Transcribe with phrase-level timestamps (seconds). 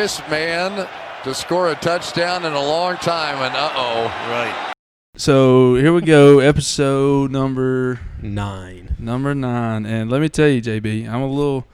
[0.00, 0.88] biggest man
[1.22, 4.04] to score a touchdown in a long time, and uh oh.
[4.30, 4.72] Right.
[5.16, 8.96] So here we go, episode number Nine.
[8.98, 11.66] number nine, and let me tell you, JB, I'm a little.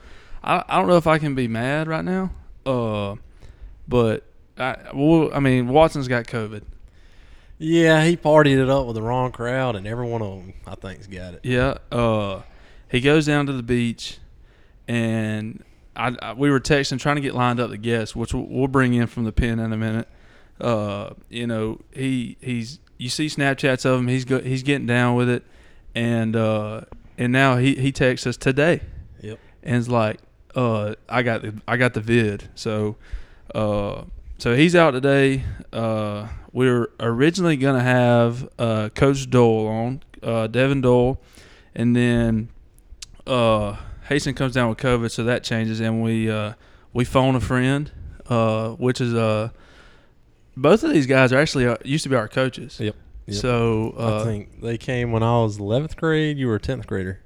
[0.42, 2.32] I, I don't know if I can be mad right now,
[2.66, 3.15] uh,
[3.87, 4.24] but
[4.59, 6.62] I well, I mean Watson's got COVID.
[7.59, 10.74] Yeah, he partied it up with the wrong crowd, and every one of them, I
[10.74, 11.40] think's got it.
[11.45, 12.43] Yeah, uh,
[12.90, 14.18] he goes down to the beach,
[14.88, 15.62] and
[15.96, 18.68] I, I we were texting trying to get lined up the guests, which we'll, we'll
[18.68, 20.09] bring in from the pen in a minute.
[20.60, 24.09] Uh, you know, he he's you see Snapchats of him.
[24.09, 25.42] He's go, he's getting down with it,
[25.95, 26.82] and uh,
[27.18, 28.80] and now he he texts us today,
[29.23, 29.38] Yep.
[29.62, 30.18] and it's like,
[30.54, 32.49] uh, I got the I got the vid.
[32.54, 32.96] So,
[33.54, 34.02] uh,
[34.38, 35.45] so he's out today.
[35.73, 41.21] Uh, we were originally gonna have uh, Coach Doyle on, uh, Devon Doyle,
[41.74, 42.49] and then
[43.26, 43.76] uh,
[44.09, 46.54] Hasten comes down with COVID, so that changes, and we uh,
[46.93, 47.90] we phone a friend,
[48.29, 49.51] uh, which is uh,
[50.57, 52.79] both of these guys are actually uh, used to be our coaches.
[52.80, 52.95] Yep.
[53.27, 53.37] Yep.
[53.37, 56.38] So uh, I think they came when I was 11th grade.
[56.38, 57.21] You were a 10th grader.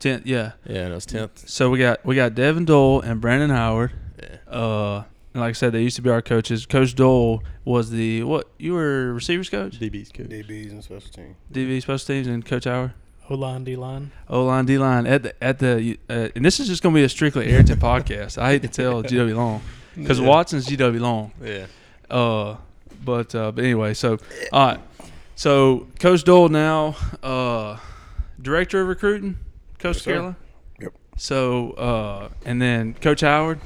[0.00, 0.52] Tenth, yeah.
[0.66, 1.48] Yeah, it was 10th.
[1.48, 3.92] So we got we got Devon Doyle and Brandon Howard.
[4.20, 4.52] Yeah.
[4.52, 6.66] Uh, and like I said, they used to be our coaches.
[6.66, 8.48] Coach Doyle was the what?
[8.58, 10.28] You were receivers coach, DB's coach.
[10.28, 11.36] DBs and special team.
[11.52, 12.92] DB special teams, and Coach Howard.
[13.30, 14.10] O line, D line.
[14.28, 17.04] O line, D line at the at the uh, and this is just gonna be
[17.04, 18.36] a strictly Ariton podcast.
[18.38, 19.62] I hate to tell GW Long
[19.96, 20.26] because Yeah.
[20.28, 21.32] Watson's GW Long.
[21.42, 21.66] Yeah.
[22.10, 22.56] Uh,
[23.04, 24.18] but uh, but anyway, so
[24.52, 24.80] all right,
[25.36, 27.78] so Coach Doyle now, uh,
[28.40, 29.38] director of recruiting,
[29.78, 30.04] Coach Yes.
[30.04, 30.36] Carolina.
[30.80, 30.92] Yep.
[31.16, 33.58] So uh, and then Coach Howard.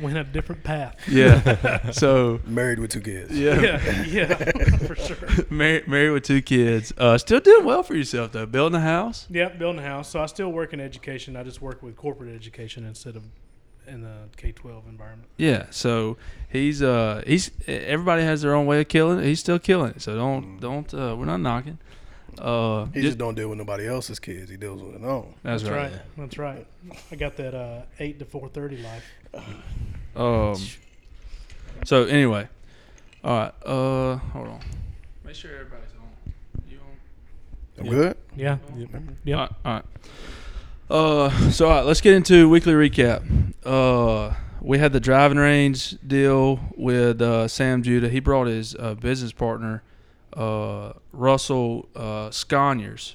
[0.00, 0.96] Went a different path.
[1.08, 1.90] Yeah.
[1.92, 3.38] so Married with two kids.
[3.38, 4.34] yeah, Yeah, yeah,
[4.86, 5.16] for sure.
[5.50, 6.92] married, married with two kids.
[6.96, 8.46] Uh, still doing well for yourself though.
[8.46, 9.26] Building a house.
[9.30, 10.08] Yep, building a house.
[10.10, 11.36] So I still work in education.
[11.36, 13.24] I just work with corporate education instead of
[13.86, 15.28] in the K twelve environment.
[15.36, 15.66] Yeah.
[15.70, 16.16] So
[16.48, 19.24] he's uh he's everybody has their own way of killing it.
[19.24, 20.02] He's still killing it.
[20.02, 21.78] So don't don't uh, we're not knocking.
[22.40, 24.50] Uh, He ju- just don't deal with nobody else's kids.
[24.50, 25.34] He deals with his own.
[25.42, 25.92] that's, That's right.
[25.92, 26.00] right.
[26.16, 26.66] That's right.
[27.12, 29.04] I got that uh, eight to four thirty life.
[30.16, 30.56] Um.
[31.84, 32.48] So anyway,
[33.24, 33.52] all right.
[33.64, 34.60] Uh, hold on.
[35.24, 36.32] Make sure everybody's on.
[36.70, 37.78] You on?
[37.78, 37.92] I'm Yeah.
[37.92, 38.16] good.
[38.36, 38.58] Yeah.
[39.24, 39.36] Yep.
[39.36, 39.50] All right.
[39.64, 39.84] All right.
[40.90, 43.22] Uh, so all right, let's get into weekly recap.
[43.64, 48.08] Uh, we had the driving range deal with uh, Sam Judah.
[48.08, 49.82] He brought his uh, business partner,
[50.34, 53.14] uh, Russell uh, Sconyers.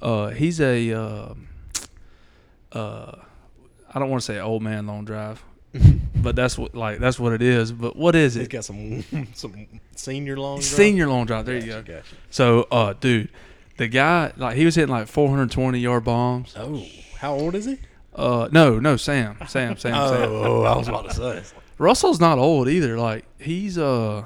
[0.00, 1.34] Uh, he's a, uh,
[2.72, 3.12] uh,
[3.92, 5.42] I don't want to say old man long drive,
[6.16, 7.72] but that's what like that's what it is.
[7.72, 8.50] But what is He's it?
[8.50, 9.02] got some
[9.34, 10.56] some senior long.
[10.56, 10.64] drive.
[10.64, 11.46] Senior long drive.
[11.46, 11.80] There you go.
[11.82, 12.14] Gotcha, gotcha.
[12.30, 13.30] So, uh, dude,
[13.78, 16.54] the guy like he was hitting like 420 yard bombs.
[16.56, 16.82] Oh,
[17.18, 17.78] how old is he?
[18.14, 19.94] Uh, no, no, Sam, Sam, Sam, Sam.
[20.30, 21.42] Oh, I was about to say.
[21.78, 22.98] Russell's not old either.
[22.98, 24.24] Like he's uh,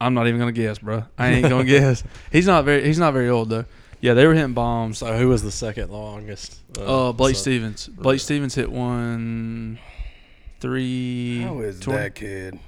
[0.00, 1.04] I'm not even gonna guess, bro.
[1.18, 2.02] I ain't gonna guess.
[2.32, 2.84] He's not very.
[2.84, 3.64] He's not very old though.
[4.00, 4.98] Yeah, they were hitting bombs.
[4.98, 6.58] So who was the second longest?
[6.78, 7.86] Uh, Blake so- Stevens.
[7.86, 9.78] Blake Stevens hit one,
[10.60, 11.42] three.
[11.42, 11.98] How is 20.
[12.00, 12.58] that kid?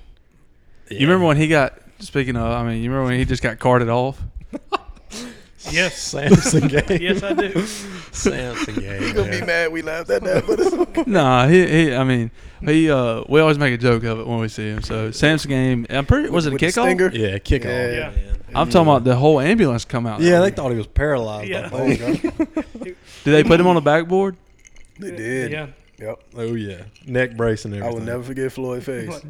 [0.91, 1.79] You remember when he got?
[2.01, 4.21] Speaking of, I mean, you remember when he just got carted off?
[5.73, 5.97] Yes.
[5.99, 6.99] Samson game?
[7.01, 7.67] Yes, I do.
[8.13, 9.03] Samson game.
[9.03, 11.05] He gonna be mad we laughed at that, but it's okay.
[11.11, 11.95] Nah, he, he.
[11.95, 12.31] I mean,
[12.63, 12.91] he.
[12.91, 14.83] Uh, we always make a joke of it when we see him.
[14.83, 15.87] So Sam's game.
[15.91, 16.29] I'm pretty.
[16.31, 16.73] Was it a With the kickoff?
[16.85, 17.11] stinger?
[17.13, 18.09] Yeah, kick Yeah.
[18.09, 18.17] off.
[18.17, 18.33] Yeah.
[18.55, 20.21] I'm talking about the whole ambulance come out.
[20.21, 21.49] Yeah, they thought he was paralyzed.
[21.49, 21.71] Yeah.
[21.73, 21.97] I Oh.
[21.97, 22.55] God.
[22.85, 24.37] Did they put him on the backboard?
[24.99, 25.53] They did.
[25.53, 25.67] Yeah.
[25.99, 26.23] Yep.
[26.37, 27.85] Oh yeah, neck brace and everything.
[27.85, 28.07] I everything.
[28.07, 29.21] will never forget Floyd face.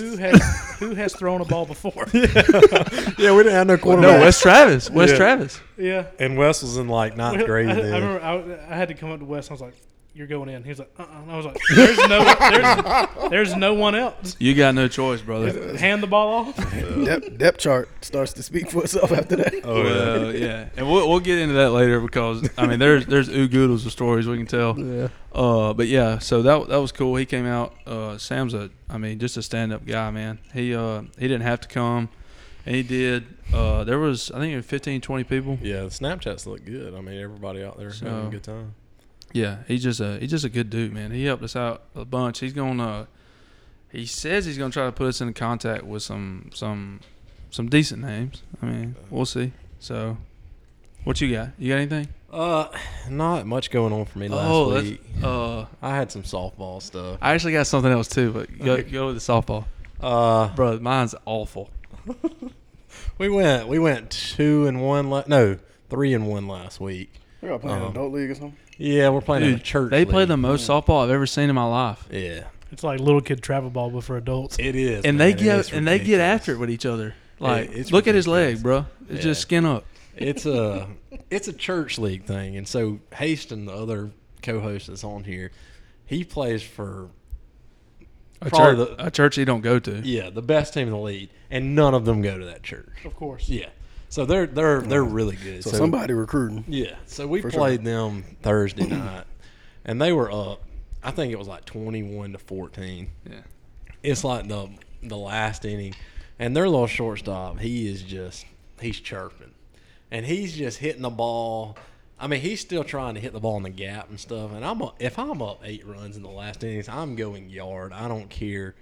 [0.00, 2.06] Who has who has thrown a ball before?
[2.14, 4.18] yeah, we didn't have no quarterback.
[4.18, 4.24] No.
[4.24, 4.90] Wes Travis.
[4.90, 5.16] Wes Yeah.
[5.16, 5.60] Travis.
[5.76, 6.06] Yeah.
[6.18, 7.92] and Wes was in like ninth grade I, I then.
[8.02, 8.24] remember
[8.68, 9.50] I, I had to come up to Wes.
[9.50, 9.74] I was like,
[10.14, 13.30] "You're going in." He was like, "Uh." uh And I was like, "There's no, there's,
[13.30, 14.36] there's no one else.
[14.38, 15.76] You got no choice, brother.
[15.76, 16.56] Hand the ball off."
[17.04, 19.54] depth, depth chart starts to speak for itself after that.
[19.64, 23.28] oh well, yeah, and we'll we'll get into that later because I mean there's there's
[23.28, 24.78] oodles of stories we can tell.
[24.78, 25.08] yeah.
[25.34, 27.16] Uh, but yeah, so that that was cool.
[27.16, 27.74] He came out.
[27.86, 30.38] Uh, Sam's a, I mean, just a stand up guy, man.
[30.52, 32.10] He uh he didn't have to come,
[32.66, 33.24] and he did.
[33.52, 35.58] Uh, there was I think 15, 20 people.
[35.62, 36.94] Yeah, the Snapchats look good.
[36.94, 38.74] I mean, everybody out there having a good time.
[39.32, 41.10] Yeah, he's just a he's just a good dude, man.
[41.10, 42.40] He helped us out a bunch.
[42.40, 43.08] He's gonna
[43.90, 47.00] he says he's gonna try to put us in contact with some some
[47.50, 48.42] some decent names.
[48.62, 49.52] I mean, we'll see.
[49.78, 50.16] So,
[51.04, 51.50] what you got?
[51.58, 52.08] You got anything?
[52.32, 52.68] Uh,
[53.10, 55.02] not much going on for me last oh, week.
[55.22, 57.18] uh, I had some softball stuff.
[57.20, 59.66] I actually got something else too, but go go with the softball,
[60.00, 60.78] Uh, bro.
[60.78, 61.70] Mine's awful.
[63.18, 65.10] we went we went two and one.
[65.10, 65.58] La- no,
[65.90, 67.12] three and one last week.
[67.42, 68.56] We're all playing Um, adult league or something.
[68.78, 69.90] Yeah, we're playing in a church.
[69.90, 73.20] they play the most softball I've ever seen in my life, Yeah, It's like little
[73.20, 74.56] kid travel ball, but for adults.
[74.58, 75.04] it is.
[75.04, 75.28] and man.
[75.28, 77.14] they get is and they get after it with each other.
[77.38, 78.86] Like, it's look at his leg, bro.
[79.08, 79.20] It's Yeah.
[79.32, 79.84] just skin up.
[80.16, 80.88] It's a
[81.30, 84.10] it's a church league thing, and so Haston, the other
[84.42, 85.50] co-host that's on here,
[86.06, 87.08] he plays for
[88.40, 90.00] A church, the- a church he don't go to.
[90.04, 93.04] yeah the best team in the league, and none of them go to that church.
[93.04, 93.48] Of course.
[93.48, 93.68] Yeah,
[94.12, 95.64] so they're they're they're really good.
[95.64, 96.66] So, somebody recruiting.
[96.68, 96.96] Yeah.
[97.06, 97.60] So we For sure.
[97.60, 99.24] played them Thursday night,
[99.86, 100.60] and they were up.
[101.02, 103.12] I think it was like twenty-one to fourteen.
[103.26, 103.40] Yeah.
[104.02, 104.68] It's like the
[105.02, 105.94] the last inning,
[106.38, 107.58] and their little shortstop.
[107.58, 108.44] He is just
[108.82, 109.52] he's chirping,
[110.10, 111.78] and he's just hitting the ball.
[112.20, 114.52] I mean, he's still trying to hit the ball in the gap and stuff.
[114.52, 117.94] And I'm a, if I'm up eight runs in the last innings, I'm going yard.
[117.94, 118.74] I don't care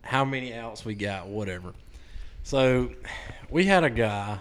[0.00, 1.72] how many outs we got, whatever.
[2.42, 2.90] So
[3.48, 4.40] we had a guy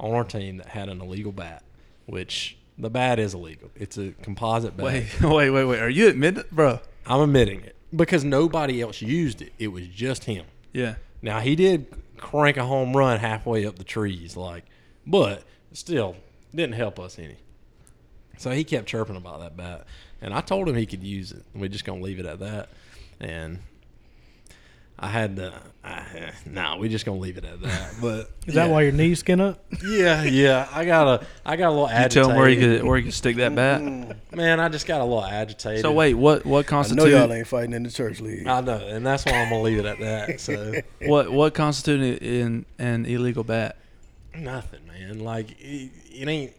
[0.00, 1.62] on our team that had an illegal bat,
[2.06, 3.70] which the bat is illegal.
[3.76, 4.86] It's a composite bat.
[4.86, 5.80] Wait, wait, wait, wait.
[5.80, 6.80] Are you admitting, bro?
[7.06, 9.52] I'm admitting it because nobody else used it.
[9.58, 10.46] It was just him.
[10.72, 10.96] Yeah.
[11.22, 11.86] Now he did
[12.16, 14.64] crank a home run halfway up the trees, like,
[15.06, 16.16] but still
[16.54, 17.36] didn't help us any.
[18.38, 19.86] So he kept chirping about that bat,
[20.22, 21.44] and I told him he could use it.
[21.54, 22.70] We're just gonna leave it at that,
[23.20, 23.58] and
[25.00, 25.52] I had to.
[25.82, 27.94] I, eh, nah, we're just gonna leave it at that.
[28.02, 29.64] But Is that why your knees skin up?
[29.82, 30.68] Yeah, yeah.
[30.72, 32.12] I got a, I got a little You agitated.
[32.12, 33.80] tell him where you could where you could stick that bat.
[33.80, 34.36] Mm-hmm.
[34.36, 35.80] Man, I just got a little agitated.
[35.80, 38.46] So wait, what what I know y'all ain't fighting in the church league.
[38.46, 40.40] I know, and that's why I'm gonna leave it at that.
[40.40, 40.74] So
[41.06, 43.76] what what constitutes in an illegal bat?
[44.36, 45.20] nothing, man.
[45.20, 46.52] Like it, it ain't.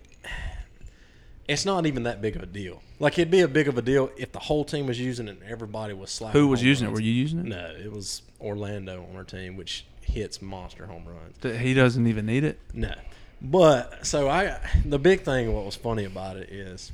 [1.52, 2.82] It's not even that big of a deal.
[3.00, 5.32] Like it'd be a big of a deal if the whole team was using it
[5.42, 6.40] and everybody was slapping.
[6.40, 6.92] Who was using it?
[6.94, 7.46] Were you using it?
[7.46, 11.60] No, it was Orlando on our team, which hits monster home runs.
[11.60, 12.58] He doesn't even need it.
[12.74, 12.94] No,
[13.42, 16.94] but so I the big thing what was funny about it is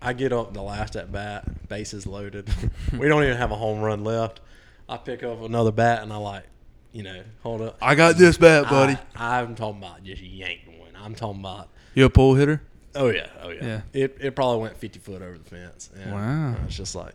[0.00, 2.48] I get up the last at bat, bases loaded.
[2.96, 4.40] we don't even have a home run left.
[4.88, 6.44] I pick up another bat and I like,
[6.92, 7.78] you know, hold up.
[7.82, 8.96] I got this bat, buddy.
[9.16, 10.90] I, I'm talking about just yanked one.
[10.94, 11.68] I'm talking about.
[11.94, 12.62] You a pull hitter?
[12.98, 13.64] Oh yeah, oh yeah.
[13.64, 13.80] Yeah.
[13.92, 15.90] It it probably went 50 foot over the fence.
[16.02, 16.56] And Wow.
[16.66, 17.14] It's just like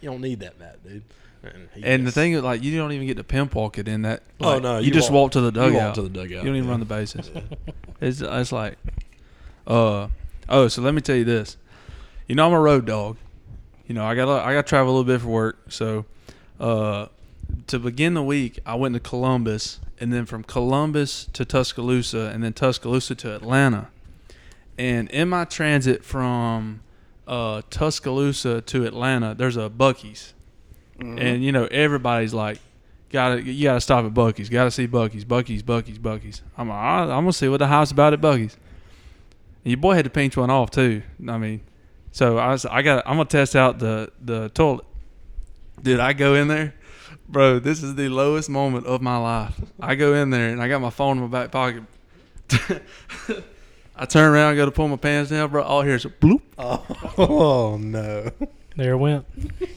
[0.00, 1.02] you don't need that bat, dude.
[1.44, 4.02] And, And the thing is, like, you don't even get to pimp walk it in
[4.02, 4.22] that.
[4.40, 5.74] Oh, no, you, you just walk- walk, to the you dugout.
[5.86, 6.70] walk to the dugout, You don't even yeah.
[6.70, 7.30] run the bases.
[8.00, 8.78] it's it's like,
[9.66, 10.06] uh,
[10.48, 11.56] oh, so let me tell you this.
[12.28, 13.16] You know, I'm a road dog.
[13.88, 15.58] You know, I got I got to travel a little bit for work.
[15.68, 16.04] So,
[16.60, 17.06] uh,
[17.66, 22.44] to begin the week, I went to Columbus, and then from Columbus to Tuscaloosa, and
[22.44, 23.88] then Tuscaloosa to Atlanta.
[24.78, 26.82] And in my transit from
[27.26, 30.34] uh, Tuscaloosa to Atlanta, there's a Buc-ee's,
[31.18, 32.58] and you know everybody's like,
[33.10, 34.48] "Gotta, you gotta stop at Buc-ee's.
[34.48, 37.66] Gotta see Buc-ee's, Buc-ee's, Buc-ee's, Buc-ee's." I'm like, "All right, I'm gonna see what the
[37.66, 38.56] house about at Buc-ee's.
[39.64, 41.02] And your boy had to pinch one off too.
[41.28, 41.60] I mean,
[42.10, 44.84] so I was, I got, I'm gonna test out the the toilet.
[45.82, 46.74] Did I go in there?
[47.28, 49.60] Bro, this is the lowest moment of my life.
[49.80, 51.84] I go in there and I got my phone in my back pocket.
[53.96, 55.62] I turn around, go to pull my pants down, bro.
[55.62, 56.40] All here's a bloop,
[57.18, 58.30] Oh no.
[58.76, 59.26] There it went.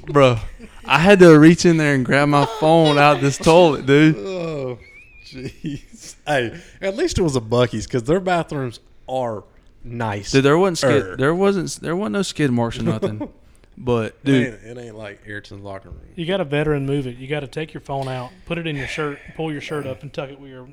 [0.05, 0.37] bro.
[0.85, 4.15] I had to reach in there and grab my phone out this toilet, dude.
[4.17, 4.79] Oh,
[5.25, 6.15] jeez.
[6.25, 8.79] Hey, at least it was a Buc-ee's because their bathrooms
[9.09, 9.43] are
[9.83, 10.31] nice.
[10.31, 11.17] Dude, there wasn't skid, Er.
[11.17, 13.29] there wasn't there wasn't no skid marks or nothing.
[13.77, 15.99] But it, dude, ain't, it ain't like Ariton's locker room.
[16.15, 17.17] You got a veteran move it.
[17.17, 19.85] You got to take your phone out, put it in your shirt, pull your shirt
[19.85, 20.69] up, and tuck it with your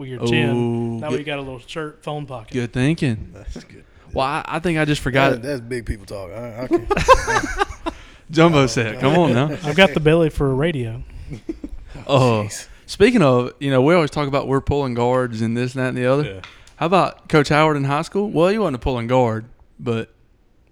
[0.00, 0.50] with your chin.
[0.56, 2.52] Ooh, That way good- you got a little shirt phone pocket.
[2.52, 3.30] good thinking.
[3.32, 3.84] That's good.
[4.12, 5.42] Well, I, I think I just That- forgot.
[5.42, 6.32] that's big people talk.
[6.32, 6.88] I, I can,
[8.30, 11.02] Jumbo said, "Come on now." I've got the belly for a radio.
[12.06, 12.48] Oh,
[12.86, 15.88] speaking of, you know, we always talk about we're pulling guards and this, and that,
[15.90, 16.24] and the other.
[16.24, 16.40] Yeah.
[16.76, 18.30] How about Coach Howard in high school?
[18.30, 19.46] Well, you wasn't a pulling guard,
[19.78, 20.12] but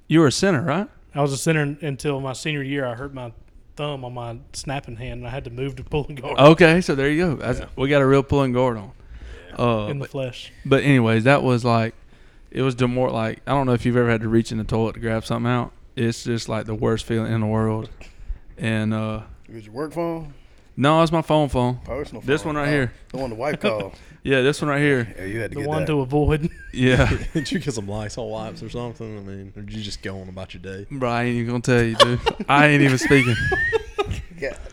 [0.06, 0.88] you were a center, right?
[1.14, 2.86] I was a center until my senior year.
[2.86, 3.32] I hurt my
[3.76, 6.94] thumb on my snapping hand, and I had to move to pulling guard Okay, so
[6.94, 7.34] there you go.
[7.36, 7.66] That's, Yeah.
[7.76, 8.92] We got a real pulling guard on.
[9.56, 10.52] Uh, in the but, flesh.
[10.64, 11.94] but anyways, that was like,
[12.50, 14.64] it was more like I don't know if you've ever had to reach in the
[14.64, 15.72] toilet to grab something out.
[15.96, 17.90] It's just like the worst feeling in the world.
[18.56, 20.34] And uh, was your work phone?
[20.76, 21.78] no, it's my phone phone.
[21.84, 22.26] Personal phone?
[22.26, 22.92] This one right Oh, here.
[23.10, 23.94] The one the wife called.
[24.24, 25.14] Yeah, this one right here.
[25.16, 25.86] Yeah, you had to The get one that.
[25.86, 26.50] to avoid.
[26.72, 27.08] Yeah.
[27.32, 29.16] Did you get some Lysol wipes or something?
[29.16, 30.86] I mean, or did you just go on about your day?
[30.90, 32.20] Bro, I ain't even gonna tell you, dude.
[32.48, 33.34] I ain't even speaking.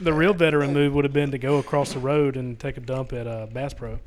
[0.01, 2.82] The real veteran move would have been to go across the road and take a
[2.82, 4.00] dump at uh, Bass Pro.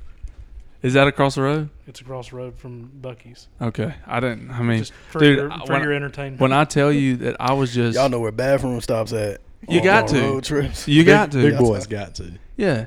[0.82, 1.70] Is that across the road?
[1.86, 3.48] It's across the road from Buc-ee's.
[3.60, 4.50] Okay, I didn't.
[4.50, 6.40] I mean, Just for dude, your, for when, your I, entertainment.
[6.40, 9.40] when I tell you that I was just, Y'all know where bathroom stops at.
[9.68, 10.20] You on- got on to.
[10.20, 10.86] road trips.
[10.86, 12.32] you got to, Big boys got to.
[12.56, 12.86] yeah.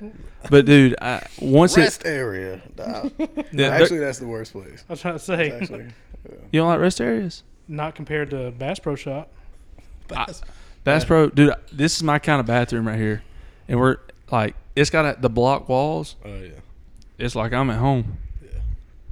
[0.50, 2.62] But dude, I, once it, Rest area.
[2.78, 3.10] Nah.
[3.52, 4.84] Yeah, actually, that's the worst place.
[4.90, 5.52] I was trying to say.
[5.52, 5.86] Actually,
[6.52, 7.44] you don't like rest areas.
[7.68, 9.32] Not compared to Bass Pro Shop.
[10.84, 11.54] Bass Pro, dude.
[11.72, 13.22] This is my kind of bathroom right here,
[13.68, 13.98] and we're
[14.32, 16.16] like, it's got a, the block walls.
[16.26, 16.50] Oh yeah.
[17.22, 18.18] It's like I'm at home.
[18.42, 18.50] Yeah.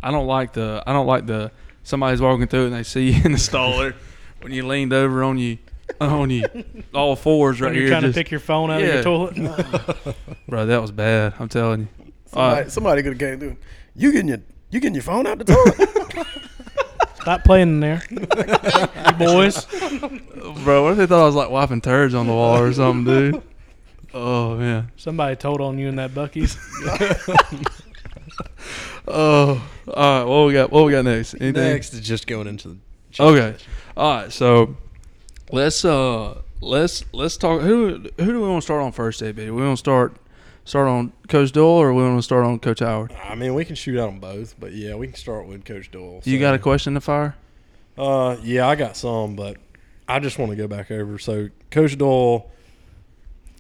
[0.01, 0.84] I don't like the.
[0.86, 1.51] I don't like the.
[1.84, 3.94] Somebody's walking through and they see you in the staller
[4.42, 5.58] when you leaned over on you,
[6.01, 6.46] on you,
[6.94, 7.92] all fours right when you're here.
[7.92, 8.88] trying just- to pick your phone out Yeah.
[8.88, 10.16] of your toilet.
[10.48, 11.34] bro, that was bad.
[11.39, 11.88] I'm telling you.
[12.28, 13.58] Somebody, Uh, somebody could have came through.
[13.96, 14.39] You getting your
[14.72, 16.28] you getting your phone out the toilet?
[17.22, 18.20] Stop playing in there, you
[19.18, 19.66] boys.
[20.63, 23.32] bro, what if they thought I was like wiping turds on the wall or something,
[23.32, 23.42] dude?
[24.13, 24.92] Oh man.
[24.96, 26.56] Somebody told on you in that Buc-ee's.
[29.12, 30.24] Oh, all right.
[30.24, 30.72] What we got?
[30.72, 31.34] What we got next?
[31.34, 31.53] Anything?
[31.53, 32.77] Next is just going into the.
[33.19, 33.55] Okay.
[33.98, 34.31] All right.
[34.31, 34.75] So
[35.51, 37.62] let's uh let's let's talk.
[37.62, 39.50] Who who do we want to start on first, AB?
[39.50, 40.15] We want to start
[40.69, 43.12] start on Coach Doyle or we want to start on Coach Howard?
[43.24, 45.89] I mean, we can shoot out on both, but yeah, we can start with Coach
[45.89, 46.22] Doyle.
[46.24, 47.36] You got a question to fire?
[47.98, 49.58] Uh, yeah, I got some, but
[50.08, 51.17] I just want to go back over.
[51.17, 52.51] So, Coach Doyle,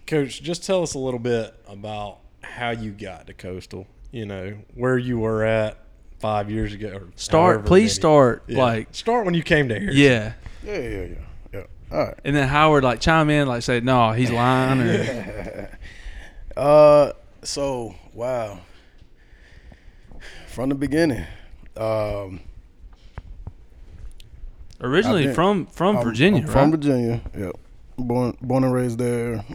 [0.05, 3.87] Coach, just tell us a little bit about how you got to Coastal.
[4.11, 5.77] You know, where you were at
[6.19, 6.89] five years ago.
[6.95, 7.65] Or Start.
[7.65, 7.89] Please many.
[7.89, 8.43] start.
[8.47, 8.57] Yeah.
[8.59, 9.91] Like start when you came to here.
[9.91, 10.33] yeah.
[10.63, 11.07] yeah, yeah, yeah,
[11.53, 11.63] yeah.
[11.91, 12.19] All right.
[12.25, 15.69] And then Howard like chime in like say no he's lying or
[16.57, 17.13] Uh,
[17.43, 18.59] so wow.
[20.47, 21.25] From the beginning,
[21.77, 22.41] um,
[24.81, 26.53] originally been- from from I'm- Virginia, I'm right?
[26.53, 27.51] From Virginia, yep.
[27.97, 29.45] Born, born and raised there.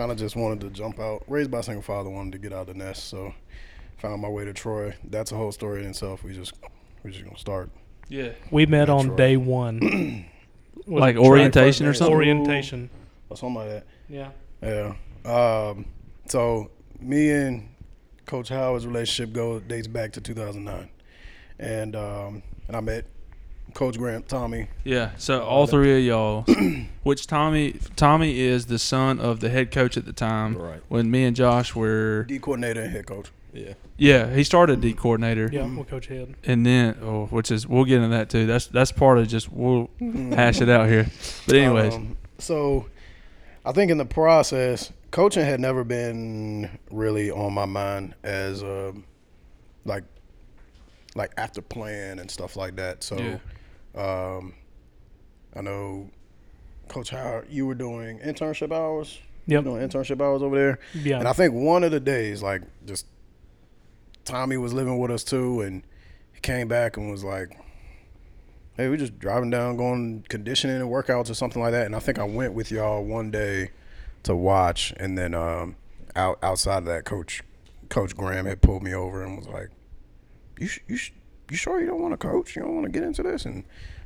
[0.00, 1.24] Kind of just wanted to jump out.
[1.28, 3.34] Raised by a single father, wanted to get out of the nest, so
[3.98, 4.94] found my way to Troy.
[5.04, 6.24] That's a whole story in itself.
[6.24, 6.54] We just,
[7.04, 7.68] we just gonna start.
[8.08, 8.30] yeah.
[8.50, 9.16] We met on right.
[9.18, 10.24] day one.
[10.86, 12.16] Like orientation or something?
[12.16, 12.88] Orientation.
[13.28, 13.86] Or something like that.
[14.08, 14.30] Yeah.
[14.62, 14.94] Yeah.
[15.26, 15.84] Um,
[16.30, 17.68] so me and
[18.24, 20.88] Coach Howard's relationship goes dates back to 2009,
[21.58, 23.04] and um, and I met
[23.74, 24.68] Coach Grant, Tommy.
[24.84, 26.42] Yeah, so all three of y'all,
[27.02, 30.56] which Tommy Tommy is the son of the head coach at the time.
[30.56, 30.80] Right.
[30.88, 33.30] When me and Josh were, D coordinator and head coach.
[33.52, 33.74] Yeah.
[33.96, 36.36] yeah, he started D coordinator, Yeah, with Coach Head.
[36.44, 38.46] and then oh, which is we'll get into that too.
[38.46, 41.08] That's that's part of just we'll hash it out here.
[41.48, 42.86] But anyways, Um, so
[43.66, 49.02] I think in the process, coaching had never been really on my mind as um,
[49.84, 50.04] like
[51.16, 53.02] like after playing and stuff like that.
[53.02, 53.40] So
[53.94, 54.54] um,
[55.54, 56.10] I know
[56.88, 59.18] Coach Howard, you were doing internship hours.
[59.46, 59.64] Yep.
[59.64, 60.78] doing internship hours over there.
[60.94, 61.18] Yeah.
[61.18, 63.06] And I think one of the days, like, just
[64.24, 65.82] Tommy was living with us too, and
[66.32, 67.58] he came back and was like,
[68.76, 71.98] "Hey, we're just driving down, going conditioning and workouts or something like that." And I
[71.98, 73.70] think I went with y'all one day
[74.22, 75.74] to watch, and then um,
[76.14, 77.42] out outside of that, Coach
[77.88, 79.70] Coach Graham had pulled me over and was like,
[80.60, 81.12] "You sh- you sh-
[81.50, 82.56] you sure you don't want to coach?
[82.56, 83.64] You don't want to get into this?" And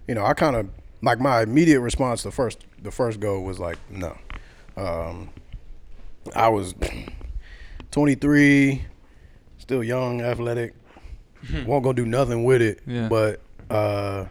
[0.09, 0.69] you know, I kind of
[1.03, 4.17] like my immediate response the first the first go was like, "No."
[4.77, 5.31] Um,
[6.35, 6.75] I was
[7.91, 8.85] 23,
[9.59, 10.75] still young, athletic.
[11.67, 12.81] Won't go do nothing with it.
[12.87, 13.09] Yeah.
[13.09, 14.27] But uh,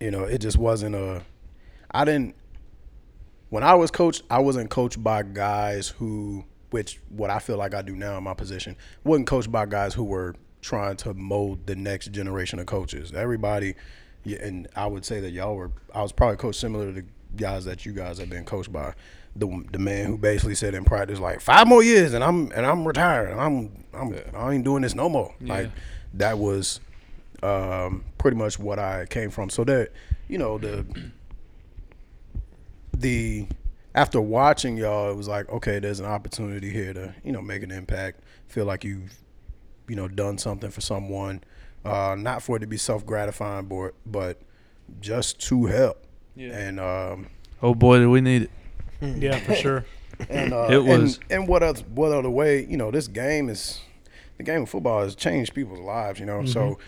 [0.00, 1.22] you know, it just wasn't a.
[1.90, 2.34] I didn't.
[3.50, 7.74] When I was coached, I wasn't coached by guys who, which what I feel like
[7.74, 11.66] I do now in my position, wasn't coached by guys who were trying to mold
[11.66, 13.12] the next generation of coaches.
[13.12, 13.74] Everybody,
[14.24, 15.70] and I would say that y'all were.
[15.94, 17.04] I was probably coached similar to the
[17.36, 18.94] guys that you guys have been coached by.
[19.36, 22.66] The the man who basically said in practice like five more years and I'm and
[22.66, 25.32] I'm retired and I'm I'm I ain't doing this no more.
[25.40, 25.70] Like
[26.14, 26.80] that was
[27.42, 29.48] um, pretty much what I came from.
[29.50, 29.90] So that
[30.28, 30.84] you know the
[32.96, 33.46] the
[33.94, 37.62] after watching y'all, it was like okay, there's an opportunity here to you know make
[37.62, 38.20] an impact.
[38.48, 39.16] Feel like you've
[39.90, 41.42] you know done something for someone,
[41.84, 44.38] uh, not for it to be self gratifying, but but
[45.00, 46.04] just to help.
[46.36, 46.56] Yeah.
[46.56, 47.26] And um,
[47.60, 48.50] oh boy, did we need it.
[49.22, 49.84] Yeah, for sure.
[50.28, 53.48] and uh, It was- and, and what other what other way you know this game
[53.48, 53.80] is
[54.36, 56.78] the game of football has changed people's lives you know so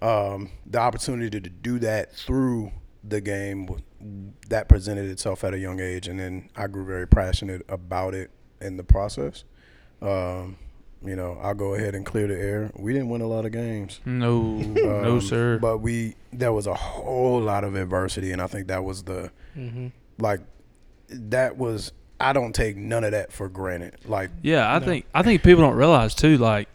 [0.00, 2.72] um, the opportunity to do that through
[3.04, 3.68] the game
[4.48, 8.30] that presented itself at a young age and then I grew very passionate about it
[8.60, 9.44] in the process
[10.00, 10.56] um,
[11.04, 13.52] you know I'll go ahead and clear the air we didn't win a lot of
[13.52, 15.58] games No, no um, sir.
[15.58, 19.30] But we there was a whole lot of adversity, and I think that was the
[19.56, 19.88] Mm-hmm.
[20.18, 20.40] like
[21.08, 21.92] that was.
[22.18, 23.96] I don't take none of that for granted.
[24.06, 26.38] Like Yeah, I think I think people don't realize too.
[26.38, 26.68] Like,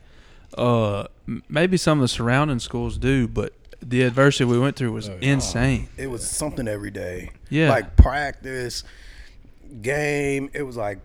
[0.57, 1.07] uh,
[1.47, 5.87] maybe some of the surrounding schools do, but the adversity we went through was insane.
[5.97, 7.31] it was something every day.
[7.49, 7.69] Yeah.
[7.69, 8.83] like practice,
[9.81, 10.49] game.
[10.53, 10.99] It was like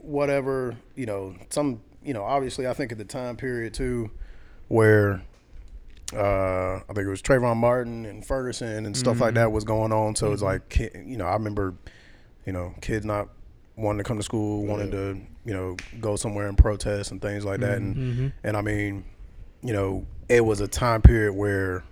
[0.00, 1.34] whatever you know.
[1.50, 2.24] Some you know.
[2.24, 4.10] Obviously, I think at the time period too,
[4.68, 5.22] where
[6.14, 9.36] uh, I think it was Trayvon Martin and Ferguson and stuff like mm-hmm.
[9.36, 10.14] that was going on.
[10.14, 10.82] So it's mm-hmm.
[10.82, 11.74] like, you know, I remember,
[12.46, 13.28] you know, kids not
[13.76, 17.44] wanting to come to school, wanting to, you know, go somewhere and protest and things
[17.44, 17.78] like that.
[17.78, 18.28] And mm-hmm.
[18.44, 19.04] and I mean,
[19.62, 21.82] you know, it was a time period where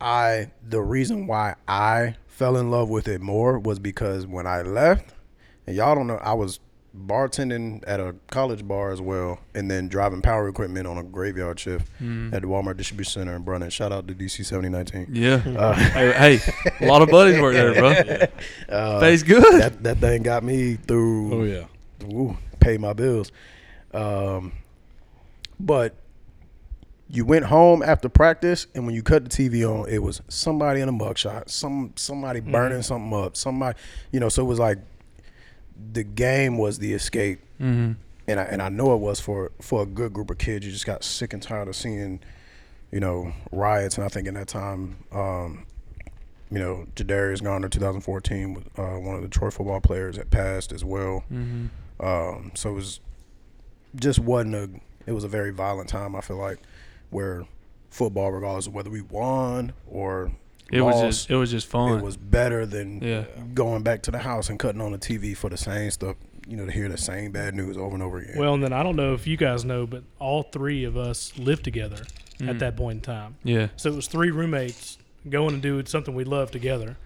[0.00, 4.62] I the reason why I fell in love with it more was because when I
[4.62, 5.14] left,
[5.70, 6.58] and y'all don't know, I was
[7.06, 11.60] bartending at a college bar as well, and then driving power equipment on a graveyard
[11.60, 13.70] shift at the Walmart Distribution Center in Brundidge.
[13.70, 15.06] Shout out to DC seventy nineteen.
[15.12, 15.42] Yeah.
[15.46, 18.26] Uh, hey, hey, a lot of buddies work there, bro.
[18.68, 19.60] Uh, Pays good.
[19.60, 21.32] that that thing got me through.
[21.34, 22.12] Oh yeah.
[22.12, 23.30] Ooh, pay my bills.
[23.94, 24.52] Um,
[25.58, 25.94] but
[27.08, 30.80] you went home after practice, and when you cut the TV on, it was somebody
[30.80, 33.76] in a mugshot, some somebody burning something up, somebody,
[34.12, 34.28] you know.
[34.28, 34.78] So it was like
[35.92, 37.92] the game was the escape, hmm
[38.28, 40.64] and I and I know it was for for a good group of kids.
[40.64, 42.20] You just got sick and tired of seeing,
[42.92, 44.96] you know, riots, and I think in that time.
[45.12, 45.66] Um,
[46.52, 50.84] you know, Jadarius Garner, 2014, uh, one of the Troy football players, had passed as
[50.84, 51.20] well.
[51.28, 51.66] hmm
[52.00, 53.00] Um, so it was
[53.94, 54.68] just wasn't a.
[55.06, 56.14] It was a very violent time.
[56.16, 56.58] I feel like
[57.10, 57.46] where
[57.88, 60.32] football, regardless of whether we won or
[60.70, 61.98] It was just it was just fun.
[61.98, 63.24] it was better than Yeah.
[63.54, 66.16] going back to the house and cutting on the TV for the same stuff.
[66.48, 68.36] You know, to hear the same bad news over and over again.
[68.36, 71.32] Well, and then I don't know if you guys know, but all three of us
[71.38, 72.02] lived together
[72.40, 72.48] Mm.
[72.48, 73.36] at that point in time.
[73.44, 73.68] yeah.
[73.76, 74.98] So it was three roommates
[75.28, 76.96] going to do something we loved together,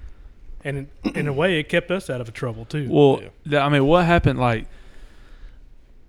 [0.64, 2.86] and in, in a way, it kept us out of trouble too.
[2.88, 3.28] Well, Yeah.
[3.50, 4.38] th- I mean, what happened?
[4.38, 4.66] Like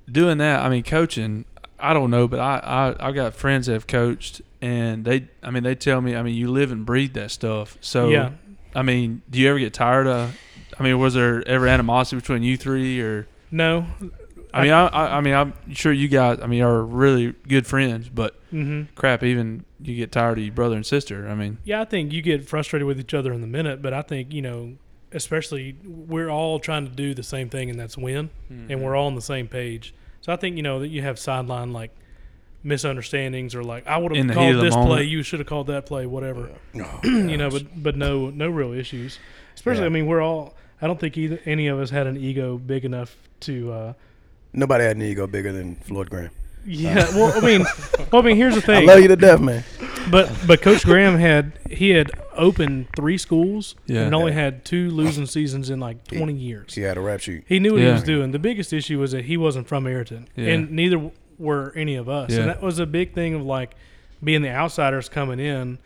[0.10, 0.64] doing that.
[0.64, 1.46] I mean, coaching.
[1.80, 5.28] I don't know, but I I I got friends that have coached, and they.
[5.44, 6.16] I mean, they tell me.
[6.16, 7.78] I mean, you live and breathe that stuff.
[7.82, 8.32] So yeah,
[8.74, 10.36] I mean, do you ever get tired of?
[10.80, 13.28] I mean, was there ever animosity between you three, or?
[13.52, 13.86] no,
[14.54, 16.40] I mean, I, I, I mean, I'm sure you guys.
[16.42, 20.54] I mean, are really good friends, but hmm crap, even you get tired of your
[20.54, 21.28] brother and sister.
[21.30, 23.94] I mean, yeah, I think you get frustrated with each other in the minute, but
[23.94, 24.74] I think you know,
[25.12, 29.08] especially we're all trying to do the same thing, and that's win, and we're all
[29.08, 29.94] on the same page.
[30.22, 31.92] So I think you know that you have sideline like
[32.66, 35.08] misunderstandings or like I would In have the heat called of the this play, moment.
[35.08, 36.50] you should have called that play, whatever.
[36.76, 39.20] Oh, you know, but but no no real issues.
[39.54, 39.86] Especially, Yeah.
[39.88, 40.56] I mean, we're all.
[40.82, 43.72] I don't think either any of us had an ego big enough to.
[43.72, 43.94] uh
[44.54, 46.32] nobody had an ego bigger than Floyd Graham.
[46.68, 47.62] Yeah, well, I mean,
[48.12, 48.88] well, I mean, here's the thing I thing.
[48.88, 49.64] love you to death, man.
[50.10, 54.02] But but Coach Graham had he had opened three schools Yeah.
[54.02, 56.74] and only had two losing seasons in like 20 years.
[56.76, 57.44] He had a rap sheet.
[57.48, 57.94] He knew what he Yeah.
[57.94, 58.32] was doing.
[58.32, 60.54] The biggest issue was that he wasn't from Ariton, Yeah.
[60.54, 62.32] and neither were any of us.
[62.32, 62.40] Yeah.
[62.42, 63.76] And that was a big thing of like
[64.24, 65.78] being the outsiders coming in.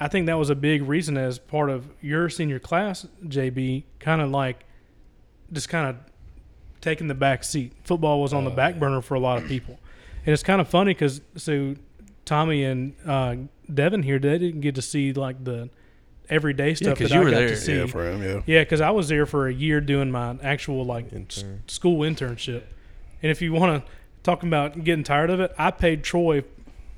[0.00, 4.20] I think that was a big reason as part of your senior class, JB, kind
[4.20, 4.64] of like
[5.52, 5.96] just kind of
[6.80, 7.72] taking the back seat.
[7.84, 8.80] Football was on the Oh, back yeah.
[8.80, 9.78] burner for a lot of people,
[10.26, 11.76] and it's kind of funny because so
[12.24, 13.36] Tommy and uh,
[13.72, 15.70] Devon here they didn't get to see like the
[16.28, 17.48] everyday stuff 'cause that you I were got there.
[17.50, 17.76] to see.
[17.76, 18.22] Yeah, for him.
[18.22, 18.40] Yeah.
[18.46, 22.62] Yeah, because I was there for a year doing my actual like s- school internship,
[23.22, 23.90] and if you want to
[24.22, 26.44] talk about getting tired of it, I paid Troy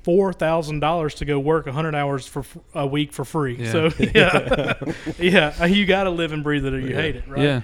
[0.03, 3.55] four thousand dollars to go work hundred hours for a week for free.
[3.57, 3.71] Yeah.
[3.71, 4.73] So yeah,
[5.17, 7.01] yeah, you got to live and breathe it or you Yeah.
[7.01, 7.41] hate it, right?
[7.41, 7.61] yeah,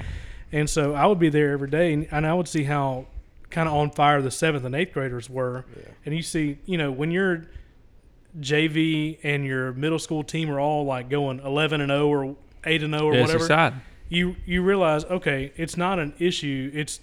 [0.51, 3.05] And so I would be there every day, and, and I would see how
[3.51, 5.65] kind of on fire the seventh and eighth graders were.
[5.75, 5.83] Yeah.
[6.05, 7.45] And you see, you know, when your
[8.39, 12.81] JV and your middle school team are all like going eleven and zero or eight
[12.81, 13.75] and zero or yeah it's whatever
[14.09, 17.01] you you realize okay it's not an issue it's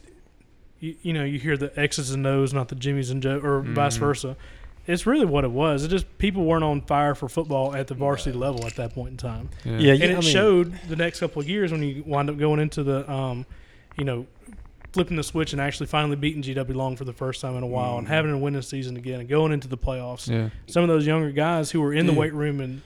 [0.81, 3.61] you, you know you hear the x's and o's not the jimmies and joe or
[3.61, 4.01] vice Mhm.
[4.01, 4.37] versa.
[4.87, 5.85] It's really what it was.
[5.85, 9.11] It just people weren't on fire for football at the varsity level at that point
[9.11, 9.51] in time.
[9.65, 12.39] Yeah, and I it mean, showed the next couple of years when you wind up
[12.39, 13.45] going into the um
[13.99, 14.27] you know
[14.95, 17.67] flipping the switch and actually finally beating gw long for the first time in a
[17.67, 18.11] while and Mhm.
[18.11, 20.27] having a winning season again and going into the playoffs.
[20.31, 22.81] Yeah, some of those younger guys who were in the weight room and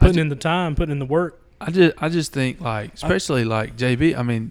[0.00, 1.40] putting ju- in the time putting in the work.
[1.60, 4.16] I just I just think like especially like JB.
[4.18, 4.50] I mean,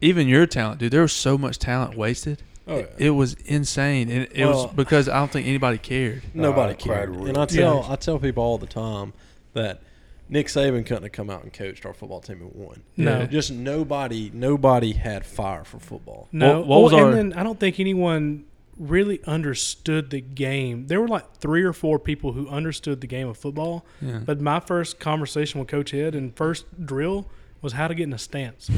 [0.00, 0.92] even your talent, dude.
[0.92, 2.42] There was so much talent wasted.
[2.68, 2.86] oh, yeah.
[2.98, 6.22] It was insane, and it Well- was because I don't think anybody cared.
[6.34, 7.10] nobody I cried cared.
[7.10, 7.90] real And I tell tears.
[7.92, 9.12] I tell people all the time
[9.54, 9.80] that
[10.28, 12.82] Nick Saban couldn't have come out and coached our football team and won.
[12.96, 13.26] No.
[13.26, 16.28] just nobody nobody had fire for football.
[16.32, 18.44] No, What- what was well, our- and then I don't think anyone
[18.76, 20.88] really understood the game.
[20.88, 23.86] There were like three or four people who understood the game of football.
[24.02, 24.18] Yeah.
[24.26, 27.28] But my first conversation with Coach Ed and first drill
[27.62, 28.68] was how to get in a stance.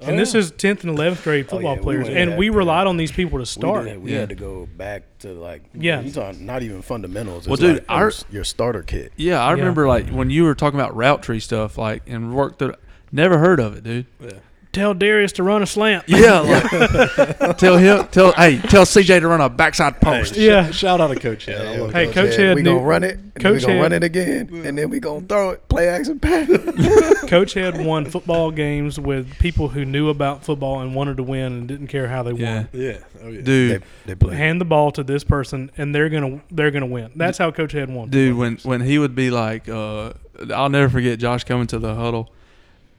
[0.00, 0.40] Oh, and this yeah.
[0.40, 2.58] is tenth and eleventh grade Oh, football yeah, players, went and we there.
[2.58, 3.84] relied on these people to start.
[3.84, 4.20] We, did, we Yeah.
[4.20, 6.02] had to go back to like Yeah.
[6.02, 7.46] You talking not even fundamentals.
[7.46, 9.12] Well, It's dude, like oh, our- your, your starter kit.
[9.16, 9.52] Yeah, I Yeah.
[9.60, 12.74] remember like when you were talking about route tree stuff, like and worked through.
[13.10, 14.06] Never heard of it, dude.
[14.20, 14.30] Yeah.
[14.76, 16.04] Tell Darius to run a slant.
[16.06, 20.36] Yeah, like, tell him, tell hey, tell CJ to run a backside post.
[20.36, 20.70] Yeah.
[20.70, 21.66] Shout out to Coach Head.
[21.66, 22.40] I love Hey, Coach Coach Head.
[22.48, 23.18] Head we knew- gonna run it.
[23.36, 25.68] And then we gonna Head- run it again, and then we gonna throw it.
[25.68, 26.48] Play action pass.
[27.28, 31.52] Coach Head won football games with people who knew about football and wanted to win
[31.52, 32.68] and didn't care how they Yeah, won.
[32.72, 32.98] Yeah.
[33.22, 33.40] Oh, yeah.
[33.42, 34.36] dude, they play.
[34.36, 37.10] Hand the ball to this person and they're gonna they're gonna win.
[37.16, 38.08] That's how Coach Head won.
[38.10, 38.64] dude, when games.
[38.64, 40.12] when he would be like, uh,
[40.54, 42.30] I'll never forget Josh coming to the huddle,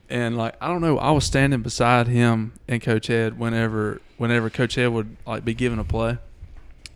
[0.10, 4.50] and like I don't know, I was standing beside him and Coach Ed whenever whenever
[4.50, 6.18] Coach Ed would like be giving a play,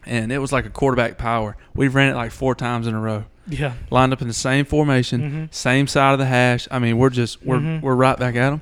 [0.05, 1.55] and it was like a quarterback power.
[1.75, 3.25] We ran it like four times in a row.
[3.47, 5.53] yeah, lined up in the same formation, Mhm.
[5.53, 6.67] same side of the hash.
[6.71, 7.81] I mean, we're just we're Mhm.
[7.81, 8.61] we're right back at them.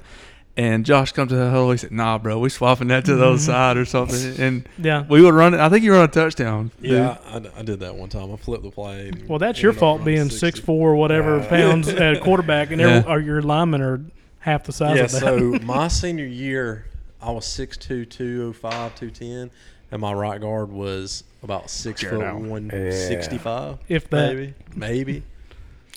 [0.58, 1.72] And Josh comes to the huddle.
[1.72, 3.40] He said, "Nah, bro, we swapping that to the other Mhm.
[3.40, 5.06] side or something." And yeah.
[5.08, 5.60] we would run it.
[5.62, 6.72] I think you run a touchdown.
[6.82, 8.30] Yeah, I, I did that one time.
[8.34, 9.12] I flipped the play.
[9.28, 13.04] Well, that's your fault being six four whatever Uh, pounds at quarterback, and every, Yeah.
[13.14, 14.02] or your linemen are
[14.40, 15.20] half the size Yeah, of that.
[15.20, 16.86] so my senior year,
[17.22, 19.52] I was 6'2", 205, 210,
[19.92, 22.50] and my right guard was about six Jared foot Allen.
[22.50, 22.92] one Yeah.
[22.92, 23.78] sixty five.
[23.88, 24.36] If that.
[24.36, 25.24] maybe, maybe.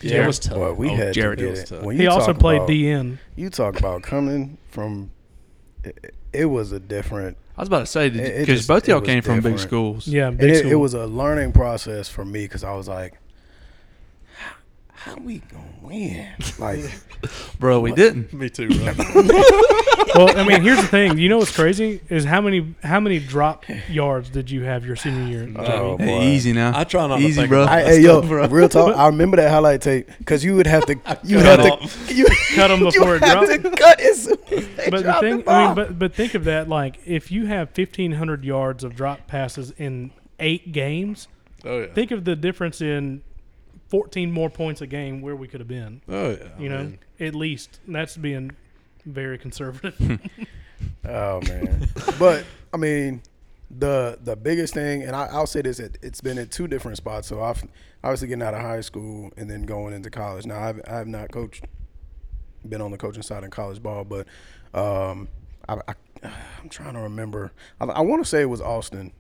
[0.03, 0.55] Yeah, Jared- it was tough.
[0.55, 1.67] Boy, we Oh, had Jared to get was it.
[1.67, 1.83] tough.
[1.85, 3.19] When he also talk played about, DN.
[3.37, 5.11] You talk about coming from.
[5.85, 7.37] It, it was a different.
[7.57, 8.09] I was about to say
[15.05, 16.81] "How we gonna win?" Like,
[17.59, 18.33] bro, we didn't.
[18.33, 18.69] Me too.
[18.69, 18.95] Bro.
[20.15, 21.19] well, I mean, here's the thing.
[21.19, 24.97] You know what's crazy is how many how many drop yards did you have your
[24.97, 25.53] senior year?
[25.57, 26.11] Oh, Jamie?
[26.11, 26.25] Hey, boy.
[26.27, 26.73] easy now.
[26.79, 27.63] I try not to Easy, think bro.
[27.63, 28.47] about I, that hey yo, stuff, bro.
[28.49, 28.97] real talk.
[28.97, 31.73] I remember that highlight tape because you would have to, you cut have it to,
[31.73, 32.11] off.
[32.11, 33.63] you Cut 'em before you it have dropped.
[33.65, 36.15] to cut as soon as they but the drop thing, the I mean, but but
[36.15, 36.69] think of that.
[36.69, 41.29] Like, if you have fifteen hundred yards of drop passes in eight games,
[41.65, 41.87] Oh yeah.
[41.95, 43.23] think of the difference in
[43.93, 46.01] fourteen more points a game where we could have been.
[46.09, 46.49] oh yeah.
[46.59, 48.53] You know, mean, at least And that's being
[49.05, 50.19] very conservative.
[51.09, 53.23] Oh man, but I mean,
[53.71, 56.97] the the biggest thing, and I, I'll say this: it, it's been at two different
[56.97, 57.29] spots.
[57.29, 57.63] So I've
[58.03, 60.45] obviously getting out of high school and then going into college.
[60.47, 61.65] Now I've I have not coached,
[62.69, 64.27] been on the coaching side in college ball, but
[64.75, 65.29] um,
[65.69, 65.95] I, I
[66.63, 67.53] I'm trying to remember.
[67.81, 69.13] I, I want to say it was Austin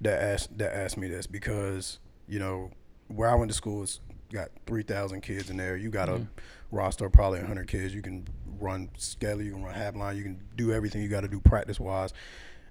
[0.00, 2.70] that asked that asked me this because you know
[3.08, 4.00] where I went to school is
[4.32, 5.76] got three thousand kids in there.
[5.76, 6.26] You got a
[6.70, 7.94] roster of probably hundred kids.
[7.94, 8.26] You can
[8.60, 11.40] run skelly, you can run half line, you can do everything you got to do
[11.40, 12.12] practice wise,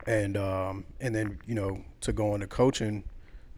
[0.06, 3.04] and um and then you know to go into coaching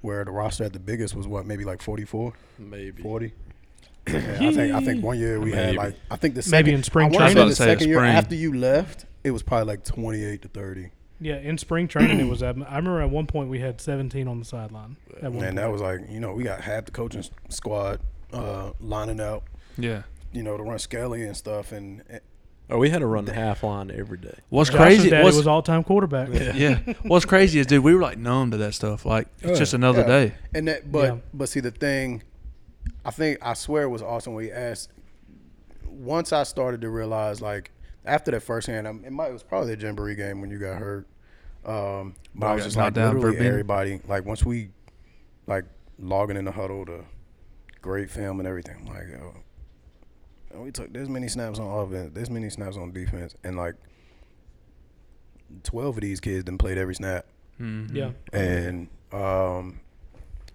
[0.01, 3.01] where the roster at the biggest was what maybe like 44 maybe.
[3.01, 3.33] 40
[4.07, 6.75] And I think I think one year we had like I think the second, Maybe
[6.75, 7.37] in spring I training.
[7.37, 10.41] I the was about say second year after you left it was probably like 28
[10.43, 12.41] to 30 yeah, in spring training, it was.
[12.43, 14.95] I remember at one point we had seventeen on the sideline.
[15.21, 17.99] At one and that was like you know we got half the coaching squad
[18.31, 19.43] uh lining out
[19.77, 20.03] Yeah.
[20.31, 22.03] you know to run Skelly and stuff and
[22.71, 24.37] Oh, we had to run the half line every day.
[24.49, 25.09] What's Josh's crazy?
[25.09, 26.29] Daddy What's, was all time quarterback.
[26.53, 26.75] yeah.
[27.01, 29.07] What's crazy is, dude, we were like numb to that stuff.
[29.07, 30.07] Like it's Oh, just another Yeah.
[30.07, 30.33] day.
[30.53, 31.17] And that, but Yeah.
[31.33, 32.21] but see the thing,
[33.03, 34.91] I think I swear it was awesome when he asked.
[35.87, 37.71] Once I started to realize, like
[38.09, 40.57] after that first hand, um, it might it was probably the Jamboree game when you
[40.59, 41.07] got hurt.
[41.65, 44.01] Um, but I was just knocked like down literally everybody.
[44.07, 44.69] Like once we,
[45.47, 45.65] like
[45.97, 47.03] logging in the huddle, the
[47.81, 48.85] great film and everything.
[48.85, 49.35] Like, yo,
[50.51, 53.75] and we took this many snaps on offense, this many snaps on defense, and like
[55.63, 57.25] twelve of these kids didn't played every snap
[57.59, 57.93] Mhm.
[57.93, 59.81] Yeah, and um,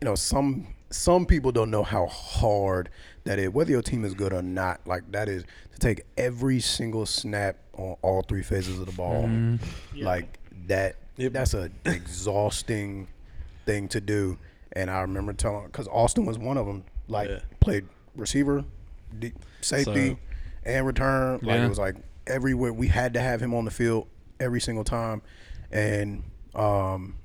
[0.01, 2.89] you know some some people don't know how hard
[3.25, 6.61] that is whether your team is good or not like that is to take every
[6.61, 9.29] single snap on all three phases of the ball
[9.95, 10.05] Yeah.
[10.07, 11.33] like that Yep.
[11.33, 13.09] that's a exhausting
[13.67, 14.39] thing to do
[14.73, 17.39] and i remember telling because austin was one of them like Yeah.
[17.61, 18.65] played receiver
[19.19, 20.19] de- safety So-
[20.65, 21.67] and return like Yeah.
[21.67, 24.07] it was like everywhere we had to have him on the field
[24.41, 25.23] every single time
[25.73, 26.23] and
[26.55, 27.17] um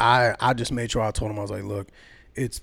[0.00, 1.88] I I just made sure I told him I was like, look,
[2.34, 2.60] it's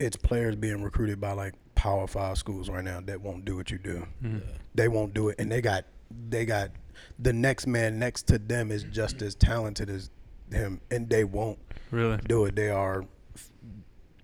[0.00, 3.70] it's players being recruited by like Power Five schools right now that won't do what
[3.70, 4.06] you do.
[4.22, 4.38] Mm-hmm.
[4.74, 5.84] They won't do it, and they got
[6.28, 6.70] they got
[7.18, 10.10] the next man next to them is just as talented as
[10.52, 11.58] him, and they won't
[11.90, 12.18] Really?
[12.26, 12.54] do it.
[12.56, 13.04] They are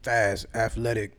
[0.02, 1.12] fast, athletic.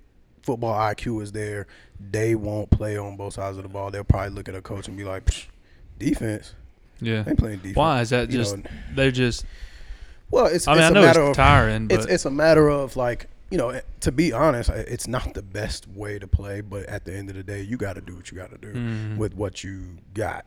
[0.43, 1.67] Football IQ is there.
[2.00, 3.91] They won't play on both sides of the ball.
[3.91, 5.45] They'll probably look at a coach and be like, Psh,
[6.00, 6.56] "Defense?
[7.00, 7.21] Yeah.
[7.21, 8.58] They playing defense." Why is that You just?
[8.58, 8.63] know,
[8.95, 9.45] They're just.
[10.31, 12.25] Well, it's, I mean, it's I a know matter it's of tiring, but it's it's
[12.25, 16.25] a matter of like you know to be honest it's not the best way to
[16.25, 18.49] play but at the end of the day you got to do what you got
[18.49, 19.17] to do Mhm.
[19.17, 20.45] with what you got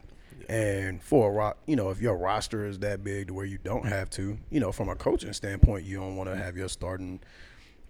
[0.48, 3.58] and for a rock, you know if your roster is that big to where you
[3.62, 6.68] don't have to you know from a coaching standpoint you don't want to have your
[6.68, 7.20] starting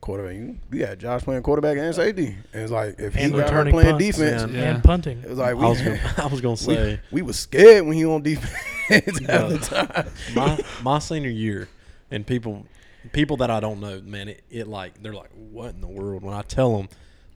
[0.01, 0.35] quarterback.
[0.35, 2.37] You, we had Josh playing quarterback and safety.
[2.53, 4.05] And it's like if he And got hurt returning playing punts.
[4.19, 4.59] defense, Yeah.
[4.61, 4.75] Yeah.
[4.75, 5.23] and punting.
[5.23, 7.97] it was like I we was gonna, I was gonna say we was scared when
[7.97, 8.53] he on defense
[9.29, 10.07] half the time.
[10.35, 11.69] my my senior year,
[12.15, 12.67] and people
[13.13, 16.23] people that I don't know, man, it, it like they're like, what in the world?
[16.23, 16.89] When I tell them,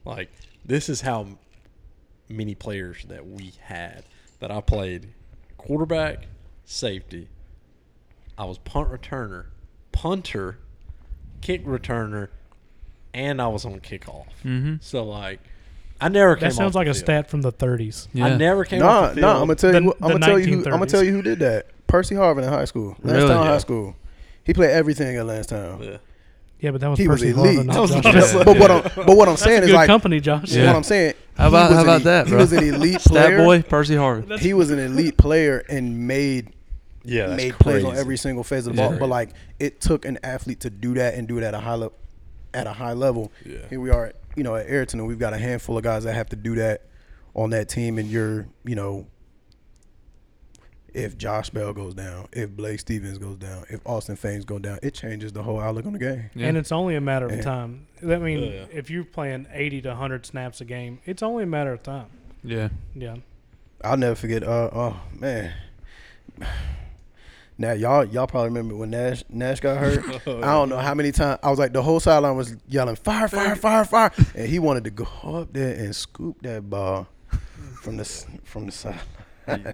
[0.05, 0.29] like,
[0.65, 1.27] this is how
[2.29, 4.03] many players that we had
[4.39, 5.09] that I played
[5.57, 6.27] quarterback,
[6.65, 7.27] safety.
[8.37, 9.45] I was punt returner,
[9.91, 10.57] punter,
[11.41, 12.29] kick returner,
[13.13, 14.27] and I was on kickoff.
[14.45, 14.75] Mm-hmm.
[14.79, 15.41] So like,
[15.99, 16.49] I never came.
[16.49, 17.03] That sounds off like the a field.
[17.05, 18.07] stat from the 30s.
[18.13, 18.27] Yeah.
[18.27, 18.79] I never came.
[18.79, 19.33] Nah, off the nah.
[19.33, 19.93] I'm gonna tell The- you.
[20.01, 20.45] I'm gonna tell you.
[20.45, 21.67] Who, I'm gonna tell you who did that.
[21.87, 22.95] Percy Harvin in high school.
[23.01, 23.19] Really?
[23.19, 23.51] Landstown Yeah.
[23.51, 23.95] High School.
[24.49, 25.83] He played everything at Landstown.
[25.83, 25.97] Yeah.
[26.59, 27.59] Yeah, but that was He was Percy elite.
[27.59, 28.09] Harvin, not Josh the.
[28.33, 28.45] Allen.
[28.45, 30.51] But what I'm but what I'm That's saying a is good like company, Josh.
[30.51, 30.67] Yeah.
[30.67, 31.13] what I'm saying.
[31.37, 33.37] How about- how about e- that, He was an elite Stat player.
[33.37, 34.37] boy, Percy Harvin.
[34.39, 36.51] He was an elite player and made
[37.05, 37.81] Yeah, that's made crazy.
[37.81, 38.89] plays on every single phase of the Yeah.
[38.89, 38.97] ball.
[38.99, 41.75] But like it took an athlete to do that and do it at a high
[41.75, 41.93] level.
[42.53, 43.59] At a high level, Yeah.
[43.69, 44.11] here we are.
[44.35, 46.55] You know, at Ariton, and we've got a handful of guys that have to do
[46.55, 46.81] that
[47.35, 47.97] on that team.
[47.99, 49.05] And you're, you know,
[51.03, 54.79] if Josh Bell goes down, if Blake Stevens goes down, if Austin Fames go down,
[54.83, 56.29] it changes the whole outlook on the game.
[56.35, 56.47] Yeah.
[56.47, 57.41] And it's only a matter of Yeah.
[57.41, 57.87] time.
[58.01, 58.65] I mean, Yeah, yeah.
[58.71, 62.07] if you're playing 80 to 100 snaps a game, it's only a matter of time.
[62.43, 62.69] yeah.
[62.95, 63.17] Yeah.
[63.83, 64.43] I'll never forget.
[64.43, 65.53] Uh, oh man.
[67.57, 70.03] Now y'all y'all probably remember when Nash Nash got hurt.
[70.27, 73.27] I don't know how many times I was like the whole sideline was yelling fire
[73.27, 77.07] fire fire fire, and he wanted to go up there and scoop that ball
[77.81, 78.05] from the
[78.45, 79.73] from the sideline.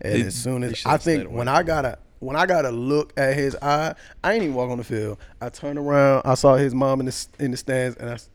[0.00, 2.70] And He- as soon as I think when I got a when I got a
[2.70, 5.18] look at his eye, I ain't even walk on the field.
[5.40, 8.14] I turned around, I saw his mom in the in the stands, and I.
[8.14, 8.28] s-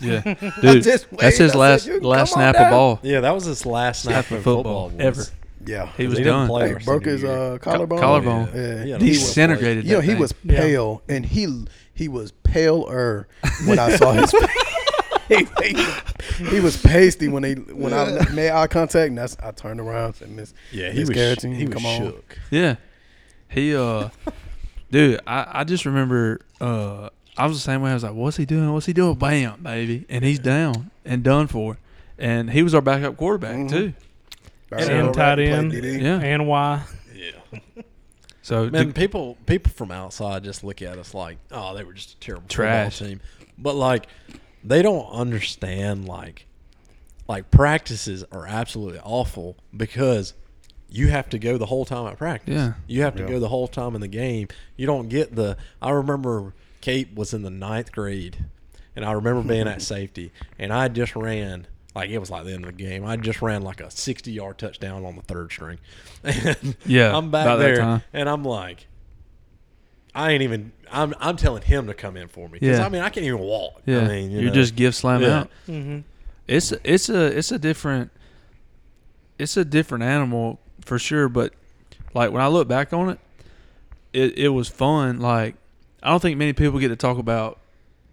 [0.00, 3.00] Yeah, I dude, just that's his I last "You last come on snap of ball.
[3.02, 5.24] Yeah, that was his last snap Snap of football, football ever.
[5.66, 6.46] Yeah, He was didn't done.
[6.48, 7.98] play Hey, broke his uh, collarbone.
[7.98, 8.48] collarbone.
[8.54, 8.84] Yeah.
[8.84, 9.84] He had He disintegrated.
[9.86, 10.18] You know, he thing.
[10.20, 10.60] was Yeah.
[10.60, 13.26] pale, and he he was paler
[13.66, 14.32] when I saw his.
[15.28, 19.50] he, he, he was pasty when they when I made eye contact, and that's I
[19.52, 21.14] turned around and Miss Yeah, he Miss was.
[21.16, 21.98] Garrison, he was come on.
[22.00, 22.38] shook.
[22.50, 22.76] Yeah.
[23.48, 24.08] He uh
[24.90, 27.90] dude, I, I just remember uh I was the same way.
[27.90, 28.72] I was like, What's he doing?
[28.72, 29.14] What's he doing?
[29.16, 30.06] Bam, baby.
[30.08, 31.78] And he's down and done for.
[32.18, 33.70] And he was our backup quarterback Mhm.
[33.70, 33.92] too.
[34.70, 35.72] And tight end.
[35.72, 36.20] Yeah.
[36.20, 36.82] And why?
[37.14, 37.60] Yeah,
[38.42, 38.88] So man.
[38.88, 42.16] the- people people from outside just look at us like, oh, they were just a
[42.18, 42.98] terrible Trash.
[42.98, 43.20] team.
[43.56, 44.06] But like,
[44.64, 46.46] they don't understand like,
[47.28, 50.34] like practices are absolutely awful because
[50.88, 52.54] you have to go the whole time at practice.
[52.54, 52.72] Yeah.
[52.86, 53.28] you have to Yeah.
[53.28, 54.48] go the whole time in the game.
[54.76, 55.56] You don't get the.
[55.82, 58.44] I remember Kate was in the ninth grade,
[58.94, 61.66] and I remember being at safety, and I just ran.
[61.96, 63.04] Like it was like the end of the game.
[63.04, 65.78] I just ran like a sixty-yard touchdown on the third string,
[66.24, 68.86] and Yeah, I'm back there, and I'm like,
[70.14, 70.72] I ain't even.
[70.90, 72.86] I'm I'm telling him to come in for me because Yeah.
[72.86, 73.82] I mean I can't even walk.
[73.86, 74.54] yeah, I mean, you you are know.
[74.54, 75.40] just give slam Yeah.
[75.40, 75.50] out.
[75.68, 75.98] Mm-hmm.
[76.46, 78.10] It's it's a it's a different
[79.38, 81.28] it's a different animal for sure.
[81.28, 81.52] But
[82.14, 83.18] like when I look back on it,
[84.12, 85.20] it it was fun.
[85.20, 85.56] Like
[86.02, 87.58] I don't think many people get to talk about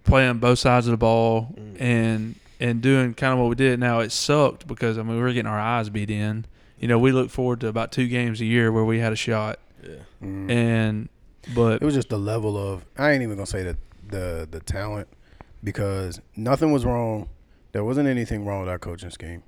[0.03, 1.79] playing both sides of the ball Mm.
[1.81, 3.79] and and doing kind of what we did.
[3.79, 6.45] Now it sucked because I mean we were getting our eyes beat in.
[6.79, 9.15] You know, we look forward to about two games a year where we had a
[9.15, 9.97] shot, yeah.
[10.23, 10.49] Mm.
[10.49, 11.09] and
[11.55, 13.77] but It was just the level of I ain't even gonna say the
[14.09, 15.07] the the talent
[15.63, 17.29] because nothing was wrong.
[17.71, 19.43] There wasn't anything wrong with our coaching scheme.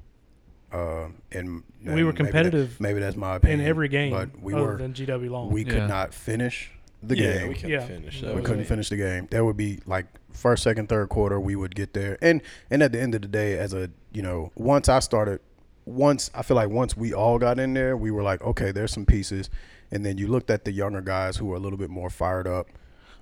[0.71, 3.59] Um, and We and were maybe that- competitive Maybe that's my opinion.
[3.61, 4.77] In every game, but we other were.
[4.77, 5.51] than GW Long.
[5.51, 6.71] we could not finish
[7.03, 7.47] the yeah, game.
[7.49, 7.85] we couldn't Yeah.
[7.85, 8.21] finish.
[8.21, 8.67] We That we couldn't it.
[8.67, 9.27] finish the game.
[9.29, 11.39] That would be like first, second, third quarter.
[11.39, 14.21] We would get there, and and at the end of the day, as a you
[14.23, 15.41] know, once I started,
[15.85, 18.91] once I feel like once we all got in there, we were like, okay, there's
[18.93, 19.49] some pieces,
[19.93, 22.47] and then you looked at the younger guys who were a little bit more fired
[22.47, 22.67] up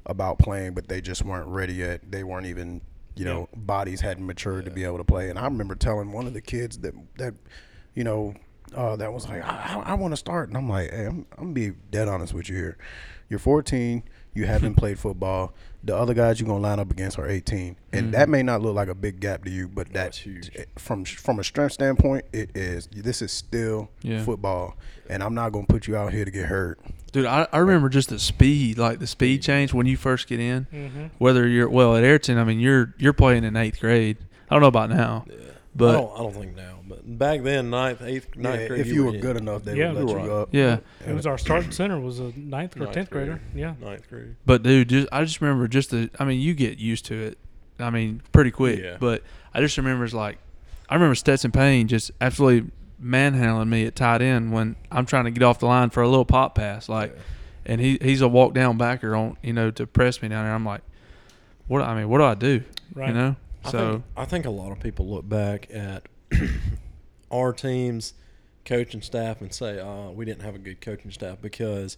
[0.05, 2.09] about playing, but they just weren't ready yet.
[2.09, 2.81] They weren't even,
[3.15, 5.29] you know, bodies hadn't matured to be able to play.
[5.29, 7.33] And I remember telling one of the kids that that,
[7.93, 8.33] you know,
[8.73, 11.43] uh, that was like, I, I want to start, and I'm like, hey, I'm, I'm
[11.43, 12.77] gonna be dead honest with you here.
[13.27, 14.03] You're 14.
[14.33, 15.53] You haven't played football.
[15.83, 18.75] The other guys you're gonna line up against are 18, and that may not look
[18.75, 20.51] like a big gap to you, but That's that's huge.
[20.77, 22.87] From from a strength standpoint, it is.
[22.87, 24.23] This is still Yeah.
[24.23, 24.77] football,
[25.09, 26.79] and I'm not gonna put you out here to get hurt.
[27.11, 30.39] dude, I, I remember just the speed, like the speed change when you first get
[30.39, 30.67] in.
[30.71, 31.05] mm-hmm.
[31.17, 34.17] Whether you're well at Ariton, I mean you're you're playing in eighth grade.
[34.49, 35.33] I don't know about now, Yeah.
[35.35, 38.81] I but don't, I don't think now, but back then, ninth, eighth, ninth Yeah, grade,
[38.81, 40.41] if you were in good enough, they Yeah, would let you you go right.
[40.41, 40.49] up.
[40.51, 40.77] yeah.
[41.07, 43.41] It was our starting center was a ninth or Ninth tenth grader.
[43.53, 43.59] grader.
[43.59, 43.73] Yeah.
[43.81, 44.35] ninth grade.
[44.45, 46.09] But dude, just I just remember just the.
[46.19, 47.37] I mean, you get used to it.
[47.79, 48.79] I mean, pretty quick.
[48.79, 48.97] Yeah.
[48.99, 49.23] But
[49.53, 50.37] I just remember it's like,
[50.89, 55.31] I remember Stetson Payne just absolutely manhandling me at tight end when I'm trying to
[55.31, 57.21] get off the line for a little pop pass, like, Yeah.
[57.73, 60.53] and he he's a walk down backer on you know to press me down there.
[60.53, 60.81] I'm like,
[61.67, 62.63] what I mean, what do I do?
[62.93, 63.07] Right.
[63.07, 63.35] You know.
[63.63, 66.07] I So think, I think a lot of people look back at
[67.31, 68.13] our team's
[68.65, 71.97] coaching staff and say, uh, we didn't have a good coaching staff because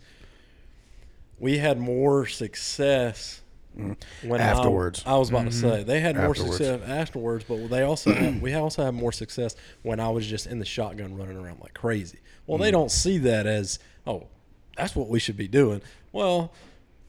[1.39, 3.41] we had more success
[3.78, 4.28] mm-hmm.
[4.28, 5.04] when Afterwards.
[5.06, 5.69] I, was about to mm-hmm.
[5.69, 6.58] say they had more Afterwards.
[6.58, 10.48] success afterwards, but they also had, we also had more success when I was just
[10.48, 12.19] in the shotgun running around like crazy.
[12.48, 12.74] Well, they mm.
[12.74, 14.28] don't see that as oh,
[14.78, 15.82] that's what we should be doing.
[16.12, 16.52] Well,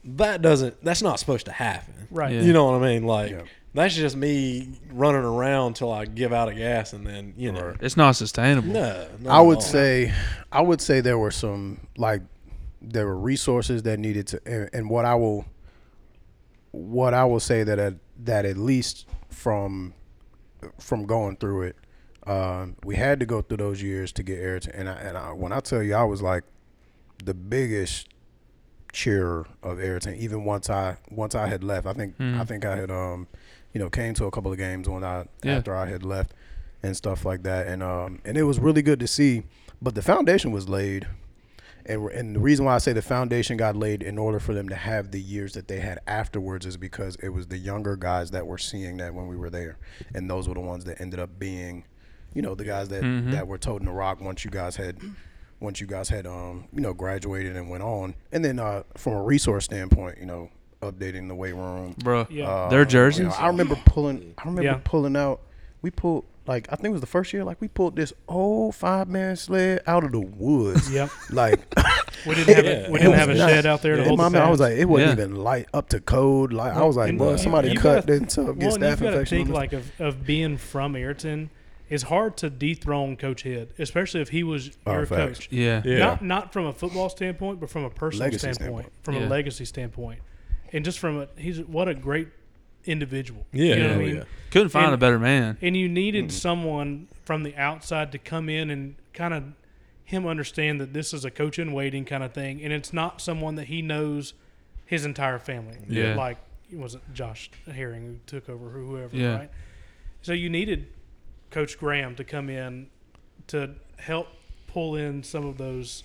[0.05, 0.83] that doesn't.
[0.85, 2.09] That's not supposed to happen.
[2.11, 2.33] Right.
[2.33, 2.43] Yeah.
[2.43, 3.05] You know what I mean?
[3.05, 3.43] Like Yeah.
[3.75, 7.75] That's just me running around till I give out of gas, and then you know,
[7.81, 8.69] it's not sustainable.
[8.69, 9.09] no.
[9.21, 9.61] not I would all.
[9.61, 10.13] say,
[10.53, 12.23] I would say there were some like
[12.81, 15.45] there were resources that needed to, and, and what I will,
[16.71, 19.95] what I will say that at, that at least from
[20.79, 21.77] from going through it,
[22.27, 24.71] um, we had to go through those years to get Ariton.
[24.73, 26.45] And I, and I, when I tell you, I was like
[27.25, 28.09] the biggest
[28.93, 30.17] cheerer of Ariton.
[30.19, 33.27] Even once I once I had left, I think I think I had um,
[33.75, 35.57] you know, came to a couple of games when I Yeah.
[35.57, 36.33] after I had left
[36.83, 37.67] and stuff like that.
[37.67, 39.43] And um, and it was really good to see.
[39.83, 41.07] But the foundation was laid.
[41.87, 44.71] And, and the reason why I say the foundation got laid in order for them
[44.71, 48.31] to have the years that they had afterwards is because it was the younger guys
[48.31, 49.77] that were seeing that when we were there,
[50.15, 51.85] and those were the ones that ended up being,
[52.33, 54.97] you know, the guys that that were toting the rock once you guys had,
[55.61, 59.13] once you guys had um you know graduated and went on, and then uh from
[59.13, 60.49] a resource standpoint, you know,
[60.91, 62.27] updating the weight room, bro.
[62.31, 62.49] Yeah.
[62.49, 63.27] uh, Their you jerseys.
[63.27, 64.35] know, I remember pulling.
[64.39, 64.81] I remember Yeah.
[64.85, 65.41] pulling out.
[65.83, 67.45] We pulled like I think it was the first year.
[67.45, 70.91] Like we pulled this old five man sled out of the woods.
[70.93, 71.11] Yep.
[71.31, 71.61] Like
[72.27, 72.71] We didn't have Yeah.
[72.87, 73.53] a, we It didn't have a nuts.
[73.53, 75.25] shed out there to in hold my the mind, I was like, it wasn't Yeah.
[75.25, 76.53] even light up to code.
[76.55, 78.83] Like I was like, And bro, somebody you cut gotta- this to get well, and
[78.83, 79.39] staph you've infection.
[79.39, 81.49] think like of, of being from Ariton.
[81.91, 85.41] It's hard to dethrone Coach Head, especially if he was Oh, your facts.
[85.41, 85.49] coach.
[85.51, 85.83] yeah.
[85.85, 85.99] Yeah.
[85.99, 88.93] Not not from a football standpoint, but from a personal standpoint, standpoint.
[89.03, 89.27] from Yeah.
[89.27, 90.21] a legacy standpoint,
[90.75, 92.29] and just from a he's what a great
[92.85, 93.47] individual.
[93.53, 94.17] Yeah, you know yeah, what I mean.
[94.17, 94.25] yeah.
[94.51, 95.57] Couldn't find And- a better man.
[95.63, 96.31] And you needed mm-hmm.
[96.37, 99.45] someone from the outside to come in and kind of
[100.05, 103.23] him understand that this is a coach in waiting kind of thing, and it's not
[103.23, 104.35] someone that he knows
[104.85, 105.79] his entire family.
[105.89, 106.15] Yeah.
[106.15, 106.37] like
[106.71, 109.37] it was not Josh Herring who took over or whoever, Yeah.
[109.37, 109.51] right?
[110.21, 110.89] So you needed
[111.51, 112.89] Coach Graham to come in
[113.47, 114.29] to help
[114.67, 116.03] pull in some of those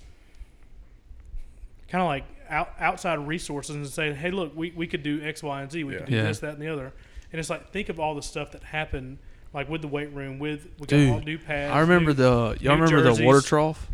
[1.90, 5.42] kind of like out, outside resources and say, hey, look, we, we could do X,
[5.44, 5.84] Y, and Z.
[5.84, 6.24] We could do Yeah.
[6.24, 6.92] this, that, and the other.
[7.32, 9.20] And it's like, think of all the stuff that happened,
[9.54, 11.74] like with the weight room, with we got Dude, all new pads.
[11.74, 13.88] I remember new- the y'all new remember the water trough.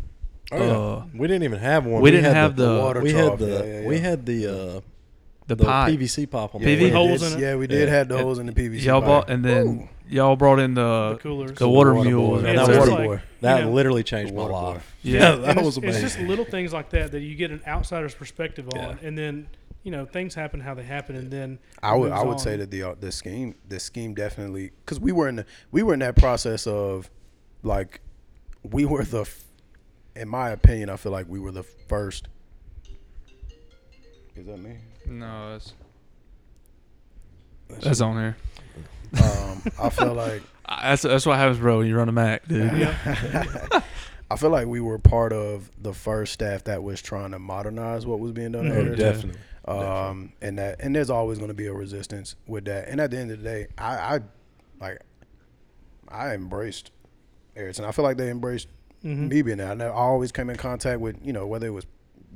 [0.52, 0.72] Oh, yeah.
[0.72, 2.00] Uh, we didn't even have one.
[2.02, 4.46] we didn't had have the- water we trough, had the yeah, yeah, we had the
[4.46, 4.80] uh,
[5.46, 5.94] the, the pipe.
[5.94, 6.94] PVC pop on Yeah, the PV we end.
[6.96, 7.42] holes did, in it.
[7.42, 7.94] Yeah, we did Yeah.
[7.94, 8.82] have the holes in the PVC.
[8.84, 9.08] Y'all pipe.
[9.08, 9.88] bought and then Ooh.
[10.08, 11.56] y'all brought in the the coolers.
[11.58, 12.42] the water water mules.
[12.42, 12.48] boy.
[12.48, 14.94] And that just water like, That you know, literally changed my life.
[15.02, 15.20] Yeah.
[15.20, 18.14] Yeah, that it's, was it's just little things like that that you get an outsider's
[18.14, 18.96] perspective on, Yeah.
[19.02, 19.46] and then
[19.84, 22.38] you know things happen how they happen, and then I would I would on.
[22.40, 25.84] say that the uh, the scheme the scheme definitely because we were in the we
[25.84, 27.08] were in that process of
[27.62, 28.00] like
[28.64, 29.30] we were the
[30.16, 32.26] in my opinion I feel like we were the first.
[34.34, 34.76] Is that me?
[35.06, 35.72] No, that's
[37.82, 38.36] that's on there.
[39.22, 41.78] Um, I feel like I- That's that's what happens, bro.
[41.78, 42.72] When you run a Mac, dude.
[42.76, 43.80] Yeah.
[44.30, 48.04] I feel like we were part of the first staff that was trying to modernize
[48.06, 48.66] what was being done.
[48.66, 48.86] at Mhm.
[48.88, 48.96] Ariton.
[48.98, 49.40] Definitely.
[49.68, 52.88] um, and that and there's always going to be a resistance with that.
[52.88, 54.20] And at the end of the day, I, I
[54.80, 55.00] like
[56.08, 56.90] I embraced
[57.56, 57.84] Ariton.
[57.84, 58.68] I feel like they embraced
[59.04, 59.28] Mhm.
[59.28, 59.70] me being there.
[59.70, 61.86] I, never, I always came in contact with you know whether it was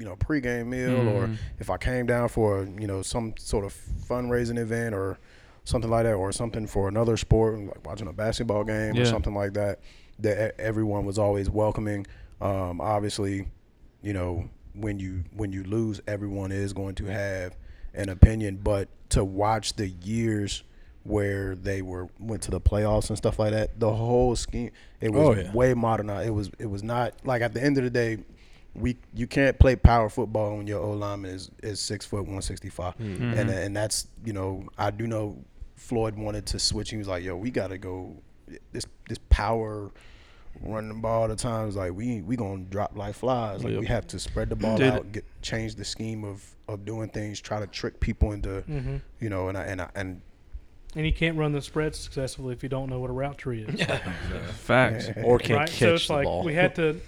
[0.00, 1.36] you know pregame meal or Mhm.
[1.60, 3.72] if I came down for you know some sort of
[4.08, 5.18] fundraising event or
[5.64, 9.02] something like that or something for another sport like watching a basketball game Yeah.
[9.02, 9.78] or something like that.
[10.18, 12.06] That everyone was always welcoming.
[12.40, 13.46] Um, obviously,
[14.02, 17.56] you know when you when you lose, everyone is going to have
[17.94, 18.60] an opinion.
[18.62, 20.62] But to watch the years
[21.04, 25.10] where they were went to the playoffs and stuff like that, the whole scheme it
[25.12, 25.52] was Oh, yeah.
[25.52, 26.28] way modernized.
[26.28, 28.18] It was it was not like at the end of the day,
[28.74, 32.42] we you can't play power football when your O lineman is is six foot one
[32.42, 33.34] sixty five, Mm-hmm.
[33.38, 35.36] and and that's you know I do know
[35.76, 36.90] Floyd wanted to switch.
[36.90, 38.16] He was like, yo, we got to go
[38.72, 39.90] this this power.
[40.62, 43.62] Running the ball all the time is like we we gonna drop like flies.
[43.62, 44.92] Like we have to spread the ball Dude.
[44.92, 49.00] out, get change the scheme of of doing things, try to trick people into Mhm.
[49.20, 50.20] you know, and I, and I, and
[50.96, 53.62] And you can't run the spread successfully if you don't know what a route tree
[53.62, 53.80] is.
[54.54, 55.08] Facts.
[55.22, 55.68] Or can't right?
[55.68, 56.42] catch So it's the like ball.
[56.44, 57.00] we had to.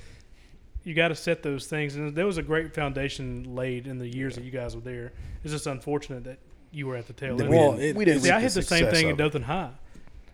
[0.84, 4.08] You got to set those things, and there was a great foundation laid in the
[4.08, 5.12] years that you guys were there.
[5.44, 6.38] It's just unfortunate that
[6.72, 7.48] you were at the tail end.
[7.50, 9.16] we Well, it- we didn't See, I had the same thing at.
[9.16, 9.70] Dothan High.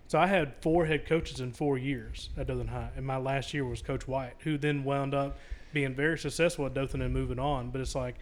[0.06, 3.52] So I had four head coaches in four years at Dothan High, and my last
[3.52, 5.36] year was Coach White, who then wound up
[5.74, 7.68] being very successful at Dothan and moving on.
[7.70, 8.14] But it's like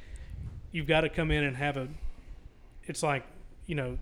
[0.72, 1.86] you've got to come in and have a.
[2.84, 3.24] It's like
[3.66, 3.98] you know,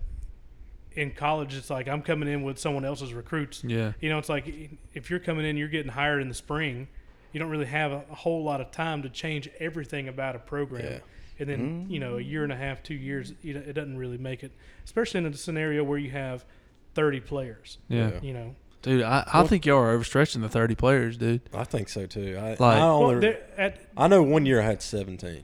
[0.93, 3.63] in college, it's like I'm coming in with someone else's recruits.
[3.63, 3.93] Yeah.
[3.99, 6.87] You know, it's like if you're coming in, you're getting hired in the spring.
[7.35, 10.39] You don't really have a, a whole lot of time to change everything about a
[10.39, 10.85] program.
[10.85, 10.99] Yeah.
[11.37, 13.97] And then you know, a year and a half, two years, you know, it doesn't
[13.97, 14.53] really make it,
[14.85, 16.45] especially in a scenario where you have
[16.93, 17.77] 30 players.
[17.89, 18.11] Yeah.
[18.21, 21.41] You know, Dude, I, I think y'all are overstretching the 30 players, dude.
[21.53, 22.37] I think so too.
[22.39, 25.43] I, Like- I, only, there- at I know one year I had 17.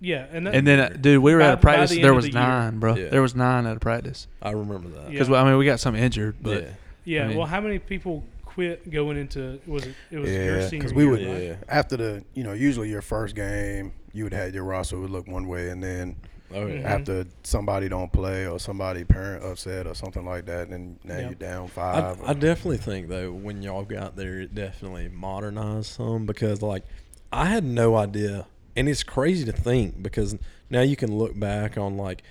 [0.00, 1.90] yeah, and that, And then, uh, dude, we were By- at a practice.
[1.90, 2.40] the There was the year.
[2.40, 2.94] nine, bro.
[2.94, 3.08] Yeah.
[3.08, 4.28] There was nine at a practice.
[4.40, 5.04] I remember that.
[5.06, 5.18] Yeah.
[5.18, 6.68] Because I mean, we got some injured, but yeah.
[7.04, 7.24] yeah.
[7.24, 8.22] I mean- well, how many people
[8.54, 9.94] quit going into was it?
[10.10, 11.42] It was your Yeah, senior because we year, would right?
[11.42, 11.56] Yeah.
[11.68, 15.26] after the you know usually your first game you would have your roster would look
[15.26, 16.16] one way, and then
[16.54, 16.74] Oh yeah.
[16.82, 16.84] Mhm.
[16.84, 21.20] after somebody don't play or somebody parent upset or something like that, and now Yeah.
[21.28, 22.20] you're down I, five.
[22.22, 26.84] I definitely think though when y'all got there, it definitely modernized some because like
[27.32, 28.46] I had no idea,
[28.76, 30.36] and it's crazy to think because
[30.68, 32.22] now you can look back on like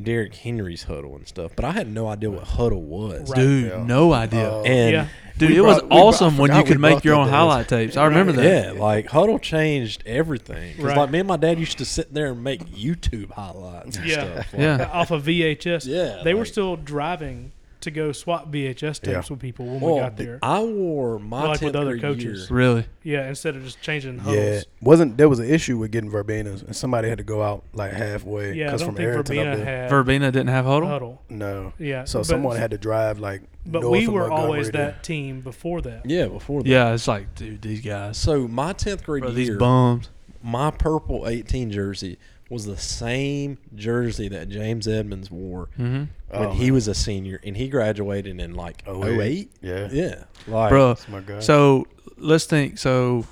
[0.00, 3.28] Derrick Henry's Hudl and stuff, but I had no idea what Hudl was.
[3.30, 3.36] Right.
[3.40, 3.82] dude, Yeah.
[3.84, 4.50] no idea.
[4.50, 5.06] Uh, And Yeah.
[5.36, 7.24] dude, we it was brought- we brought- awesome I when you could make your own
[7.26, 7.34] days.
[7.34, 7.96] highlight tapes.
[7.96, 8.74] I remember that.
[8.74, 10.74] yeah, like Hudl changed everything.
[10.78, 10.96] Right.
[10.96, 14.14] like me and my dad used to sit there and make YouTube highlights and Yeah.
[14.32, 14.52] stuff.
[14.52, 14.90] Like, Yeah.
[14.92, 15.86] off of VHS.
[15.86, 17.50] Yeah, they were still driving
[17.80, 19.22] to go swap VHS tapes Yeah.
[19.30, 20.38] with people when Well, we got there.
[20.42, 22.48] I wore my Like with other coaches.
[22.50, 22.56] year.
[22.56, 22.86] Really?
[23.02, 24.36] yeah, instead of just changing Hudls.
[24.36, 27.62] Yeah, wasn't there was an issue with getting Verbenas, and somebody had to go out
[27.72, 28.54] like halfway.
[28.54, 30.82] Yeah, I 'cause don't from think Ariton up Verbena there- had Verbena didn't have Hudl?
[31.00, 31.18] Hudl.
[31.28, 31.72] no.
[31.78, 33.42] Yeah, So but- someone had to drive like.
[33.66, 36.02] But north we were Montgomery always to- that team before that.
[36.06, 36.68] Yeah, before that.
[36.68, 38.16] Yeah, it's like, dude, these guys.
[38.16, 40.08] So my 10th grade Bro, year, these bums.
[40.42, 42.16] my purple 18 jersey
[42.50, 45.84] was the same jersey that James Edmonds wore Mm-hmm.
[45.94, 46.08] when
[46.48, 46.74] Oh, he man.
[46.74, 49.20] was a senior, and he graduated in like 08.
[49.20, 49.50] 08?
[49.62, 49.88] Yeah.
[49.90, 51.40] yeah, like Bro, That's my guy.
[51.40, 51.86] so
[52.18, 52.76] let's think.
[52.78, 53.24] So,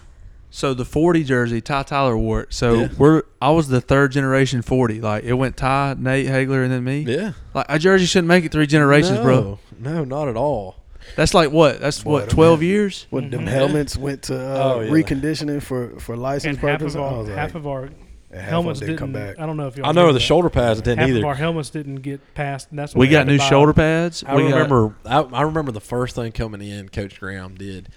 [0.50, 2.54] so the 40 jersey, Ty Tyler wore it.
[2.54, 2.88] So Yeah.
[2.96, 5.00] we're, I was the third generation 40.
[5.00, 7.00] Like, it went Ty, Nate, Hagler, and then me.
[7.00, 9.58] yeah, Like, a jersey shouldn't make it three generations, no, bro.
[9.78, 10.76] No, not at all.
[11.16, 11.80] That's like what?
[11.80, 13.06] That's Boy, what, 12 man- years?
[13.10, 13.48] When them Mhm.
[13.48, 14.90] helmets went to uh, Oh, yeah.
[14.90, 17.88] reconditioning for for license And half purposes, of I our was half of our
[18.30, 18.98] and half of helmets them didn't.
[18.98, 19.38] come back.
[19.38, 19.84] I don't know if you.
[19.84, 21.18] I know the shoulder pads didn't Half either.
[21.20, 22.70] of our helmets didn't get passed.
[22.70, 23.48] And that's what We got new buy.
[23.48, 24.22] shoulder pads.
[24.26, 24.94] I we got- remember.
[25.06, 26.88] I, I remember the first thing coming in.
[26.88, 27.88] Coach Graham did.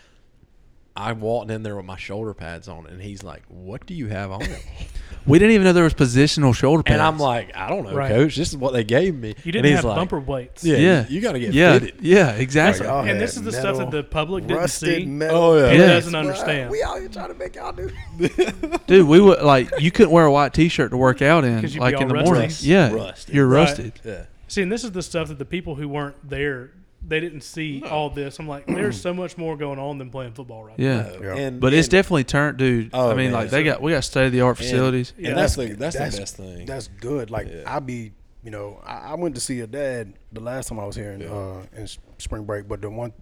[0.96, 4.08] I walked in there with my shoulder pads on, and he's like, "What do you
[4.08, 4.42] have on?"
[5.26, 6.96] we didn't even know there was positional shoulder pads.
[6.96, 8.10] and I'm like, "I don't know, Right.
[8.10, 8.36] Coach.
[8.36, 10.64] This is what they gave me." You didn't he's have like, bumper weights.
[10.66, 11.06] Yeah, Yeah.
[11.08, 11.96] you, got to get yeah, fitted.
[12.02, 12.86] yeah, exactly.
[12.88, 15.06] Y'all oh, And had this is the stuff that metal, the public didn't rusted see.
[15.06, 15.38] metal.
[15.38, 15.66] Oh, yeah.
[15.70, 15.88] And Yeah.
[15.88, 16.70] doesn't understand.
[16.72, 17.89] We out here trying to make y'all do.
[18.88, 21.74] Dude, we would like you couldn't wear a white T-shirt to work out in, 'Cause
[21.74, 22.44] you'd like be in the all morning.
[22.44, 22.68] rusty.
[22.68, 23.34] Yeah, Rusty.
[23.34, 23.60] you're Right.
[23.62, 23.94] rusted.
[24.04, 24.24] Yeah.
[24.50, 26.72] See, and this is the stuff that the people who weren't there,
[27.06, 28.39] they didn't see all this.
[28.39, 31.36] I'm like, there's so much more going on than playing football right Yeah, Yeah.
[31.36, 32.91] And but it's definitely turned, dude.
[32.93, 33.34] Oh, I mean, man.
[33.34, 35.14] like they got we got state of the art facilities.
[35.18, 35.34] And Yeah.
[35.34, 36.66] that's That's- the that's, that's- the best thing.
[36.66, 37.32] That's good.
[37.32, 37.64] Like Yeah.
[37.66, 38.12] I be,
[38.43, 41.12] you know, I, I went to see your dad the last time I was here
[41.12, 41.88] in uh, in
[42.18, 43.14] spring break, but the one,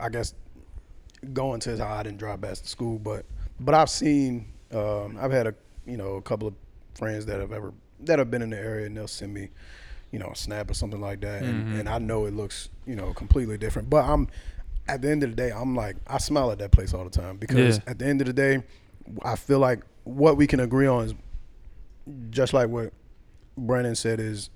[0.00, 0.34] I guess,
[1.32, 3.24] going to his house, I didn't drive back to school, but
[3.60, 5.54] but I've seen, um, I've had a
[5.86, 6.54] you know a couple of
[6.94, 9.48] friends that have ever that have been in the area and they'll send me,
[10.14, 11.80] you know, a snap or something like that, and, mm-hmm.
[11.80, 14.28] and I know it looks you know completely different, but I'm.
[14.86, 17.10] At the end of the day, I'm like I smile at that place all the
[17.10, 17.90] time because Yeah.
[17.90, 18.62] at the end of the day,
[19.22, 21.14] I feel like what we can agree on is
[22.28, 22.92] just like what
[23.56, 24.50] Brandon said is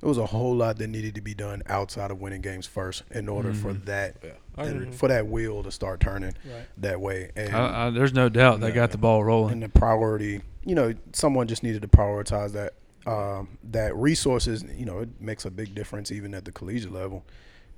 [0.00, 3.02] it was a whole lot that needed to be done outside of winning games first
[3.10, 3.84] in order for mm-hmm.
[3.86, 4.16] that
[4.56, 6.66] I and for that wheel to start turning Right.
[6.78, 9.54] that way and I, I, there's no doubt they got the ball rolling.
[9.54, 12.74] and the priority you know someone just needed to prioritize that
[13.06, 17.24] um, that resources you know it makes a big difference even at the collegiate level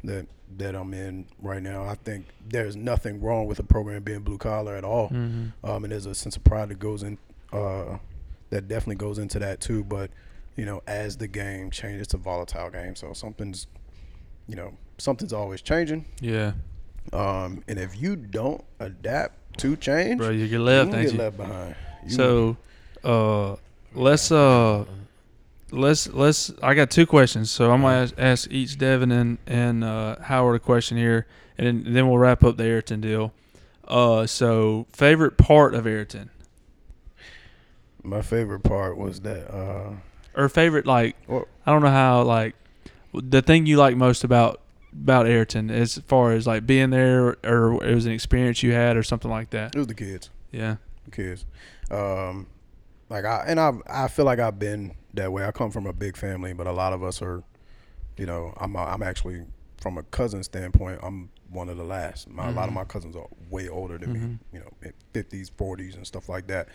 [0.05, 0.27] that
[0.59, 1.85] that I'm in right now.
[1.85, 5.09] I think there's nothing wrong with a program being blue collar at all.
[5.09, 5.53] Mhm.
[5.65, 7.17] um, and there's a sense of pride that goes in
[7.53, 7.99] uh,
[8.51, 9.83] that definitely goes into that too.
[9.85, 10.11] But
[10.57, 12.95] you know as the game changes it's a volatile game.
[12.97, 13.67] So something's
[14.47, 16.05] you know something's always changing.
[16.21, 16.53] Yeah,
[17.13, 21.19] um, and if you don't adapt to change bro, you get left, gonna get you?
[21.19, 21.75] left behind.
[22.05, 22.57] You- So,
[23.03, 23.57] uh,
[23.95, 24.85] let's uh,
[25.71, 26.53] let's let's.
[26.63, 30.57] I got two questions, so I'm gonna ask, ask each Devon and and uh, Howard
[30.57, 31.27] a question here,
[31.59, 33.33] and then, we'll wrap up the Ariton deal.
[33.87, 36.29] Uh, so favorite part of Ariton,
[38.03, 39.93] my favorite part was that uh,
[40.35, 42.55] or favorite like Well- I don't know how like
[43.13, 44.61] the thing you like most about
[44.93, 48.97] about Ariton as far as like being there, or it was an experience you had,
[48.97, 49.75] or something like that.
[49.75, 51.45] it was the kids Yeah, the kids.
[51.91, 52.47] Um,
[53.11, 55.45] like I and I I feel like I've been that way.
[55.45, 57.43] I come from a big family, but a lot of us are,
[58.17, 59.45] you know, I'm I'm actually
[59.81, 62.29] from a cousin standpoint, I'm one of the last.
[62.31, 65.95] My, A lot of my cousins are way older than me, you know, fifties, forties,
[65.95, 66.69] and stuff like that.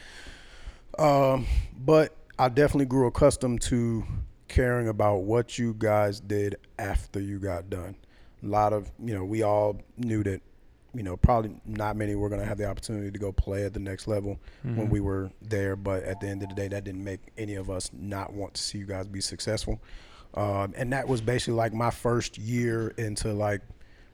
[0.98, 1.46] Um,
[1.78, 4.06] but I definitely grew accustomed to
[4.48, 7.96] caring about what you guys did after you got done.
[8.44, 10.42] A lot of you know, we all knew that
[10.94, 13.74] you know probably not many were going to have the opportunity to go play at
[13.74, 15.76] the next level when we were there.
[15.76, 18.56] But at the end of the day, that didn't make any of us not want
[18.56, 19.82] to see you guys be successful.
[20.34, 23.62] Um, and that was basically like my first year into like,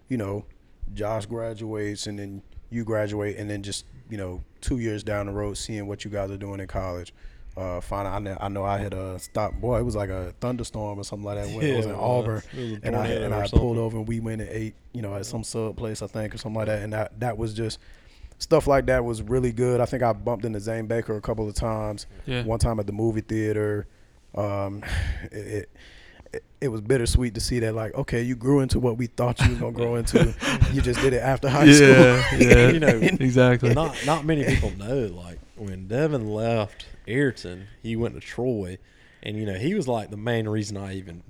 [0.08, 0.46] you know,
[0.94, 5.32] Josh graduates and then you graduate and then just you know two years down the
[5.32, 7.14] road seeing what you guys are doing in college.
[7.58, 9.54] Uh, find I know, I know I had a stop.
[9.54, 11.56] Boy, it was like a thunderstorm or something like that.
[11.56, 11.98] When it was in it.
[11.98, 13.60] Auburn, was and I and or I something.
[13.60, 16.36] pulled over and we went and ate, you know, at some sub place I think
[16.36, 16.82] or something like that.
[16.82, 17.80] And that that was just
[18.40, 19.80] stuff like that was really good.
[19.80, 22.08] I think I bumped into Zane Baker a couple of times.
[22.26, 22.44] Yeah.
[22.44, 23.88] One time at the movie theater.
[24.36, 24.84] Um,
[25.32, 25.70] it,
[26.34, 29.40] it it was bittersweet to see that like okay you grew into what we thought
[29.40, 30.34] you were gonna grow into
[30.74, 33.74] you just did it after high school Yeah, yeah, You know, exactly.
[33.74, 35.06] not not many people know.
[35.16, 38.78] Like when Devon left Ariton, he went to Troy,
[39.24, 41.24] and you know he was like the main reason I even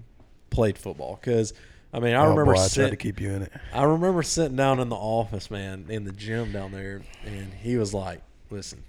[0.49, 1.17] played football.
[1.21, 1.53] Because
[1.93, 3.83] I mean, I Oh, remember boy, I tried sit- to keep you in it I
[3.83, 7.93] remember sitting down in the office, man, in the gym down there, and he was
[7.93, 8.83] like, "Listen,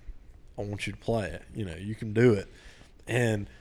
[0.59, 1.43] I want you to play it.
[1.55, 2.49] You know, you can do it."
[3.07, 3.49] And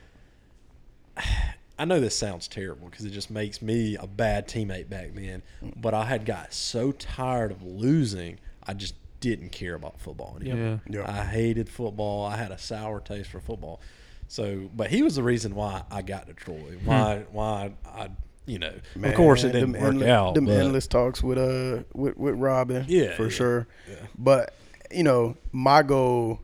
[1.78, 5.42] I know this sounds terrible because it just makes me a bad teammate back then.
[5.76, 10.80] But I had got so tired of losing, I just didn't care about football anymore.
[10.88, 11.00] Yeah.
[11.00, 11.10] Yeah.
[11.10, 12.26] I hated football.
[12.26, 13.80] I had a sour taste for football.
[14.28, 16.76] So, but he was the reason why I got to Troy.
[16.84, 18.08] Why, why I,
[18.44, 20.34] you know, of course it didn't work endless, out.
[20.34, 23.66] Them but- endless talks with uh with, with Robin, Yeah, for yeah, sure.
[23.88, 23.96] yeah.
[24.18, 24.54] But
[24.90, 26.40] you know, my goal,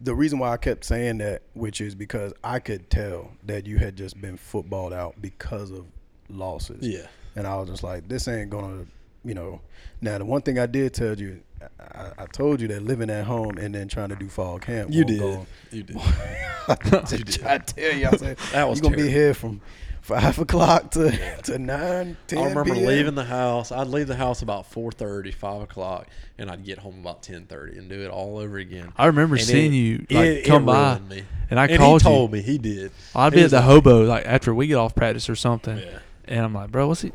[0.00, 3.78] the reason why I kept saying that, which is because I could tell that you
[3.78, 5.86] had just been footballed out because of
[6.28, 6.86] losses.
[6.86, 7.06] Yeah.
[7.36, 8.84] and I was just like, this ain't gonna,
[9.24, 9.60] you know.
[10.00, 11.40] Now the one thing I did tell you,
[11.80, 14.90] I, I told you that living at home and then trying to do fall camp.
[14.92, 15.18] You won't did.
[15.20, 15.96] go- You did.
[16.68, 19.60] I tell you, I said That was you gonna be here from
[20.00, 21.10] five o'clock to
[21.44, 22.86] to nine, 10 I remember p.m.
[22.86, 23.70] leaving the house.
[23.72, 26.08] I'd leave the house about 4.30, 5 o'clock,
[26.38, 28.92] and I'd get home about 10.30 and do it all over again.
[28.96, 31.22] I remember And seeing it- you like it- it come by, me.
[31.50, 32.14] and I and called he you.
[32.14, 32.90] told me he did.
[33.14, 35.78] I'd He be at the like, hobo like after we get off practice or something,
[35.78, 35.98] Yeah.
[36.26, 37.12] and I'm like, bro, what's he?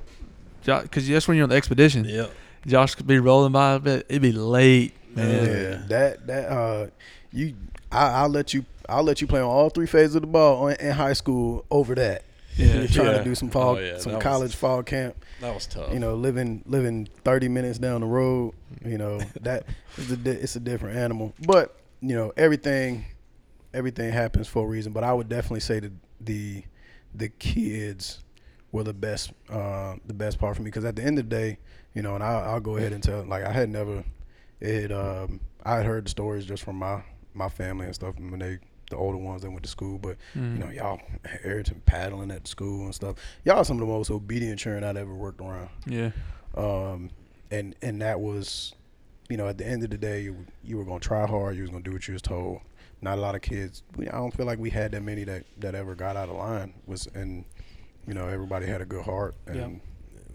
[0.63, 2.03] Because that's when you're on the expedition.
[2.05, 2.27] Yeah.
[2.67, 5.45] Josh could be rolling by, but it'd be late, man.
[5.45, 6.87] Yeah, that that uh,
[7.31, 7.55] you,
[7.91, 10.65] I, I'll let you, I'll let you play on all three phases of the ball
[10.67, 12.23] on, in high school over that.
[12.55, 12.79] Yeah.
[12.79, 13.17] You're trying Yeah.
[13.19, 15.15] to do some fall, Oh, yeah, some that was- college fall camp.
[15.39, 15.93] That was tough.
[15.93, 18.53] You know, living living 30 minutes down the road.
[18.83, 19.65] You know that
[19.97, 21.33] is a, it's a different animal.
[21.45, 23.05] But you know everything,
[23.73, 24.91] everything happens for a reason.
[24.93, 26.63] But I would definitely say that the
[27.13, 28.19] the kids
[28.71, 31.35] were the best uh, the best part for me because at the end of the
[31.35, 31.57] day,
[31.93, 34.03] you know, and I'll, I'll go ahead and tell like I had never
[34.59, 37.03] it um, I had heard the stories just from my
[37.33, 38.59] my family and stuff when they
[38.89, 40.99] the older ones that went to school, but you know y'all
[41.43, 43.15] Ariton paddling at school and stuff.
[43.45, 46.11] Y'all are some of the most obedient children I'd ever worked around Yeah.
[46.55, 47.09] um,
[47.51, 48.73] and and that was,
[49.29, 51.55] you know, at the end of the day, you, you were gonna try hard.
[51.55, 52.61] You was gonna do what you was told.
[53.01, 53.83] Not a lot of kids.
[53.95, 56.35] We, I don't feel like we had that many that that ever got out of
[56.35, 56.73] line.
[56.85, 57.45] Was and
[58.07, 59.35] you know everybody had a good heart.
[59.45, 59.81] And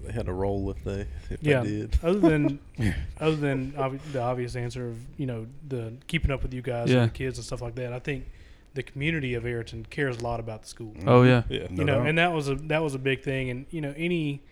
[0.04, 1.62] they had to roll if they if Yeah.
[1.62, 1.98] they did.
[2.02, 2.58] Other than
[3.20, 6.90] other than obvi- the obvious answer of you know the keeping up with you guys
[6.90, 7.02] Yeah.
[7.02, 8.26] and the kids and stuff like that, I think
[8.74, 10.94] the community of Ariton cares a lot about the school.
[11.06, 11.42] Oh yeah.
[11.48, 11.68] Yeah.
[11.70, 12.06] you know, doubt.
[12.08, 13.50] and that was a that was a big thing.
[13.50, 14.42] And you know, any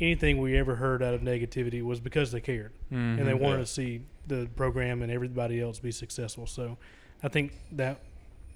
[0.00, 3.40] anything we ever heard out of negativity was because they cared and they Mhm.
[3.40, 3.64] wanted Yeah.
[3.64, 6.46] to see the program and everybody else be successful.
[6.46, 6.76] So,
[7.22, 8.00] I think that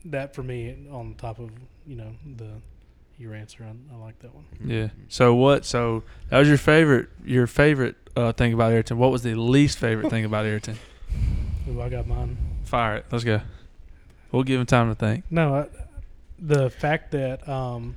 [0.05, 1.51] that for me on top of
[1.87, 2.61] you know the
[3.19, 4.45] your answer, I, I like that one.
[4.65, 4.89] Yeah.
[5.09, 5.65] So what?
[5.65, 7.09] So that was your favorite.
[7.25, 8.97] Your favorite uh, thing about Ariton.
[8.97, 10.77] What was the least favorite thing about Ariton?
[11.69, 12.37] Ooh, I got mine.
[12.65, 13.07] Fire it.
[13.11, 13.41] Let's go.
[14.33, 15.25] We'll give him time to think.
[15.31, 15.67] No, I,
[16.39, 17.97] the fact that um,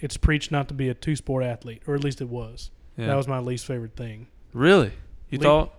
[0.00, 2.70] it's preached not to be a two sport athlete, or at least it was.
[2.96, 3.06] Yeah.
[3.06, 4.26] That was my least favorite thing.
[4.52, 4.92] really.
[5.30, 5.74] You Le- thought?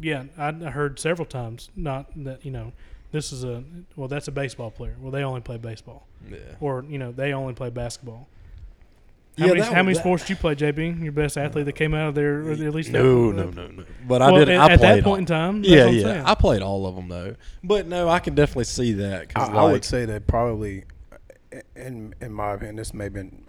[0.00, 2.72] Yeah, I I heard several times not that you know
[3.12, 3.64] this is a
[3.96, 4.96] well that's a baseball player.
[5.00, 6.38] Well, they only play baseball, Yeah.
[6.60, 8.28] or you know they only play basketball.
[9.38, 11.02] How Yeah, many, that how many that- sports did you play, JB?
[11.02, 13.84] Your best athlete that came out of there, or at least No, no, no, no.
[14.06, 14.48] But I did.
[14.50, 16.02] at, I at that point all- in time, that's Yeah, what I'm yeah.
[16.02, 16.24] saying.
[16.26, 17.36] I played all of them though.
[17.64, 20.84] But no, I can definitely see that I, because I would say that probably,
[21.76, 23.44] in in my opinion, this may have been,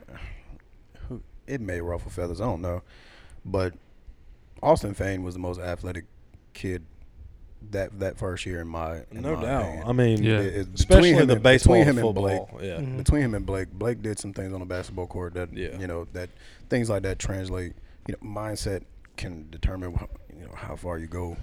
[1.47, 2.39] it may ruffle feathers.
[2.39, 2.83] I don't know,
[3.43, 3.73] but
[4.63, 6.05] Austin Fain was the most athletic
[6.53, 6.85] kid
[7.69, 9.61] that that first year in my in no my doubt.
[9.63, 9.83] opinion.
[9.87, 10.39] I mean, Yeah.
[10.39, 12.63] It- it- especially between him the and- baseball between and him and Blake, football.
[12.65, 12.77] Yeah.
[12.79, 12.97] Mhm.
[12.97, 15.77] between him and Blake, Blake did some things on the basketball court that Yeah.
[15.79, 16.29] you know that
[16.69, 17.73] things like that translate.
[18.07, 18.81] You know, mindset
[19.15, 19.91] can determine
[20.37, 21.37] you know how far you go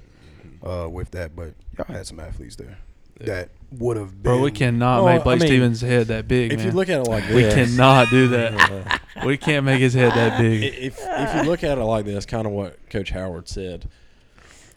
[0.62, 1.36] uh, with that.
[1.36, 2.78] But y'all had some athletes there.
[3.20, 3.48] that
[3.78, 4.32] would have been.
[4.34, 6.66] Bro, we cannot Well, make Blake I mean, Stevens' head that big, If man.
[6.68, 9.00] you look at it like we cannot do that.
[9.26, 10.62] we can't make his head that big.
[10.62, 13.88] If if you look at it like this, kind of what Coach Howard said,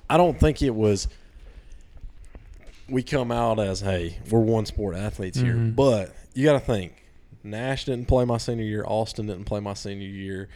[0.10, 1.08] I don't think it was.
[2.92, 5.76] We come out as hey, we're one sport athletes here, Mhm.
[5.76, 6.94] but you got to think.
[7.44, 8.84] Nash didn't play my senior year.
[8.86, 10.50] Austin didn't play my senior year.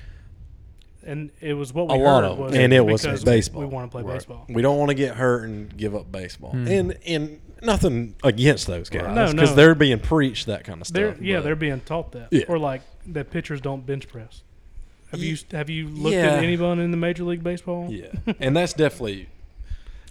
[1.07, 3.61] and it was what A we lot heard was And it was baseball.
[3.61, 4.15] We, want to play Right.
[4.15, 4.43] baseball.
[4.49, 6.51] We don't want to get hurt and give up baseball.
[6.53, 6.67] Mhm.
[6.67, 9.55] And and nothing against those guys, No, because no.
[9.55, 11.23] they're being preached that kind of They're stuff.
[11.23, 12.45] yeah, but- they're being taught that, Yeah.
[12.47, 14.41] or like that pitchers don't bench press.
[15.11, 16.38] Have you have you looked yeah.
[16.38, 17.88] at anyone in the Major League Baseball?
[17.91, 18.07] yeah,
[18.39, 19.27] and that's definitely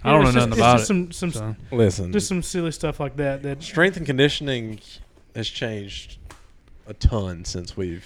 [0.04, 0.86] I don't know it's nothing just, about it's it.
[0.86, 1.56] Some, some so.
[1.76, 2.12] listen.
[2.12, 3.42] just some silly stuff like that.
[3.42, 4.80] That strength and conditioning
[5.34, 6.18] has changed
[6.86, 8.04] a ton since we've,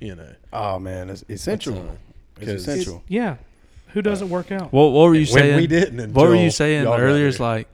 [0.00, 1.74] you know, Oh man, it's essential.
[1.74, 1.98] ton.
[2.40, 3.02] It's 'Cause essential.
[3.08, 3.36] yeah,
[3.88, 4.72] who doesn't work out?
[4.72, 5.56] What, what were you when saying?
[5.56, 6.14] we didn't.
[6.14, 7.28] what were you saying earlier?
[7.28, 7.46] It's here.
[7.46, 7.68] like,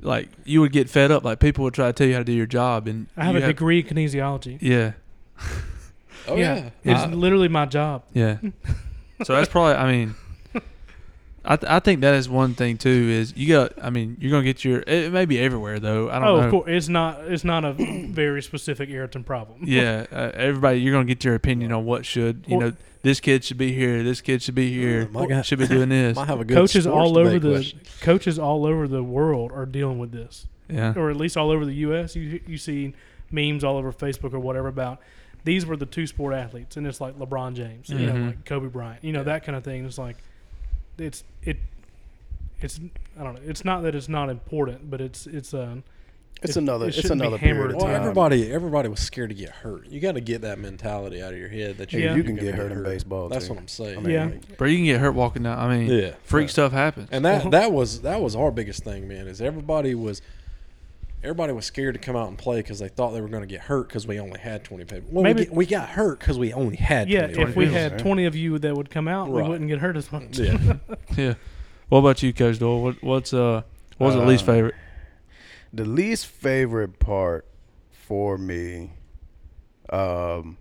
[0.00, 1.24] like you would get fed up.
[1.24, 3.36] Like people would try to tell you how to do your job, and I have
[3.36, 4.58] you a degree in kinesiology.
[4.60, 4.92] Yeah,
[6.28, 8.02] oh yeah, it's I- literally my job.
[8.12, 8.38] yeah.
[9.24, 9.74] so that's probably.
[9.74, 10.14] I mean,
[11.44, 12.88] I th- I think that is one thing too.
[12.90, 13.72] Is you got.
[13.82, 14.80] I mean, you're gonna get your.
[14.86, 16.08] It may be everywhere though.
[16.10, 16.44] I don't Oh, know.
[16.46, 19.60] of course, it's not it's not a very specific Ariton problem.
[19.64, 22.44] Yeah, uh, everybody, you're gonna get your opinion on what should.
[22.48, 22.72] You Or- know,
[23.02, 24.02] this kid should be here.
[24.02, 25.06] This kid should be here.
[25.12, 26.16] my guy- should be doing this.
[26.16, 27.80] might have a good coaches all over the question.
[28.00, 30.94] coaches all over the world are dealing with this, Yeah.
[30.96, 32.16] or at least all over the U.S.
[32.16, 32.94] You you see
[33.30, 34.98] memes all over Facebook or whatever about
[35.44, 38.26] these were the two sport athletes, and it's like LeBron James, you know, Mhm.
[38.28, 39.84] like Kobe Bryant, you know, that kind of thing.
[39.84, 40.16] It's like
[40.98, 41.56] it's it
[42.60, 42.80] it's
[43.18, 43.40] I don't know.
[43.44, 45.76] It's not that it's not important, but it's it's uh
[46.42, 46.86] It's It- another.
[46.86, 49.50] it It's shouldn't be another hammered period of Well, everybody, everybody was scared to get
[49.50, 49.86] hurt.
[49.88, 52.14] You got to get that mentality out of your head that you, Yeah.
[52.16, 53.28] you can get hurt in baseball.
[53.28, 53.54] That's too.
[53.54, 53.98] what I'm saying.
[53.98, 54.24] I mean, Yeah.
[54.26, 55.58] like, Bro, you can get hurt walking down.
[55.58, 56.52] I mean, yeah, freak Yeah.
[56.52, 57.08] stuff happens.
[57.12, 59.26] And that that was that was our biggest thing, man.
[59.26, 60.20] Is everybody was
[61.24, 63.46] everybody was scared to come out and play because they thought they were going to
[63.48, 65.08] get hurt because we only had 20 people.
[65.10, 67.26] Well, Maybe- we, get, we got hurt because we only had yeah.
[67.28, 67.78] 20 If we people.
[67.80, 67.98] had yeah.
[67.98, 70.38] twenty of you that would come out, we wouldn't get hurt as much.
[70.38, 70.74] yeah,
[71.16, 71.34] yeah.
[71.88, 72.82] What about you, Coach Doyle?
[72.82, 73.62] What, what's uh,
[73.98, 74.74] what was the least Uh, favorite?
[75.72, 77.46] the least favorite part
[77.90, 78.92] for me,
[79.90, 80.56] um,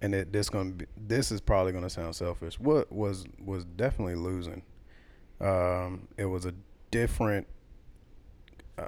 [0.00, 2.58] and it, this gonna be this is probably gonna sound selfish.
[2.60, 4.62] What was was definitely losing.
[5.40, 6.54] Um, it was a
[6.90, 7.46] different.
[8.78, 8.86] Uh,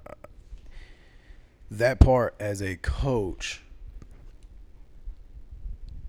[1.70, 3.62] that part as a coach.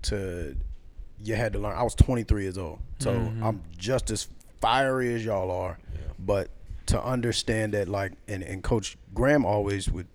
[0.02, 0.56] To,
[1.22, 1.76] you had to learn.
[1.76, 3.42] I was 23 years old, so Mhm.
[3.42, 4.28] I'm just as
[4.60, 5.78] fiery as y'all are
[6.18, 6.50] but
[6.84, 10.06] to understand that like and, and coach graham always would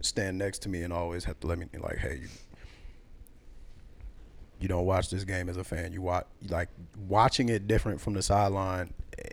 [0.00, 2.28] stand next to me and always have to let me like hey you,
[4.58, 6.70] you don't watch this game as a fan you watch like
[7.08, 9.28] watching it different from the sideline eh,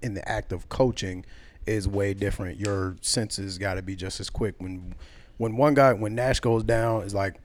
[0.00, 1.22] in the act of coaching
[1.66, 2.58] is way different.
[2.58, 4.54] Your senses got to be just as quick.
[4.58, 4.94] When
[5.38, 7.36] when one guy when nash goes down is like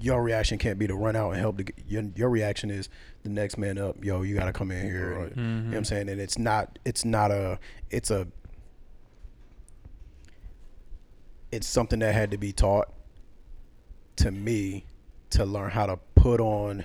[0.00, 2.88] your reaction can't be to run out and help the, your, your reaction is
[3.22, 5.12] the next man up yo you got to come in here.
[5.12, 5.70] And, you know mm-hmm.
[5.70, 6.08] what i'm saying?
[6.08, 7.58] And it's not it's not a
[7.90, 8.26] it's a
[11.50, 12.88] it's something that had to be taught
[14.16, 14.86] to me
[15.30, 16.84] to learn how to put on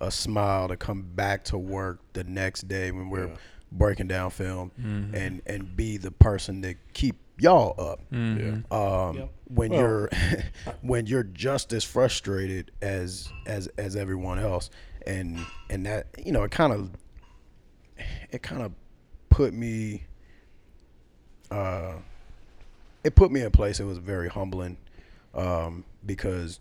[0.00, 3.30] a smile to come back to work the next day when we're
[3.72, 4.72] breaking down film
[5.14, 8.70] and and be the person that keep y'all up Mhm.
[8.72, 9.30] um, Yep.
[9.46, 10.10] when Well- you're
[10.82, 14.70] when you're just as frustrated as as as everyone else
[15.06, 15.38] and
[15.70, 16.90] and that you know it kind of
[18.30, 18.72] it kind of
[19.30, 20.04] put me
[21.50, 21.94] uh
[23.04, 24.76] it put me in a place it was very humbling
[25.34, 26.60] um because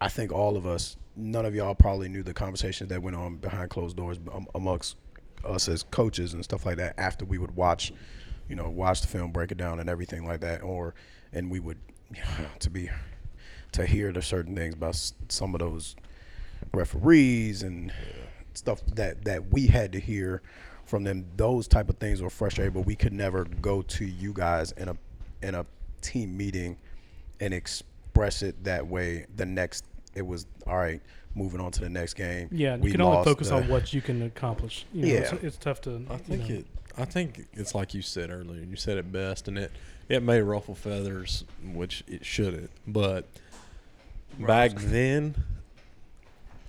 [0.00, 3.36] I think all of us none of y'all probably knew the conversations that went on
[3.36, 4.96] behind closed doors um, amongst
[5.46, 7.92] us as coaches and stuff like that after we would watch
[8.48, 10.94] you know watch the film break it down and everything like that or
[11.32, 11.78] and we would
[12.58, 12.88] to be
[13.72, 14.96] to hear the certain things about
[15.28, 15.96] some of those
[16.72, 17.92] referees and
[18.54, 20.42] stuff that that we had to hear
[20.84, 24.32] from them those type of things were frustrating but we could never go to you
[24.32, 24.96] guys in a
[25.42, 25.66] in a
[26.00, 26.76] team meeting
[27.40, 29.84] and express it that way the next
[30.14, 31.02] it was all right
[31.36, 33.92] moving on to the next game Yeah, you We can only focus the- on what
[33.92, 34.86] you can accomplish.
[34.92, 35.18] You know, Yeah.
[35.20, 36.02] it's, it's tough to.
[36.10, 36.54] I you think know.
[36.56, 36.66] it.
[36.98, 38.62] I think it's like you said earlier.
[38.62, 39.70] You said it best, and it
[40.08, 42.70] it may ruffle feathers, which it shouldn't.
[42.86, 43.26] But
[44.38, 45.34] back then,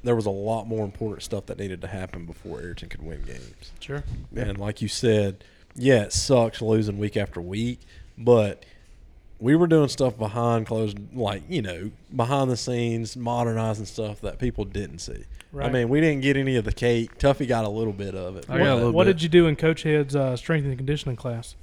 [0.04, 3.22] there was a lot more important stuff that needed to happen before Ariton could win
[3.24, 3.72] games.
[3.80, 4.04] Sure.
[4.36, 5.44] And like you said,
[5.76, 7.80] yeah, it sucks losing week after week,
[8.18, 8.66] but
[9.40, 14.40] we were doing stuff behind closed, like you know, behind the scenes, modernizing stuff that
[14.40, 15.24] people didn't see.
[15.60, 17.18] I mean, we didn't get any of the cake.
[17.18, 18.46] Tuffy got a little bit of it.
[18.50, 19.14] I got a little what bit.
[19.14, 21.56] did you do in Coach Head's uh, strength and conditioning class?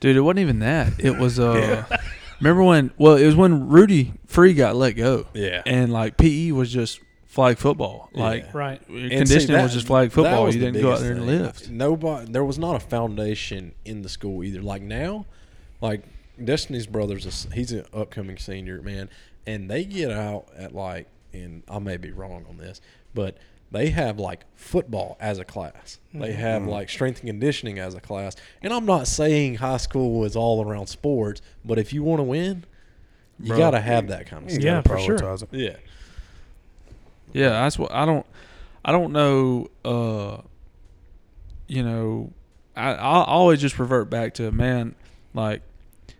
[0.00, 0.92] Dude, it wasn't even that.
[0.98, 1.84] It was uh
[2.40, 5.26] remember when well, it was when Rudy Free got let go.
[5.32, 5.62] Yeah.
[5.64, 8.10] And like PE was just flag football.
[8.12, 8.50] Like Yeah.
[8.52, 8.88] Right.
[8.88, 10.44] And conditioning see, that- was just flag football.
[10.44, 11.42] was You didn't go out there and thing.
[11.42, 11.70] lift.
[11.70, 14.60] Nobody, there was not a foundation in the school either.
[14.60, 15.24] Like now,
[15.80, 16.02] like
[16.42, 19.08] Destiny's brothers, is- he's an upcoming senior man,
[19.46, 22.80] and they get out at like, and I may be wrong on this,
[23.14, 23.36] but
[23.70, 25.98] they have like football as a class.
[26.14, 28.36] They have like strength and conditioning as a class.
[28.62, 32.24] And I'm not saying high school is all around sports, but if you want to
[32.24, 32.64] win,
[33.40, 34.64] you got to have that kind of stuff.
[34.64, 35.16] Yeah, for sure.
[35.16, 35.42] it.
[35.52, 35.76] Yeah.
[37.32, 38.24] Yeah, that's what I don't.
[38.84, 39.68] I don't know.
[39.84, 40.38] Uh,
[41.66, 42.30] you know,
[42.76, 44.94] I I always just revert back to man.
[45.34, 45.60] Like,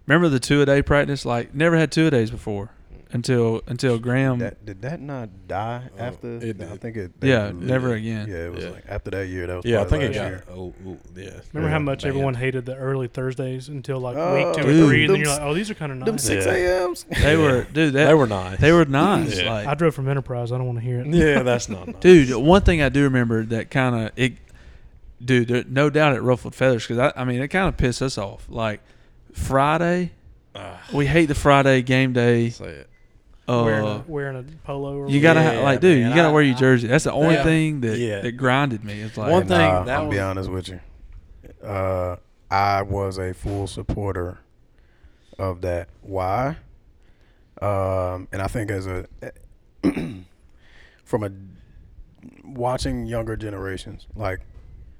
[0.06, 1.24] remember the two a day practice?
[1.24, 2.70] Like, never had two a days before
[3.12, 4.40] until until Graham.
[4.40, 6.26] That, did that not die after?
[6.26, 7.12] Um, it I think it.
[7.22, 8.28] Yeah, it- never again.
[8.28, 8.70] Yeah, it was Yeah.
[8.70, 9.46] like after that year.
[9.46, 10.26] That was Yeah, I think it got.
[10.26, 10.44] year.
[10.50, 11.30] Oh, oh, yeah.
[11.52, 12.08] Remember how much man.
[12.10, 15.28] everyone hated the early Thursdays until like Oh, week two or three, and then you're
[15.30, 16.24] like, oh, these are kind of Them nice.
[16.24, 16.52] six Yeah.
[16.84, 17.04] a.m.s.
[17.22, 17.92] They were, dude.
[17.94, 18.58] That, They were nice.
[18.58, 19.38] They were nice.
[19.40, 19.52] Yeah.
[19.52, 20.50] Like, I drove from Enterprise.
[20.50, 21.06] I don't want to hear it.
[21.06, 21.96] Yeah, that's not nice.
[22.00, 22.34] dude.
[22.34, 24.32] One thing I do remember that kind of it,
[25.24, 25.46] dude.
[25.48, 28.18] There, no doubt it ruffled feathers because I, I mean it kind of pissed us
[28.18, 28.46] off.
[28.48, 28.80] Like
[29.36, 30.12] Friday,
[30.54, 32.48] Ah, we hate the Friday game day.
[32.50, 32.90] say it.
[33.48, 34.96] Uh, wearing, a, wearing a polo.
[34.96, 36.00] Or You gotta Yeah, like, dude.
[36.00, 36.88] man, you gotta I- wear your jersey.
[36.88, 37.44] That's the only Yeah.
[37.44, 38.20] thing that Yeah.
[38.22, 39.00] that grinded me.
[39.02, 40.80] It's like One And, thing uh, that I'll be honest with you.
[41.64, 42.16] Uh,
[42.50, 44.38] I was a full supporter
[45.38, 45.88] of that.
[46.00, 46.56] Why?
[47.60, 49.06] Um, and I think as a
[51.04, 51.30] from a
[52.44, 54.40] watching younger generations, like,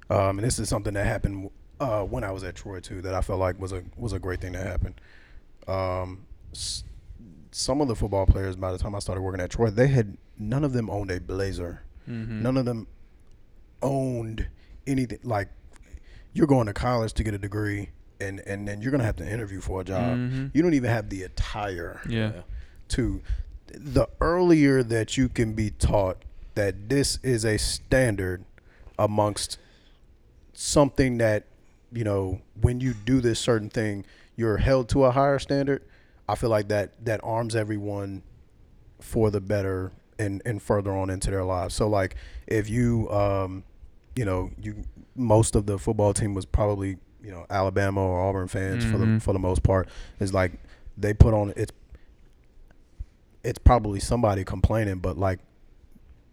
[0.09, 1.49] um, and this is something that happened
[1.79, 3.01] uh, when I was at Troy too.
[3.01, 4.95] That I felt like was a was a great thing to happen.
[5.67, 6.83] Um, s-
[7.51, 10.17] some of the football players, by the time I started working at Troy, they had
[10.37, 11.81] none of them owned a blazer.
[12.07, 12.41] Mhm.
[12.41, 12.87] None of them
[13.81, 14.47] owned
[14.85, 15.19] anything.
[15.23, 15.49] Like
[16.33, 17.89] you're going to college to get a degree,
[18.21, 20.17] and and then you're gonna have to interview for a job.
[20.17, 20.51] Mhm.
[20.53, 22.41] You don't even have the attire yeah.
[22.89, 23.21] to.
[23.67, 26.23] The earlier that you can be taught
[26.55, 28.45] that this is a standard
[28.97, 29.57] amongst
[30.53, 31.45] something that
[31.91, 35.81] you know when you do this certain thing you're held to a higher standard.
[36.29, 38.21] I feel like that that arms everyone
[38.99, 41.73] for the better and and further on into their lives.
[41.73, 42.15] So like
[42.47, 43.63] if you um
[44.15, 44.83] you know you
[45.15, 49.05] most of the football team was probably you know alabama or auburn fans for the
[49.05, 49.21] Mhm.
[49.21, 49.87] for the most part.
[50.19, 50.51] Is like
[50.97, 51.71] they put on it's
[53.43, 55.39] it's probably somebody complaining but like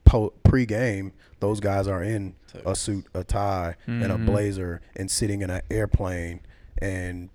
[0.04, 2.34] po- pre-game those guys are in
[2.66, 4.26] a suit a tie and a Mhm.
[4.26, 6.40] blazer and sitting in an airplane
[6.78, 7.28] and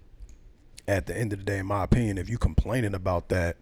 [0.87, 3.57] at the end of the day in my opinion if you complaining about that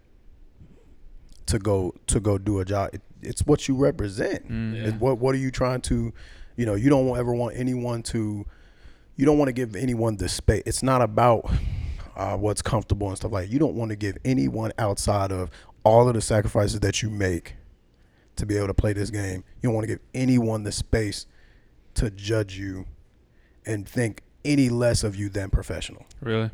[1.46, 4.74] to go to go do a job it, it's what you represent Mhm.
[4.74, 6.12] It- what what are you trying to
[6.56, 8.44] you know you don't ever want anyone to
[9.16, 11.50] you don't want to give anyone the space it's not about
[12.16, 15.50] uh, what's comfortable and stuff like you don't want to give anyone outside of
[15.84, 17.54] all of the sacrifices that you make
[18.38, 19.44] to be able to play this game.
[19.60, 21.26] You don't want to give anyone the space
[21.94, 22.86] to judge you
[23.66, 26.06] and think any less of you than professional.
[26.20, 26.50] Really?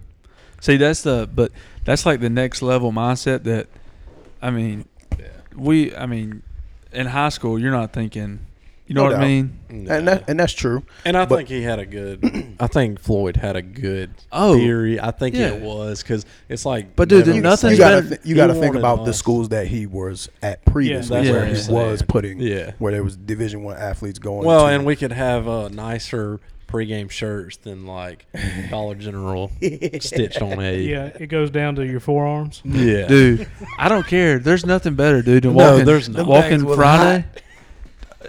[0.60, 1.52] See, that's the but
[1.84, 3.68] that's like the next level mindset that
[4.40, 4.86] I mean,
[5.54, 6.42] we I mean,
[6.92, 8.40] in high school you're not thinking,
[8.86, 9.26] you know No what I doubt.
[9.26, 9.58] mean?
[9.88, 12.56] and that and that's true And I But- think he had a good.
[12.60, 15.00] I think Floyd had a good Oh, theory.
[15.00, 15.48] I think yeah.
[15.54, 16.94] it was because it's like.
[16.96, 19.66] But, dude, never nothing you gotta th- you gotta think wanted about the schools that
[19.68, 22.72] he was at previously, that's where what he I'm was putting, Yeah.
[22.78, 24.46] where there was Division One athletes going.
[24.46, 28.26] Well, to, and we could have uh, nicer pregame shirts than like
[28.70, 29.50] Dollar General
[30.00, 30.78] stitched on a.
[30.80, 32.60] Yeah, it goes down to your forearms.
[32.64, 34.38] yeah, Dude, I don't care.
[34.38, 36.26] There's nothing better, dude, than No, walking there's not.
[36.26, 37.24] walking Them things Friday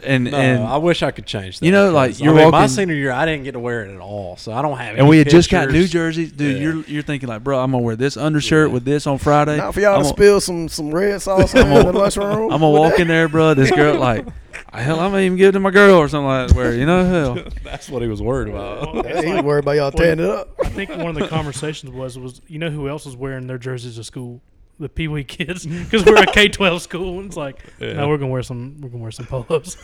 [0.04, 1.66] and No, and I wish I could change that.
[1.66, 3.94] You know, like, you're I mean, my senior year, I didn't get to wear it
[3.94, 4.88] at all, so I don't have.
[4.88, 4.92] It.
[4.92, 5.92] And any we had just got new pictures.
[5.92, 6.58] jerseys, dude.
[6.58, 6.62] Yeah.
[6.64, 8.74] You're you're thinking like, bro, I'm gonna wear this undershirt Yeah.
[8.74, 9.58] with this on Friday.
[9.58, 12.26] not for y'all I'm to gonna- spill some some red sauce in the lunchroom.
[12.52, 13.54] I'm gonna walk in there, bro.
[13.54, 14.26] This girl, like,
[14.74, 16.56] ah, hell, I'm gonna even give it to my girl or something like that.
[16.56, 18.94] Where you know, hell, That's what he was worried about.
[18.94, 20.50] Well, he like- worried about y'all tearing it up.
[20.64, 23.58] I think one of the conversations was was you know who else was wearing their
[23.58, 24.42] jerseys to school?
[24.80, 28.18] The Pee Wee kids, because we're a K twelve school, and it's like, no, we're
[28.18, 29.78] gonna wear some, we're gonna wear some polos.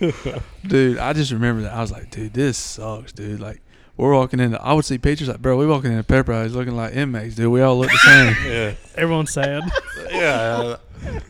[0.66, 0.98] dude.
[0.98, 1.72] I just remember that.
[1.72, 3.40] I was like, dude, this sucks, dude.
[3.40, 3.60] Like,
[3.96, 4.56] we're walking in.
[4.56, 7.50] I would see pictures like, bro, we walking in a Pepper's looking like inmates, dude.
[7.50, 8.36] We all look the same.
[8.52, 9.64] yeah, Everyone's sad.
[10.10, 10.76] yeah.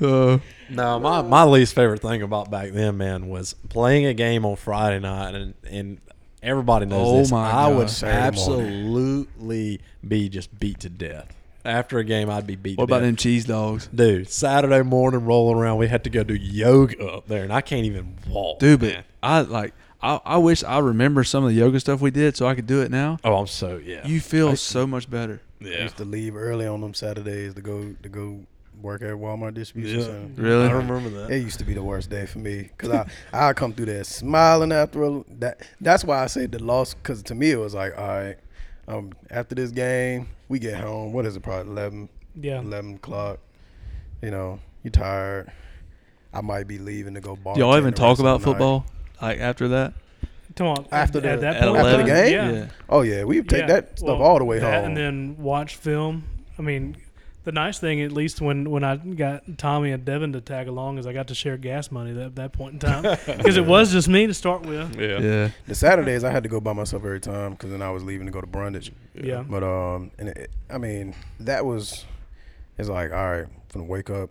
[0.03, 0.39] uh,
[0.69, 4.57] No, my, my least favorite thing about back then, man, was playing a game on
[4.57, 6.01] Friday night, and and
[6.43, 7.31] everybody knows Oh this.
[7.31, 7.91] my I would God.
[7.91, 8.67] Saturday morning.
[8.77, 11.33] absolutely be just beat to death
[11.67, 12.31] after a game.
[12.31, 12.79] I'd be beat.
[12.79, 13.07] what about death.
[13.07, 17.27] them cheese dogs, Dude, Saturday morning rolling around, we had to go do yoga up
[17.29, 18.59] there, and I can't even walk.
[18.59, 18.81] dude?
[18.81, 19.05] But man.
[19.23, 22.47] I like, I, I wish I remember some of the yoga stuff we did so
[22.47, 23.19] I could do it now.
[23.25, 24.07] Oh, I'm so yeah.
[24.07, 25.41] You feel so much better.
[25.61, 25.83] I yeah.
[25.85, 28.41] used to leave early on them Saturdays to go to go
[28.83, 30.05] work at Walmart distribution Yeah.
[30.07, 30.43] center.
[30.43, 30.67] Really?
[30.69, 31.31] I remember that.
[31.31, 34.05] It used to be the worst day for me because I I come through there
[34.05, 35.63] smiling after a, that.
[35.81, 38.37] That's why I say the loss because to me it was like all right,
[38.89, 41.13] um, after this game we get home.
[41.13, 41.43] What is it?
[41.43, 42.09] Probably 11,
[42.41, 42.61] Yeah.
[42.61, 43.39] 11 o'clock.
[44.23, 45.51] You know, you tired.
[46.33, 47.57] I might be leaving to go bar.
[47.59, 48.85] Y'all even talk about football
[49.21, 49.95] like after that?
[50.55, 50.87] Come on.
[50.91, 52.07] After the- at that at point, After the 11?
[52.07, 52.55] game?
[52.55, 52.67] Yeah.
[52.89, 53.67] Oh yeah, we take Yeah.
[53.67, 54.85] that stuff Well, all the way that home.
[54.87, 56.25] and then watch film.
[56.59, 56.97] I mean,
[57.47, 60.99] the nice thing, at least when, when I got Tommy and Devon to tag along,
[60.99, 63.93] is I got to share gas money at that point in time because it was
[63.93, 64.99] just me to start with.
[65.01, 65.19] Yeah.
[65.21, 65.51] Yeah.
[65.69, 68.27] the Saturdays I had to go by myself every time because then I was leaving
[68.27, 68.91] to go to Brundidge.
[69.15, 69.45] Yeah.
[69.49, 72.05] But um, and it, I mean that was,
[72.79, 74.31] it's like all right, I'm gonna wake up,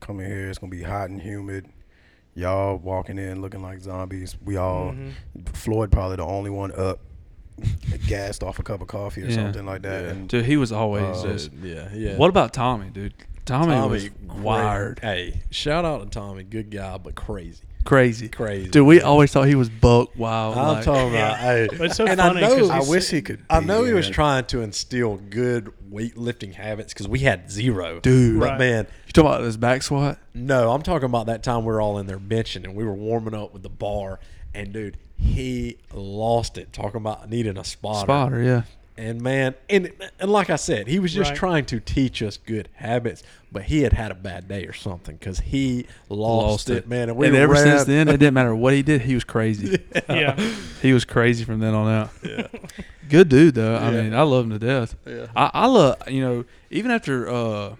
[0.00, 0.50] come in here.
[0.50, 1.66] It's gonna be hot and humid.
[2.34, 4.36] Y'all walking in looking like zombies.
[4.44, 5.12] We all Mhm.
[5.54, 6.98] Floyd probably the only one up,
[8.06, 9.34] gassed off a cup of coffee or Yeah.
[9.36, 10.04] something like that.
[10.04, 10.10] Yeah.
[10.10, 11.50] And Dude, he was always Uh, just.
[11.62, 11.88] Yeah.
[11.94, 12.16] Yeah.
[12.16, 13.14] What about Tommy, dude?
[13.44, 14.08] Tommy, was
[14.42, 16.42] wired, Hey, shout out to Tommy.
[16.42, 17.62] Good guy, but crazy.
[17.84, 18.28] crazy.
[18.28, 18.68] Crazy.
[18.68, 20.58] Dude, we always thought he was buck wild.
[20.58, 21.36] I'm like- talking about.
[21.38, 23.38] Hey, But it's so and funny I know, 'cause I wish he could.
[23.48, 28.00] I be know he was trying to instill good weightlifting habits because we had zero.
[28.00, 28.40] Dude.
[28.40, 28.58] but Right.
[28.58, 30.18] man, You talking about this back squat?
[30.34, 32.94] no, I'm talking about that time we were all in there benching and we were
[32.94, 34.18] warming up with the bar,
[34.52, 38.06] and dude, he lost it talking about needing a spotter.
[38.06, 38.62] Spotter, yeah.
[38.98, 41.36] And man, and and like I said, he was just Right.
[41.38, 45.16] trying to teach us good habits, but he had had a bad day or something
[45.16, 47.10] because he lost, it, man.
[47.10, 49.02] And we and ever ran- since then, it didn't matter what he did.
[49.02, 49.78] He was crazy.
[50.08, 50.34] Yeah.
[50.80, 52.10] he was crazy from then on out.
[52.22, 52.46] Yeah.
[53.10, 53.76] Good dude though.
[53.76, 54.96] I mean, I love him to death.
[55.06, 55.26] Yeah.
[55.36, 57.76] I, I love you know even after uh,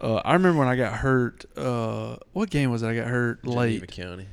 [0.00, 1.46] uh, I remember when I got hurt.
[1.56, 2.88] Uh, what game was it?
[2.88, 3.90] I got hurt Geneva late.
[3.90, 4.26] County.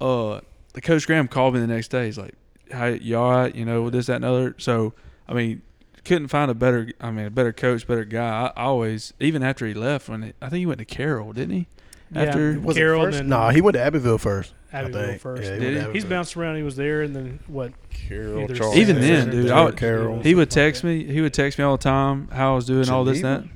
[0.00, 0.40] Uh,
[0.74, 2.06] the coach Graham called me the next day.
[2.06, 2.34] He's like,
[2.70, 3.54] "How you all right?
[3.54, 4.94] You know, with this, that, and other." So,
[5.28, 5.62] I mean,
[6.04, 6.90] couldn't find a better.
[7.00, 8.52] I mean, a better coach, better guy.
[8.56, 11.32] I, I always, even after he left, when it, I think he went to Carroll,
[11.32, 11.68] didn't he?
[12.14, 12.58] After yeah.
[12.58, 13.20] Was it Carroll first?
[13.20, 14.52] and Nah, he went to Abbeville first.
[14.72, 15.42] Abbeville first.
[15.44, 15.68] Yeah, Did he?
[15.78, 15.92] Abbeville.
[15.94, 16.56] He's bounced around.
[16.56, 17.72] He was there, and then what?
[17.90, 18.76] Carroll, Charles.
[18.76, 20.20] Even then, dude, Third I would- Carroll.
[20.22, 21.04] he would something like text me.
[21.04, 23.48] He would text me all the time how I was doing all this and that.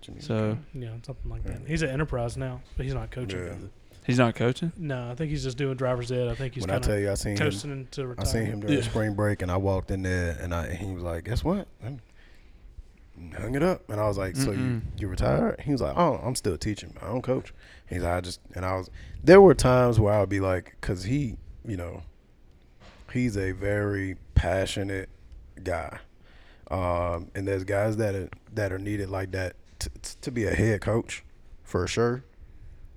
[0.00, 0.24] Geneva.
[0.24, 0.78] So that.
[0.78, 1.60] Yeah, something like that.
[1.66, 3.44] He's at Enterprise now, but he's not coaching.
[3.44, 3.54] Yeah.
[4.04, 4.72] He's not coaching.
[4.76, 6.28] No, I think he's just doing driver's ed.
[6.28, 7.38] I think he's When I kind tell you, I seen him.
[7.38, 8.28] toasting into I retirement.
[8.32, 8.82] seen him during Yeah.
[8.84, 11.66] spring break, and I walked in there, and I and he was like, "Guess what?"
[11.82, 11.96] I
[13.38, 16.20] hung it up, and I was like, "So you you retired?" He was like, "Oh,
[16.22, 16.94] I'm still teaching.
[17.00, 17.52] I don't coach."
[17.88, 18.90] He's like, "I just," and I was.
[19.22, 21.36] There were times where I would be like, because he,
[21.66, 22.02] you know,
[23.12, 25.08] he's a very passionate
[25.62, 25.98] guy,
[26.70, 30.44] um, and there's guys that are that are needed like that t- t- to be
[30.44, 31.24] a head coach,
[31.62, 32.24] for sure.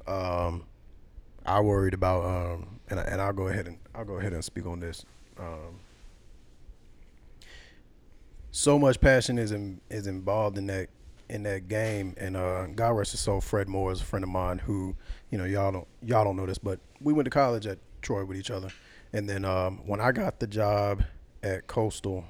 [0.07, 0.63] Um,
[1.47, 4.65] I worried about, um, and and I'll go ahead and I'll go ahead and speak
[4.65, 5.05] on this.
[5.39, 5.79] Um,
[8.51, 10.89] so much passion is in, is involved in that
[11.29, 13.39] in that game, and uh, God rest his soul.
[13.39, 14.95] Fred Moore is a friend of mine who,
[15.31, 18.25] you know, y'all don't y'all don't know this, but we went to college at Troy
[18.25, 18.69] with each other,
[19.13, 21.03] and then um, when I got the job
[21.43, 22.25] at Coastal,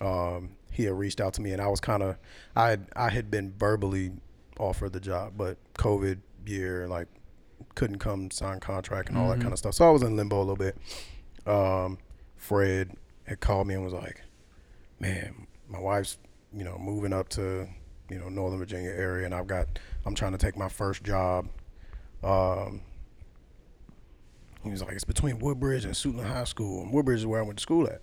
[0.00, 2.16] um, he had reached out to me, and I was kind of
[2.56, 4.12] I I had been verbally
[4.58, 7.08] offered the job, but COVID year like
[7.74, 9.42] couldn't come sign contract and all that Mhm.
[9.42, 9.74] kind of stuff.
[9.74, 10.76] So I was in limbo a little bit.
[11.46, 11.98] Um,
[12.36, 14.22] Fred had called me and was like,
[15.00, 16.18] "Man, my wife's
[16.52, 17.68] you know moving up to
[18.10, 21.48] you know Northern Virginia area, and I've got I'm trying to take my first job."
[22.22, 22.82] Um,
[24.62, 27.42] he was like, "It's between Woodbridge and Suitland High School, and Woodbridge is where I
[27.42, 28.02] went to school at."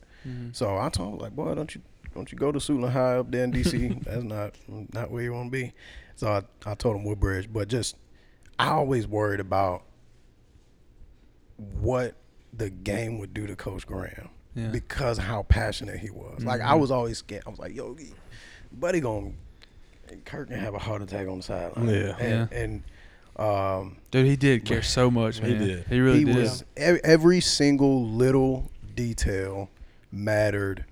[0.52, 1.82] So I told him like, "Boy, don't you
[2.14, 4.00] don't you go to Suitland High up there in DC?
[4.04, 4.56] That's not
[4.94, 5.74] not where you want to be."
[6.16, 7.96] So I I told him Woodbridge, but just
[8.60, 9.84] I always worried about
[11.80, 12.16] what
[12.54, 14.68] the game would do to Coach Graham Yeah.
[14.70, 16.44] because how passionate he was.
[16.44, 16.80] Like I Mhm.
[16.82, 17.44] was always scared.
[17.46, 17.96] I was like, "Yo,
[18.72, 19.32] buddy, gonna
[20.26, 22.18] Kirk can have a heart attack on the sideline." Yeah.
[22.18, 22.84] and, and
[23.38, 25.86] um, Dude, he did care so much, He did.
[25.88, 26.36] He really he did.
[26.36, 29.70] was ev- every single little detail
[30.12, 30.84] mattered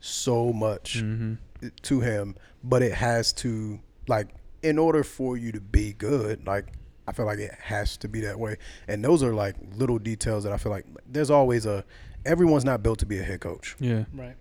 [0.00, 1.34] so much hmm
[1.82, 4.28] to him, but it has to like
[4.62, 6.66] in order for you to be good, like
[7.08, 8.58] I feel like it has to be that way.
[8.86, 11.82] And those are like little details that I feel like there's always a
[12.26, 13.76] everyone's not built to be a head coach.
[13.80, 14.04] Yeah.
[14.14, 14.36] Right.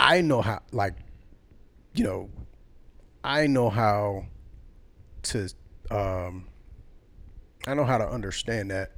[0.00, 0.94] I know how like
[1.94, 2.30] you know
[3.22, 4.24] I know how
[5.22, 5.48] to
[5.92, 6.48] um
[7.66, 8.92] I know how to understand that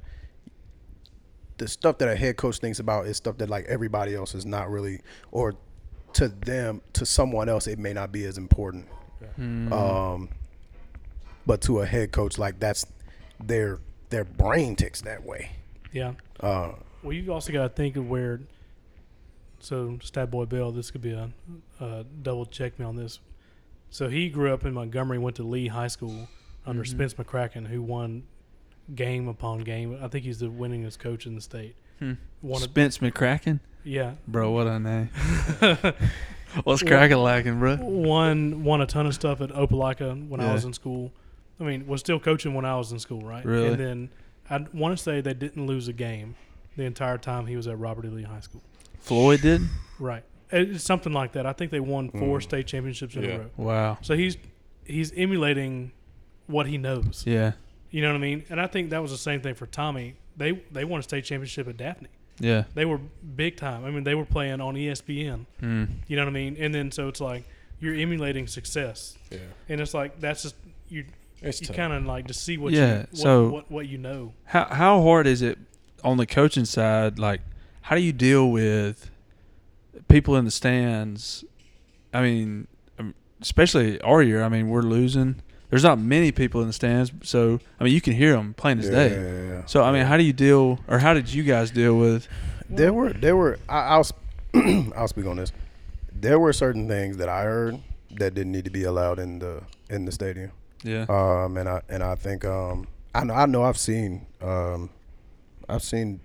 [1.57, 4.45] the stuff that a head coach thinks about is stuff that like everybody else is
[4.45, 5.01] not really
[5.31, 5.53] or
[6.13, 8.87] to them to someone else it may not be as important.
[9.39, 9.71] Mhm.
[9.71, 10.29] Um
[11.45, 12.85] but to a head coach like that's
[13.43, 13.79] their
[14.09, 15.51] their brain ticks that way.
[15.91, 16.13] Yeah.
[16.39, 16.73] Uh
[17.03, 18.39] well, you also got to think of where.
[19.59, 21.29] So, Stat Boy Bill, this could be a,
[21.79, 23.19] a double check me on this.
[23.91, 26.27] So he grew up in Montgomery, went to Lee High School
[26.65, 26.87] under Mhm.
[26.87, 28.23] Spence McCracken, who won
[28.95, 29.97] game upon game.
[30.01, 31.75] I think he's the winningest coach in the state.
[31.99, 32.13] Hmm.
[32.41, 34.51] Won it, Spence McCracken, yeah, bro.
[34.51, 35.09] What a name.
[36.63, 37.77] What's cracking lacking, bro?
[37.81, 41.11] won won a ton of stuff at Opelika when I was in school.
[41.61, 43.45] I mean, was still coaching when I was in school, right?
[43.45, 43.67] Really?
[43.67, 44.09] And then
[44.49, 46.35] I want to say they didn't lose a game
[46.75, 48.09] the entire time he was at Robert E.
[48.09, 48.61] Lee High School.
[48.99, 49.61] Floyd did.
[49.99, 50.23] Right.
[50.51, 51.45] It's something like that.
[51.45, 52.43] I think they won four Mm.
[52.43, 53.29] state championships in Yeah.
[53.29, 53.49] a row.
[53.57, 53.97] Wow.
[54.01, 54.37] So he's
[54.85, 55.91] he's emulating
[56.47, 57.23] what he knows.
[57.25, 57.53] Yeah.
[57.91, 58.43] You know what I mean?
[58.49, 60.15] And I think that was the same thing for Tommy.
[60.35, 62.09] They they won a state championship at Daphne.
[62.39, 62.63] Yeah.
[62.73, 62.97] They were
[63.35, 63.85] big time.
[63.85, 65.45] I mean, they were playing on ESPN.
[65.61, 65.87] Mm.
[66.07, 66.57] You know what I mean?
[66.59, 67.43] And then so it's like
[67.79, 69.39] you're emulating success, Yeah.
[69.69, 70.55] and it's like that's just
[70.89, 71.05] you.
[71.41, 73.97] It's You kind of like to see what Yeah, you what, so- what what you
[73.97, 74.33] know.
[74.45, 75.57] How how hard is it
[76.03, 77.17] on the coaching side?
[77.19, 77.41] Like,
[77.81, 79.09] how do you deal with
[80.07, 81.43] people in the stands?
[82.13, 82.67] I mean,
[82.99, 84.43] um, especially our year.
[84.43, 85.41] I mean, we're losing.
[85.69, 88.77] There's not many people in the stands, so I mean, you can hear them plain
[88.79, 89.09] as Yeah, day.
[89.15, 89.65] yeah, yeah.
[89.65, 92.27] So I mean, how do you deal, or how did you guys deal with?
[92.69, 94.07] There were there were I, I'll
[94.95, 95.51] I'll speak on this.
[96.13, 97.79] There were certain things that I heard
[98.11, 100.51] that didn't need to be allowed in the in the stadium.
[100.83, 101.05] Yeah.
[101.09, 104.89] Um, and I and I think um, I know I know I've seen um,
[105.69, 106.19] I've seen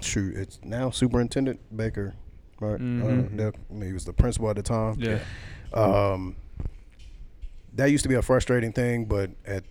[0.00, 2.14] shoot it's now Superintendent Baker,
[2.60, 2.78] right?
[2.80, 3.34] Mhm.
[3.34, 4.96] Uh, that- he was the principal at the time.
[4.98, 5.18] yeah.
[5.74, 6.36] Um,
[7.74, 9.64] that used to be a frustrating thing, but at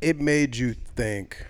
[0.00, 1.46] it made you think.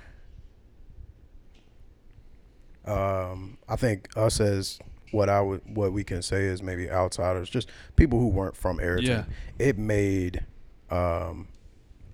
[2.84, 4.78] Um, I think us as
[5.12, 8.78] what I would what we can say is maybe outsiders, just people who weren't from
[8.78, 9.06] Ariton.
[9.06, 9.24] Yeah.
[9.58, 10.44] It made
[10.90, 11.48] um,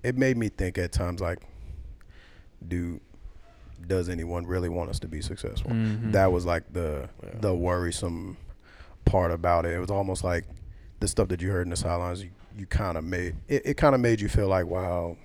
[0.03, 1.39] it made me think at times like,
[2.67, 2.99] do
[3.87, 5.71] does anyone really want us to be successful?
[5.71, 6.11] Mhm.
[6.11, 7.29] That was like the Yeah.
[7.39, 8.37] the worrisome
[9.05, 9.73] part about it.
[9.73, 10.45] It was almost like
[10.99, 12.23] the stuff that you heard in the sidelines.
[12.23, 13.61] You, you kind of made it.
[13.65, 15.15] It kind of made you feel like, wow.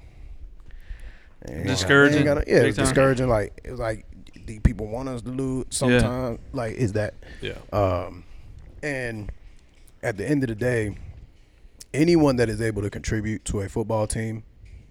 [1.47, 3.29] Discouraging, ain't gotta- yeah, it was discouraging.
[3.29, 4.07] Like it was like
[4.47, 5.66] the people want us to lose.
[5.70, 7.55] Sometimes, like is that Yeah.
[7.72, 8.24] um,
[8.82, 9.30] and
[10.03, 10.97] at the end of the day,
[11.95, 14.43] anyone that is able to contribute to a football team,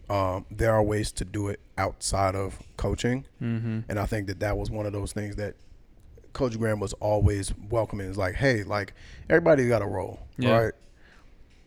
[0.10, 3.26] um, there are ways to do it outside of coaching.
[3.42, 3.82] Mm-hmm.
[3.90, 5.56] And I think that that was one of those things that
[6.34, 8.08] Coach Graham was always welcoming.
[8.10, 8.94] Is like, hey, like
[9.30, 10.58] everybody got a role, Yeah.
[10.58, 10.74] right?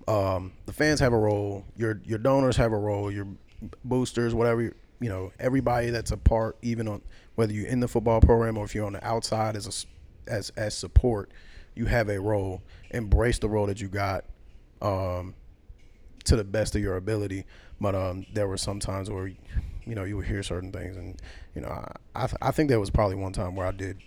[0.06, 1.64] Um, the fans have a role.
[1.76, 3.10] Your your donors have a role.
[3.10, 3.26] Your
[3.84, 4.62] boosters, whatever
[5.00, 7.02] you know, everybody that's a part, even on
[7.34, 9.66] whether you're in the football program or if you're on the outside as
[10.26, 11.30] a as as support,
[11.74, 12.62] you have a role.
[12.90, 14.24] Embrace the role that you got.
[14.82, 15.34] Um,
[16.24, 17.44] to the best of your ability.
[17.80, 21.20] But um, there were some times where, you know, you would hear certain things, and
[21.54, 23.98] you know, I I, th- I think there was probably one time where I did,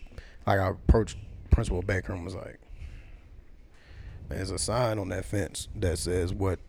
[0.48, 1.18] like I approached
[1.52, 2.60] Principal Baker and was like,
[4.30, 6.60] "There's a sign on that fence that says what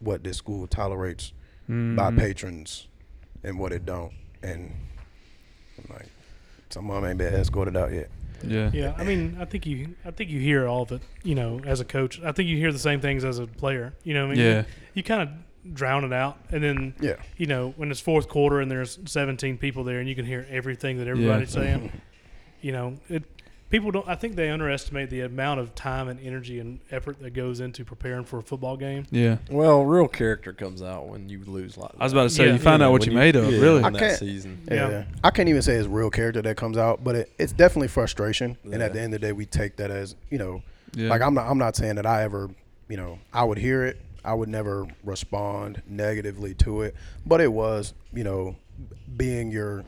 [0.00, 1.32] what this school tolerates
[1.68, 2.18] by Mm-hmm.
[2.18, 2.88] patrons
[3.44, 4.12] and what it don't."
[4.42, 4.72] And
[6.76, 8.10] some of them ain't been escorted out yet.
[8.46, 8.70] Yeah.
[8.72, 11.00] Yeah, I mean, I think you, I think you hear all of it.
[11.22, 13.94] You know, as a coach, I think you hear the same things as a player.
[14.04, 14.58] You know, what I mean, Yeah.
[14.60, 14.64] you,
[14.94, 17.14] you kind of drown it out, and then Yeah.
[17.38, 20.46] you know, when it's fourth quarter and there's 17 people there, and you can hear
[20.50, 21.90] everything that everybody's saying.
[22.60, 23.22] You know, it.
[23.68, 24.06] People don't.
[24.08, 27.84] I think they underestimate the amount of time and energy and effort that goes into
[27.84, 29.06] preparing for a football game.
[29.10, 29.38] Yeah.
[29.50, 32.00] Well, real character comes out when you lose like that.
[32.00, 32.52] I was about to say Yeah.
[32.52, 33.50] you find know, out what when you made of.
[33.52, 33.78] yeah, Really.
[33.78, 34.62] in I that can't- season.
[34.70, 34.88] Yeah.
[34.90, 35.04] Yeah.
[35.24, 38.56] I can't even say it's real character that comes out, but it, it's definitely frustration.
[38.64, 40.62] And at the end of the day, we take that as you know,
[40.94, 41.08] Yeah.
[41.08, 42.48] like I'm not I'm not saying that I ever
[42.88, 44.00] you know I would hear it.
[44.24, 46.94] I would never respond negatively to it,
[47.26, 48.54] but it was you know
[49.16, 49.84] being your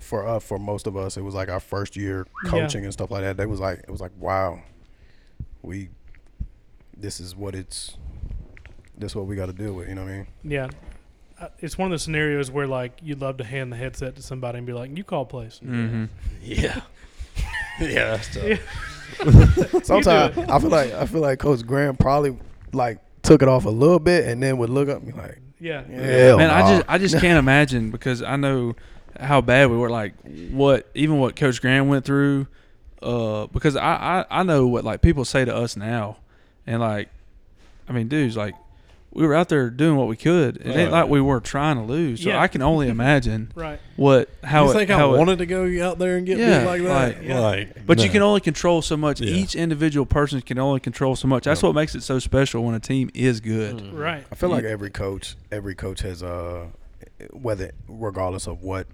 [0.00, 2.50] for us for most of us it was like our first year Yeah.
[2.50, 3.36] coaching and stuff like that.
[3.36, 4.60] They was like it was like wow,
[5.62, 5.88] we
[6.96, 7.96] this is what it's
[8.96, 9.88] this is what we got to deal with.
[9.88, 10.26] You know what I mean?
[10.44, 10.68] Yeah,
[11.40, 14.22] Uh, it's one of the scenarios where like you'd love to hand the headset to
[14.22, 16.04] somebody and be like, "You call plays." Mm-hmm.
[16.42, 16.82] Yeah.
[17.80, 18.44] yeah, that's tough.
[18.46, 18.56] Yeah.
[19.82, 22.36] Sometimes I feel like I feel like Coach Graham probably
[22.72, 25.38] like took it off a little bit and then would look up and be like,
[25.58, 28.74] Yeah, yeah." Man, I just I just can't imagine because I know
[29.18, 29.90] how bad we were.
[29.90, 30.14] Like
[30.50, 32.46] what even what Coach Graham went through.
[33.02, 36.18] Uh, because I, I I know what like people say to us now,
[36.66, 37.08] and like,
[37.88, 38.54] I mean, dudes, like
[39.12, 40.58] we were out there doing what we could.
[40.58, 42.22] It ain't like we were trying to lose.
[42.22, 42.40] So Yeah.
[42.40, 43.80] I can only imagine right.
[43.96, 46.38] what how you it, think I how it- wanted to go out there and get
[46.38, 47.16] Yeah, beat like that?
[47.18, 47.38] like- Yeah.
[47.40, 48.12] Like, But you no.
[48.12, 49.20] can only control so much.
[49.20, 49.32] Yeah.
[49.34, 51.44] Each individual person can only control so much.
[51.44, 51.70] That's Yeah.
[51.70, 53.78] what makes it so special when a team is good.
[53.78, 53.98] Mm.
[53.98, 54.24] Right.
[54.30, 56.66] I feel like every coach, every coach has uh,
[57.32, 58.86] whether regardless of what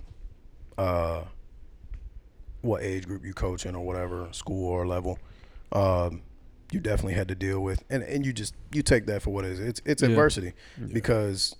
[0.78, 1.22] uh,
[2.62, 5.18] what age group you coach in or whatever school or level,
[5.72, 6.22] um,
[6.72, 9.44] you definitely had to deal with, and and you just you take that for what
[9.44, 9.60] it is.
[9.60, 10.08] It's it's Yeah.
[10.10, 10.52] adversity
[10.92, 11.54] because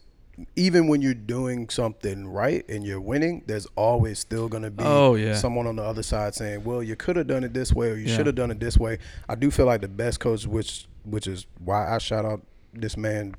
[0.55, 4.85] even when you're doing something right and you're winning, there's always still going to be
[4.85, 5.33] Oh, yeah.
[5.35, 7.95] someone on the other side saying, "Well, you could have done it this way, or
[7.97, 8.17] you Yeah.
[8.17, 11.27] should have done it this way." I do feel like the best coach, which which
[11.27, 12.43] is why I shout out
[12.75, 13.35] this man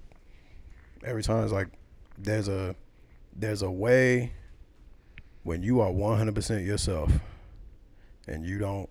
[1.04, 1.68] every time, is like
[2.18, 2.76] there's a
[3.38, 4.34] there's a way
[5.44, 7.12] when you are 100% yourself
[8.28, 8.90] and you don't.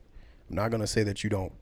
[0.48, 1.52] I'm not gonna say that you don't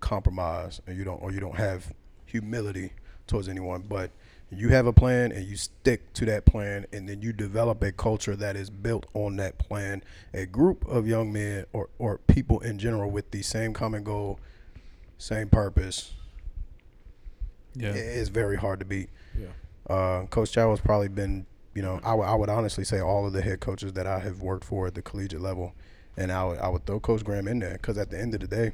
[0.00, 1.92] compromise and you don't or you don't have
[2.24, 2.92] humility
[3.26, 4.10] towards anyone, but
[4.50, 7.92] you have a plan and you stick to that plan and then you develop a
[7.92, 10.02] culture that is built on that plan.
[10.34, 14.40] A group of young men or, or people in general with the same common goal,
[15.18, 16.12] same purpose,
[17.74, 17.90] Yeah.
[17.90, 19.08] i- is very hard to beat.
[19.38, 19.48] Yeah.
[19.94, 23.26] Uh, Coach Chow has probably been, you know, I would- I would honestly say all
[23.26, 25.72] of the head coaches that I have worked for at the collegiate level,
[26.16, 28.40] and I would I would throw Coach Graham in there because at the end of
[28.40, 28.72] the day,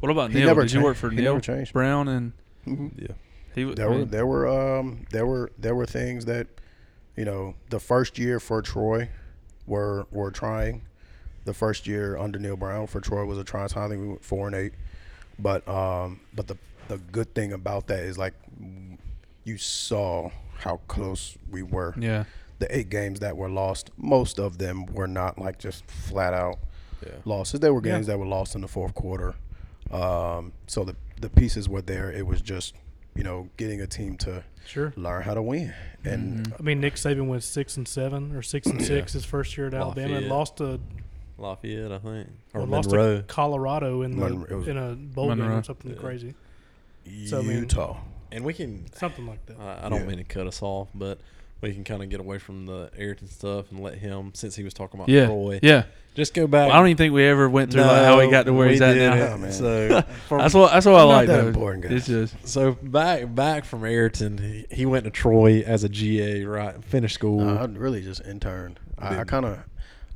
[0.00, 0.46] What about Neal?
[0.46, 0.84] never Did you changed.
[0.84, 1.72] work for He Neal never changed.
[1.72, 2.32] Brown and
[2.96, 3.14] Yeah.
[3.54, 6.46] he was there were there were um there were there were things that,
[7.16, 9.08] you know, the first year for Troy,
[9.66, 10.82] were were trying.
[11.44, 13.84] The first year under Neal Brown for Troy was a trying time.
[13.84, 14.72] I think we went four and eight,
[15.38, 16.56] but um but the
[16.88, 18.34] the good thing about that is like
[19.44, 20.30] you saw
[20.62, 21.94] how close we were.
[21.98, 22.24] yeah.
[22.58, 26.58] the eight games that were lost, most of them were not like just flat out
[27.04, 27.10] Yeah.
[27.24, 27.58] losses.
[27.58, 27.94] There were Yeah.
[27.94, 29.34] games that were lost in the fourth quarter.
[29.90, 32.10] Um, so the the pieces were there.
[32.12, 32.74] It was just
[33.16, 34.92] you know getting a team to Sure.
[34.96, 35.74] learn how to win.
[36.04, 36.52] And Mm-hmm.
[36.58, 39.66] I mean, Nick Saban went six and seven or six and six his first year
[39.66, 40.78] at Alabama and lost to
[41.38, 45.42] Lafayette, I think, or well, lost to Colorado in the Monroe- in a bowl game
[45.42, 45.96] or something Yeah.
[45.98, 46.34] crazy,
[47.26, 47.96] So, I mean- Utah.
[48.32, 48.86] And we can.
[48.94, 49.58] something like that.
[49.60, 50.06] I, I don't Yeah.
[50.06, 51.18] mean to cut us off, but
[51.60, 54.64] we can kind of get away from the Ariton stuff and let him, since he
[54.64, 55.26] was talking about Yeah.
[55.26, 55.84] Troy, Yeah.
[56.16, 56.72] just go back.
[56.72, 58.80] I don't even think we ever went through like how he got to where he's
[58.80, 59.34] at now.
[59.34, 59.52] Oh, man.
[59.52, 61.28] So from, That's what that's what I like.
[61.28, 61.92] that important, guys.
[61.92, 66.44] It's just so back back from Ariton, he, he went to Troy as a GA,
[66.44, 66.82] right?
[66.84, 67.48] Finished school.
[67.48, 68.80] Uh, I really just interned.
[68.98, 69.60] I, I kind of,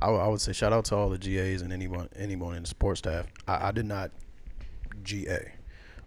[0.01, 2.63] I, would- I would say shout out to all the GAs and anyone anyone in
[2.63, 3.25] the sports staff.
[3.47, 4.11] I, I did not
[5.03, 5.53] GA.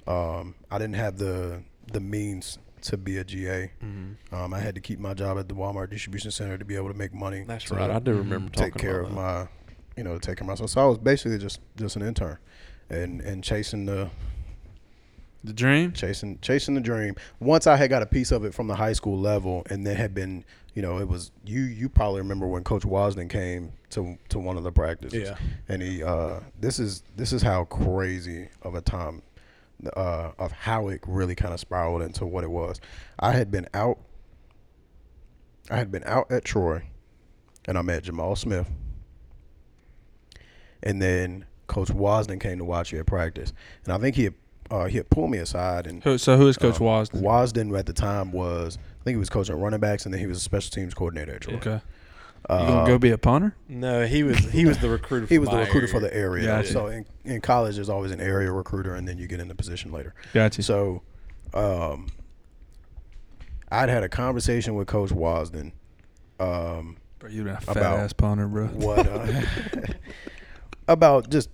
[0.06, 1.62] Um, I didn't have the
[1.92, 3.70] the means to be a GA.
[3.82, 4.34] Mm-hmm.
[4.34, 6.88] Um, I had to keep my job at the Walmart distribution center to be able
[6.88, 7.44] to make money.
[7.46, 7.90] That's to right.
[7.90, 9.22] I do remember talking take care about of that.
[9.22, 9.48] my,
[9.96, 10.70] you know, to take care of myself.
[10.70, 12.38] So I was basically just just an intern,
[12.88, 14.10] and and chasing the
[15.44, 15.92] the dream.
[15.92, 17.16] chasing chasing the dream.
[17.38, 19.96] Once I had got a piece of it from the high school level, and then
[19.96, 21.62] had been, you know, it was you.
[21.62, 25.28] You probably remember when Coach Wasden came to to one of the practices.
[25.28, 25.36] Yeah.
[25.68, 29.22] And he, uh, this is this is how crazy of a time,
[29.96, 32.80] uh, of how it really kind of spiraled into what it was.
[33.18, 33.98] I had been out.
[35.70, 36.82] I had been out at Troy,
[37.66, 38.68] and I met Jamal Smith.
[40.82, 43.52] And then Coach Wasden came to watch you at practice,
[43.84, 44.34] and I think he had,
[44.70, 47.20] uh, he had pulled me aside and Who, so who is Coach um, Wasden?
[47.20, 50.26] Wasden at the time was I think he was coaching running backs and then he
[50.26, 51.54] was a special teams coordinator at Troy.
[51.56, 51.80] Okay.
[52.48, 53.54] You Uh, gonna go be a punter?
[53.68, 55.26] No, he was he was the recruiter.
[55.26, 55.92] he for was the recruiter area.
[55.92, 56.46] for the area.
[56.46, 56.72] Gotcha.
[56.72, 59.54] So in, in college, there's always an area recruiter, and then you get in the
[59.54, 60.14] position later.
[60.34, 60.62] Gotcha.
[60.62, 61.02] So,
[61.54, 62.08] um,
[63.70, 65.72] I'd had a conversation with Coach Wasden.
[66.40, 68.66] Um, Bro, you been a fat about ass punter, bro.
[68.68, 69.26] what uh,
[70.88, 71.50] about just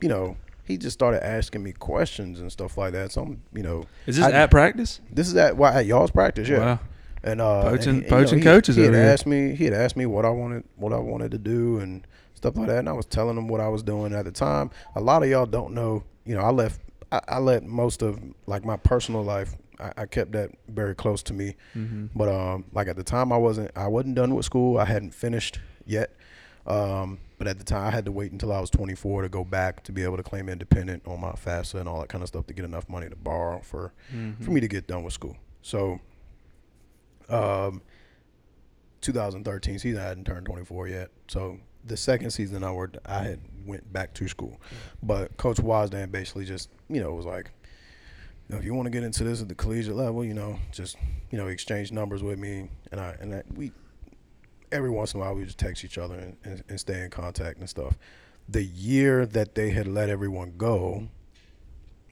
[0.00, 3.10] you know he just started asking me questions and stuff like that.
[3.12, 5.00] So I'm you know Is this I- at practice?
[5.10, 6.58] this is at why at y'all's practice, yeah.
[6.58, 6.80] Wow.
[7.30, 9.54] And uh, Poaching- and he- you know, poaching he- coaches He had asked me.
[9.54, 12.68] He had asked me what I wanted, what I wanted to do, and stuff like
[12.68, 12.78] that.
[12.78, 14.70] And I was telling him what I was doing at the time.
[14.96, 16.04] A lot of y'all don't know.
[16.24, 16.80] You know, I left.
[17.10, 19.56] I, I let most of like my personal life.
[19.80, 21.54] I, I kept that very close to me.
[21.76, 22.06] Mm-hmm.
[22.14, 23.70] But um, like at the time, I wasn't.
[23.76, 24.78] I wasn't done with school.
[24.78, 26.14] I hadn't finished yet.
[26.66, 29.42] Um, but at the time, I had to wait until I was 24 to go
[29.44, 32.28] back to be able to claim independent on my FAFSA and all that kind of
[32.28, 34.42] stuff to get enough money to borrow for Mm-hmm.
[34.44, 35.36] for me to get done with school.
[35.62, 36.00] So,
[37.28, 37.82] um,
[39.00, 41.10] 2013 season, I hadn't turned 24 yet.
[41.28, 44.60] So the second season, I worked, I had went back to school,
[45.02, 47.50] but Coach Wasden basically just, you know, was like,
[48.48, 50.58] you know, if you want to get into this at the collegiate level, you know,
[50.72, 50.96] just
[51.30, 53.72] you know, exchange numbers with me, and I and I, we
[54.72, 57.10] every once in a while we just text each other and, and, and stay in
[57.10, 57.96] contact and stuff.
[58.48, 61.08] The year that they had let everyone go,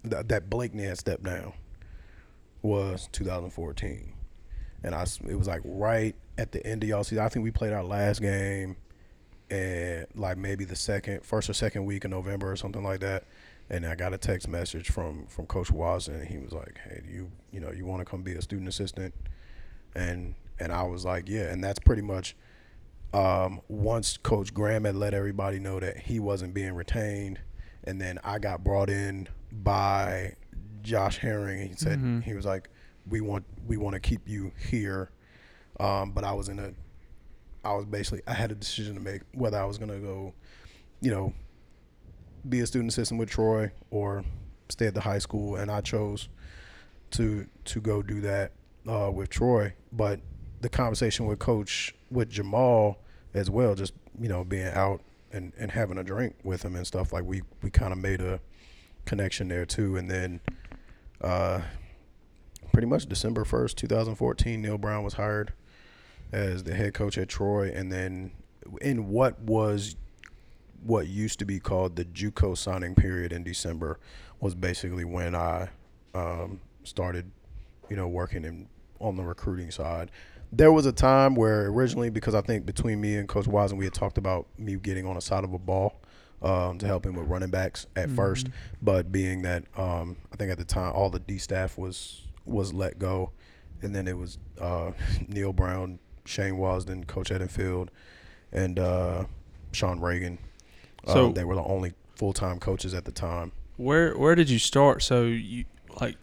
[0.02, 1.55] th- that Blakeney had stepped down,
[2.62, 4.12] was 2014,
[4.87, 7.23] and I it was like right at the end of y'all season.
[7.25, 8.77] I think we played our last game,
[9.51, 13.25] and like maybe the second, first or second week in November or something like that.
[13.69, 17.03] And I got a text message from from Coach Watson, and he was like, "Hey,
[17.05, 19.13] do you you know you want to come be a student assistant?"
[19.95, 22.37] And and I was like, "Yeah." And that's pretty much
[23.13, 27.41] um, once Coach Graham had let everybody know that he wasn't being retained,
[27.85, 30.35] and then I got brought in by
[30.83, 32.23] Josh Herring, and he said Mhm.
[32.23, 32.69] he was like,
[33.09, 35.11] "We want we want to keep you here,"
[35.81, 36.73] um, but I was in a,
[37.65, 40.35] I was basically I had a decision to make whether I was gonna go,
[41.01, 41.33] you know,
[42.49, 44.24] be a student assistant with Troy or
[44.69, 46.28] stay at the high school, and I chose
[47.12, 48.53] to to go do that
[48.89, 49.74] uh, with Troy.
[49.93, 50.20] But
[50.61, 52.99] the conversation with Coach with Jamal
[53.35, 55.01] as well, just you know being out
[55.33, 58.20] and, and having a drink with him and stuff like we we kind of made
[58.20, 58.41] a
[59.05, 59.97] connection there too.
[59.97, 60.41] And then
[61.20, 61.61] uh,
[62.77, 65.55] pretty much December first, two thousand fourteen, Neal Brown was hired
[66.31, 68.32] as the head coach at Troy, and then
[68.82, 69.97] in what was
[70.85, 73.98] what used to be called the JUCO signing period in December
[74.40, 75.70] was basically when I
[76.15, 77.31] um, started,
[77.89, 78.69] you know, working in
[79.01, 80.11] on the recruiting side.
[80.53, 83.86] There was a time where originally, because I think between me and Coach Wiseman, we
[83.86, 85.98] had talked about me getting on the side of a ball
[86.43, 88.48] um, to help him with running backs at first,
[88.82, 92.73] but being that um, I think at the time all the D staff was was
[92.73, 93.31] let go,
[93.82, 94.93] and then it was uh,
[95.28, 97.89] Neal Brown, Shane Wasden, Coach Edenfield,
[98.52, 99.24] and uh,
[99.73, 100.39] Sean Reagan.
[101.06, 103.52] So- um, they were the only full time coaches at the time.
[103.77, 105.02] Where where did you start?
[105.02, 105.66] So you
[106.01, 106.16] like,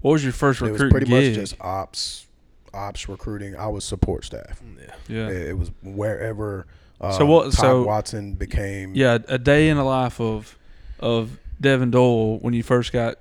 [0.00, 1.28] what was your first It was pretty gig?
[1.30, 2.26] much just ops,
[2.74, 3.54] ops recruiting.
[3.56, 4.60] I was support staff.
[4.78, 4.94] Yeah.
[5.08, 6.66] yeah, It, it was wherever.
[7.00, 8.94] Uh, So what- Todd so- Watson became.
[8.96, 9.18] yeah.
[9.28, 10.58] A day in the life of
[10.98, 13.18] of Devon Doyle when you first got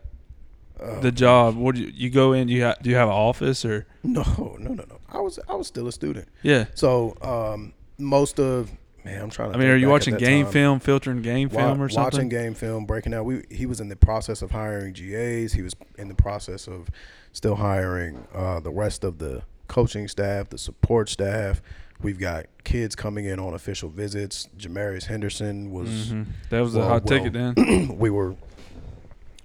[0.79, 1.55] uh, the job.
[1.55, 2.47] What do you, you go in?
[2.47, 4.23] Do you ha- do you have an office or No,
[4.59, 4.99] no, no, no.
[5.09, 6.27] I was I was still a student.
[6.43, 6.65] yeah?
[6.75, 8.71] So um, most of
[9.03, 9.57] man, I'm trying to.
[9.57, 10.53] I mean, are you watching game time.
[10.53, 12.03] film, filtering game Wa- film or something?
[12.03, 13.25] Watching game film, breaking out.
[13.25, 15.53] We he was in the process of hiring GAs.
[15.53, 16.89] He was in the process of
[17.31, 21.61] still hiring uh, the rest of the coaching staff, the support staff.
[22.01, 24.49] We've got kids coming in on official visits.
[24.57, 25.89] Jamarius Henderson was.
[26.11, 26.25] Mhm.
[26.49, 27.97] That was well, hot well, ticket then.
[27.97, 28.35] we were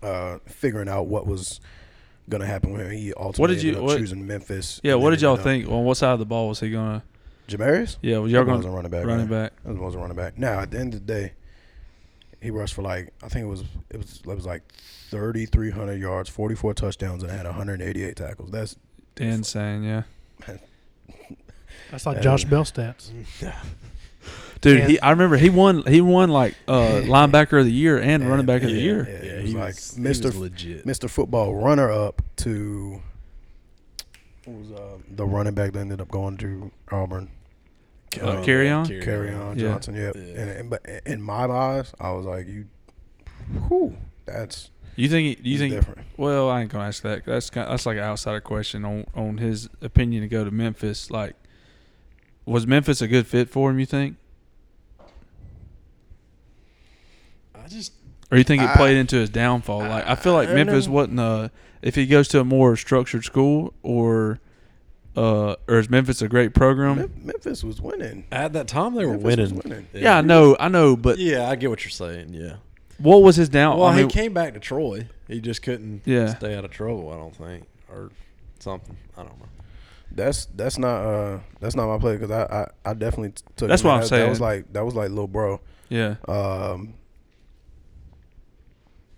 [0.03, 1.61] uh, figuring out what was
[2.29, 2.91] going to happen with him.
[2.93, 4.81] He ultimately what did you- ended up what- choosing Memphis.
[4.83, 5.69] Yeah, what did y'all ended up- think?
[5.69, 7.03] Well, what side of the ball was he gonna?
[7.49, 7.97] Jamarius?
[8.01, 9.05] Yeah, well, y'all That was a gonna running back.
[9.07, 9.45] running man.
[9.47, 9.53] back.
[9.65, 10.39] That was a running back.
[10.39, 11.33] Now at the end of the day,
[12.41, 14.63] he rushed for like I think it was it was it was like
[15.11, 18.51] thirty three hundred yards, forty four touchdowns, and had one hundred eighty eight tackles.
[18.53, 18.77] That's
[19.17, 20.03] Insane, yeah.
[21.91, 22.23] That's like Yeah.
[22.23, 23.11] Josh Bell stats.
[24.61, 27.99] Dude, And- he I remember he won he won like uh linebacker of the year
[27.99, 29.09] and, running back of the yeah, year.
[29.09, 30.25] Yeah, Yeah, he was he like was, he Mr.
[30.27, 30.87] was legit.
[30.87, 31.09] Mr.
[31.09, 33.01] Football runner up to
[34.45, 37.29] what was uh, the running back that ended up going to Auburn.
[38.21, 39.03] Uh, Kerryon?
[39.05, 39.69] Carry on Yeah.
[39.73, 39.95] Johnson.
[39.95, 40.17] Yep.
[40.17, 40.23] Yeah.
[40.23, 42.67] And, and but in my eyes, I was like, you,
[43.69, 46.01] whew, that's You think he, you think different.
[46.17, 47.25] well, I ain't gonna ask that.
[47.25, 51.11] That's kind that's like an outsider question on on his opinion to go to Memphis.
[51.11, 51.37] Like,
[52.45, 53.79] was Memphis a good fit for him?
[53.79, 54.17] You think,
[57.71, 57.93] just
[58.31, 59.81] or you think it I- played into his downfall?
[59.81, 60.93] Like, I feel like I Memphis know.
[60.93, 61.51] wasn't a
[61.83, 64.39] if he goes to a more structured school or
[65.17, 66.97] uh or is Memphis a great program?
[66.97, 68.25] Mem- Memphis was winning.
[68.31, 69.63] at that time they were Memphis winning.
[69.65, 69.87] winning.
[69.93, 72.33] yeah, I know, I know, but Yeah, I get what you're saying.
[72.33, 72.57] Yeah.
[72.99, 73.79] what was his down?
[73.79, 75.09] Well, I mean, he came back to Troy.
[75.27, 76.35] He just couldn't Yeah.
[76.35, 77.11] stay out of trouble.
[77.13, 78.11] I don't think, or
[78.61, 78.97] something.
[79.17, 79.47] I don't know.
[80.13, 82.43] That's that's not uh that's not my play because I,
[82.85, 83.69] I I definitely took.
[83.69, 83.89] That's him.
[83.89, 85.61] what I'm that, That was like that was like little bro.
[85.89, 86.95] yeah, Um,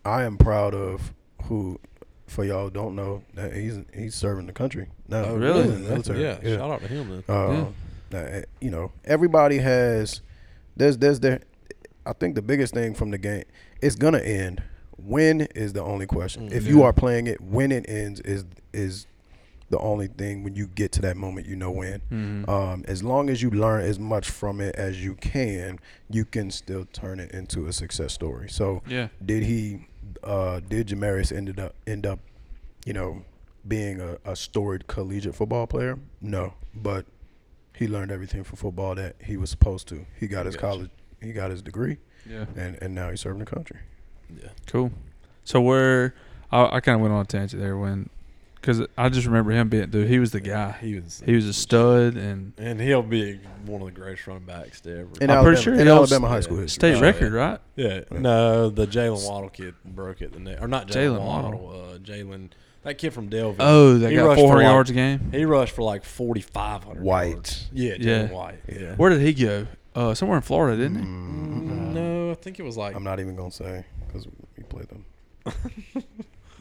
[0.04, 1.12] I am proud of
[1.44, 1.78] who,
[2.26, 5.24] for y'all don't know that he's he's serving the country now.
[5.24, 5.62] Oh, really?
[5.62, 6.22] In the military.
[6.22, 7.36] Yeah, Shout out to him then.
[7.36, 10.20] Uh, uh, you know, everybody has.
[10.76, 11.40] There's there's there.
[12.04, 13.44] I think the biggest thing from the game,
[13.80, 14.62] it's gonna end.
[14.96, 16.50] When is the only question.
[16.50, 19.06] Mm, if you are playing it, when it ends is is
[19.70, 20.42] the only thing.
[20.44, 22.02] When you get to that moment, you know when.
[22.10, 22.48] Mhm.
[22.48, 25.78] Um, as long as you learn as much from it as you can,
[26.10, 28.48] you can still turn it into a success story.
[28.50, 29.08] So, yeah.
[29.24, 29.86] did he?
[30.22, 32.20] Uh, did Jamarius ended up end up,
[32.84, 33.24] you know,
[33.66, 35.98] being a, a storied collegiate football player?
[36.20, 37.06] No, but
[37.74, 40.04] he learned everything from football that he was supposed to.
[40.18, 40.66] He got his Gotcha.
[40.66, 41.98] college, he got his degree,
[42.28, 42.44] Yeah.
[42.56, 43.78] and and now he's serving the country.
[44.30, 44.50] Yeah.
[44.66, 44.92] Cool.
[45.44, 46.14] So where
[46.50, 48.08] I, I kind of went on a tangent there when,
[48.62, 50.08] because I just remember him being dude.
[50.08, 50.72] He was the guy.
[50.80, 51.22] He was.
[51.26, 54.90] He was a stud and and he'll be one of the greatest running backs to
[54.92, 55.00] ever.
[55.20, 56.94] In I'm Alabama, pretty sure in Alabama high school history.
[56.94, 57.38] state record, yeah.
[57.38, 57.60] right?
[57.76, 58.00] yeah.
[58.10, 60.32] No, the Jaylen Waddle kid broke it.
[60.32, 61.60] The next, or not Jalen Jaylen Waddle.
[61.60, 61.90] Waddle.
[61.94, 62.50] Uh, Jalen,
[62.84, 63.56] that kid from Daleville.
[63.60, 65.28] Oh, they He got rushed for 400 like- yards a game.
[65.32, 67.02] He rushed for like forty five hundred.
[67.02, 67.66] White.
[67.72, 68.26] Yeah, Yeah.
[68.28, 68.60] Jalen White.
[68.68, 68.94] Yeah.
[68.96, 69.66] Where did he go?
[69.94, 71.04] Uh, somewhere in Florida, didn't he?
[71.04, 74.26] Mm, No, I think it was like I'm not even gonna say because
[74.56, 75.04] we played them.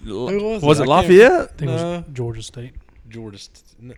[0.03, 0.83] Who was, Was it?
[0.83, 1.31] it Lafayette?
[1.31, 1.73] I think it No.
[1.97, 2.73] was Georgia State.
[3.09, 3.37] Georgia.
[3.37, 3.93] St- n-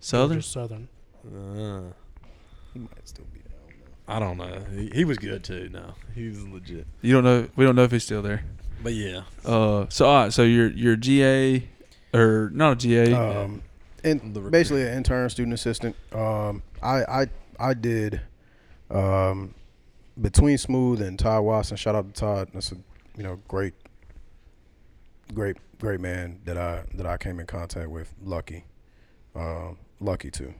[0.00, 0.40] Southern.
[0.40, 0.88] Georgia Southern.
[1.26, 1.92] Uh,
[2.72, 3.76] He might still be there.
[4.08, 4.44] I don't know.
[4.44, 4.80] I don't know.
[4.82, 5.68] He, he was good too.
[5.72, 6.86] No, he was legit.
[7.02, 7.48] You don't know.
[7.56, 8.44] We don't know if he's still there.
[8.82, 11.66] But yeah, Uh, so all right, so you're you're GA
[12.14, 13.12] or not a GA?
[13.14, 13.62] Um,
[14.04, 14.52] and recruit.
[14.52, 15.96] basically an intern student assistant.
[16.12, 17.26] Um, I I
[17.58, 18.20] I did
[18.90, 19.54] um,
[20.20, 21.76] between Smooth and Todd Watson.
[21.76, 22.48] Shout out to Todd.
[22.54, 22.76] That's a
[23.16, 23.74] you know great,
[25.34, 28.12] great great man that I that I came in contact with.
[28.22, 28.64] Lucky,
[29.34, 30.54] um, lucky too.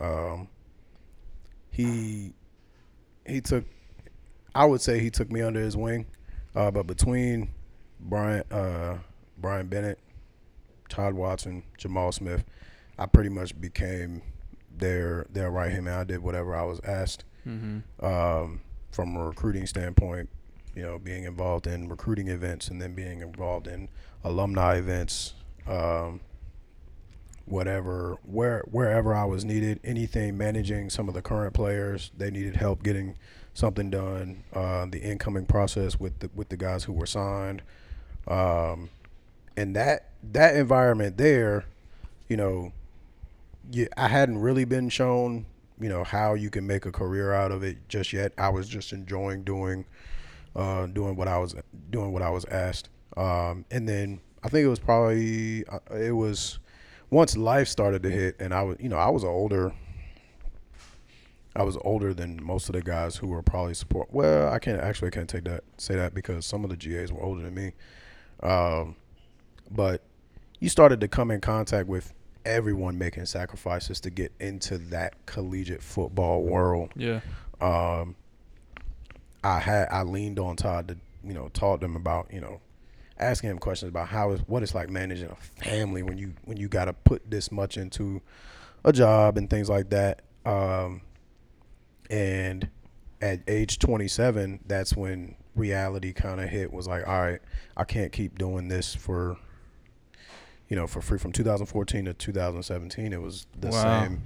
[0.00, 0.48] Um,
[1.70, 2.32] he
[3.26, 3.64] he took.
[4.54, 6.06] I would say he took me under his wing,
[6.54, 7.50] uh, but between
[8.00, 8.98] Brian uh,
[9.36, 9.98] Brian Bennett
[10.88, 12.44] Todd Watson, Jamal Smith,
[12.98, 14.22] I pretty much became
[14.76, 15.98] their their right hand man.
[15.98, 18.04] I did whatever I was asked mm-hmm.
[18.04, 20.28] um, from a recruiting standpoint.
[20.78, 23.88] You know, being involved in recruiting events and then being involved in
[24.22, 25.34] alumni events,
[25.66, 26.20] um,
[27.46, 32.54] whatever, where wherever I was needed, anything managing some of the current players, they needed
[32.54, 33.16] help getting
[33.54, 34.44] something done.
[34.52, 37.62] Uh, the incoming process with the with the guys who were signed,
[38.28, 38.88] um,
[39.56, 41.64] and that that environment there,
[42.28, 42.72] you know,
[43.72, 45.46] you, I hadn't really been shown,
[45.80, 48.32] you know, how you can make a career out of it just yet.
[48.38, 49.84] I was just enjoying doing,
[50.56, 51.54] uh, doing what I was
[51.90, 52.88] doing what I was asked.
[53.16, 56.58] Um, and then I think it was probably uh, it was
[57.10, 59.72] once life started to hit, and I was, you know, I was older.
[61.56, 64.08] I was older than most of the guys who were probably support.
[64.12, 67.12] Well, I can't actually I can't take that say that because some of the GAs
[67.12, 67.72] were older than me.
[68.42, 68.94] Um,
[69.70, 70.02] but
[70.60, 72.12] you started to come in contact with
[72.44, 76.90] everyone making sacrifices to get into that collegiate football world.
[76.96, 77.20] Yeah.
[77.60, 78.16] Um,
[79.44, 82.60] I had I leaned on Todd to you know talk to him about you know
[83.18, 85.34] asking him questions about how is what it's like managing a
[85.64, 88.20] family when you when you got to put this much into
[88.84, 90.22] a job and things like that.
[90.46, 91.02] Um,
[92.10, 92.68] and
[93.20, 96.72] at age 27, that's when reality kind of hit.
[96.72, 97.40] Was like, all right,
[97.76, 99.36] I can't keep doing this for
[100.68, 103.12] you know for free from 2014 to 2017.
[103.12, 103.82] It was the Wow.
[103.82, 104.22] same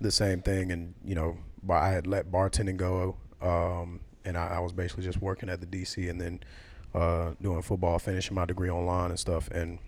[0.00, 1.38] the same thing, and you know,
[1.70, 5.66] I had let bartending go, um, and I, I was basically just working at the
[5.66, 6.40] DC and then
[6.94, 9.78] uh, doing football, finishing my degree online and stuff, and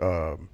[0.00, 0.48] um,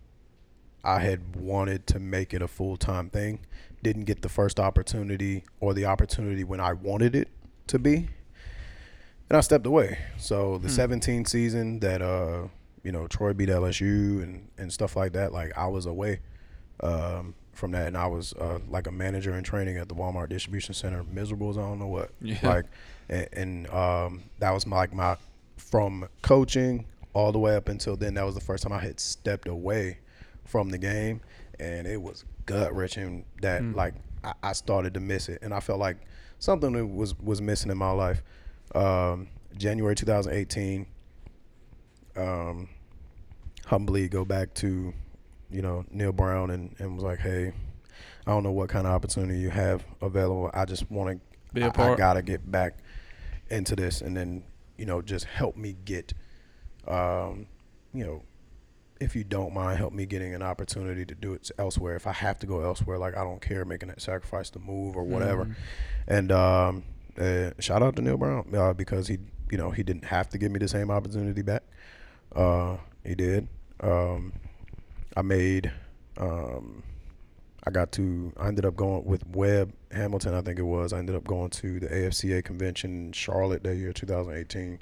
[0.84, 3.40] I had wanted to make it a full time thing.
[3.82, 7.28] Didn't get the first opportunity or the opportunity when I wanted it
[7.68, 8.08] to be,
[9.28, 9.98] and I stepped away.
[10.18, 12.48] So the 17 season that uh,
[12.82, 16.20] you know Troy beat LSU and and stuff like that, like I was away
[16.80, 20.28] um, from that, and I was uh, like a manager in training at the Walmart
[20.28, 22.10] distribution center, miserable as I don't know what.
[22.20, 22.38] Yeah.
[22.42, 22.64] Like,
[23.08, 25.16] and, and um, that was my, like my
[25.56, 28.14] from coaching all the way up until then.
[28.14, 29.98] That was the first time I had stepped away
[30.44, 31.20] from the game,
[31.58, 35.60] and it was gut wrenching that like I, I started to miss it, and I
[35.60, 35.98] felt like
[36.38, 38.22] something that was was missing in my life.
[38.74, 40.86] Um, January 2018.
[42.16, 42.68] Um,
[43.66, 44.94] humbly go back to,
[45.50, 47.52] you know, Neal Brown and, and was like, hey,
[48.26, 50.50] I don't know what kind of opportunity you have available.
[50.52, 51.92] I just want to, Be a part.
[51.92, 52.78] I gotta get back
[53.48, 54.42] into this, and then
[54.76, 56.12] you know, just help me get,
[56.86, 57.46] um,
[57.94, 58.22] you know,
[59.00, 61.96] if you don't mind, help me getting an opportunity to do it elsewhere.
[61.96, 64.96] If I have to go elsewhere, like I don't care making that sacrifice to move
[64.96, 65.56] or whatever.
[66.08, 66.84] And um,
[67.18, 69.18] uh, shout out to Neal Brown uh, because he,
[69.50, 71.62] you know, he didn't have to give me the same opportunity back.
[72.34, 73.48] Uh, he did.
[73.80, 74.32] Um,
[75.16, 75.72] I made.
[76.18, 76.82] Um,
[77.64, 78.32] I got to.
[78.38, 80.34] I ended up going with Webb Hamilton.
[80.34, 80.92] I think it was.
[80.92, 84.80] I ended up going to the AFCA convention in Charlotte that year, 2018.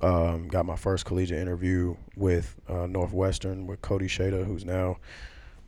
[0.00, 4.98] Um, got my first collegiate interview with uh, Northwestern with Cody Shada, who's now,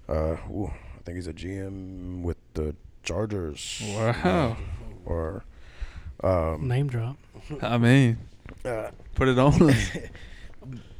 [0.09, 3.83] uh, ooh, I think he's a GM with the Chargers.
[3.85, 4.57] Wow.
[5.05, 5.45] Or
[6.23, 7.17] um, Name drop.
[7.61, 8.19] I mean,
[8.65, 9.75] uh, put it on.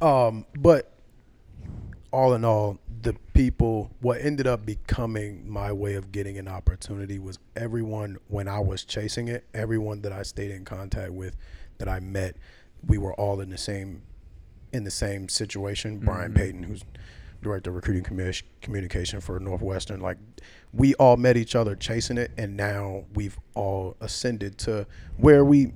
[0.01, 0.90] Um, but
[2.11, 7.19] all in all, the people, what ended up becoming my way of getting an opportunity
[7.19, 11.35] was everyone when I was chasing it, everyone that I stayed in contact with,
[11.77, 12.35] that I met,
[12.85, 14.03] we were all in the same,
[14.73, 15.99] in the same situation.
[15.99, 16.39] Brian mm-hmm.
[16.39, 16.83] Payton, who's
[17.41, 20.17] director of recruiting commu- communication for Northwestern, like
[20.73, 24.85] we all met each other chasing it, and now we've all ascended to
[25.17, 25.73] where we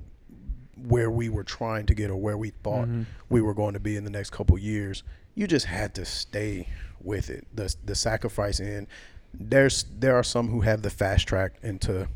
[0.76, 3.02] where we were trying to get or where we thought mm-hmm.
[3.30, 5.02] we were going to be in the next couple years.
[5.36, 6.68] You just had to stay
[7.00, 7.46] with it.
[7.54, 8.88] The the sacrifice in
[9.32, 12.08] there's there are some who have the fast track into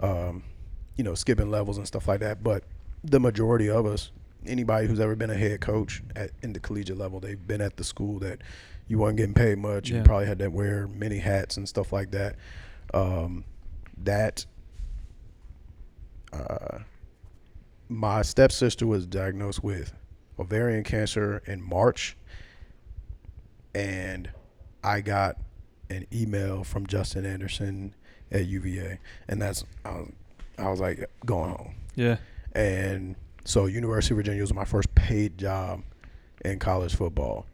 [0.00, 0.42] um,
[0.96, 2.64] you know, skipping levels and stuff like that, but
[3.04, 4.10] the majority of us,
[4.46, 7.76] anybody who's ever been a head coach at in the collegiate level, they've been at
[7.76, 8.40] the school that
[8.88, 9.90] you weren't getting paid much.
[9.90, 9.98] Yeah.
[9.98, 12.36] You probably had to wear many hats and stuff like that.
[12.92, 13.44] Um,
[14.02, 14.44] that
[16.32, 16.78] uh,
[17.88, 19.92] my stepsister was diagnosed with
[20.38, 22.16] ovarian cancer in March,
[23.74, 24.30] and
[24.84, 25.36] I got
[25.90, 27.94] an email from Justin Anderson
[28.30, 30.12] at UVA, and that's I was,
[30.58, 32.16] I was like going home, Yeah.
[32.52, 35.82] and so University of Virginia was my first paid job
[36.44, 37.46] in college football,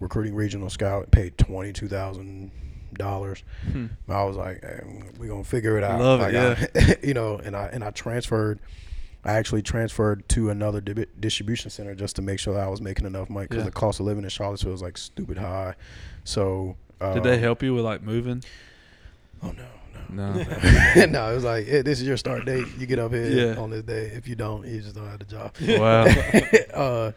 [0.00, 2.52] recruiting regional scout, paid twenty two thousand
[2.94, 3.42] dollars.
[3.72, 3.86] Hmm.
[4.08, 4.80] I was like, hey,
[5.18, 6.00] we're gonna figure it out.
[6.00, 8.60] Love it, I- you know, and I and I transferred.
[9.26, 12.80] I actually transferred to another dibi- distribution center just to make sure that I was
[12.80, 13.70] making enough money because Yeah.
[13.70, 15.74] the cost of living in Charlottesville is like stupid high.
[16.24, 18.42] So uh, Did they help you with like moving?
[19.42, 19.64] Oh no,
[20.08, 20.32] No.
[20.32, 20.42] no,
[21.06, 21.30] no.
[21.32, 22.66] It was like hey, this is your start date.
[22.78, 23.60] You get up here Yeah.
[23.60, 24.12] on this day.
[24.14, 25.54] If you don't, you just don't have the job.
[25.60, 26.04] wow.
[26.74, 27.12] uh,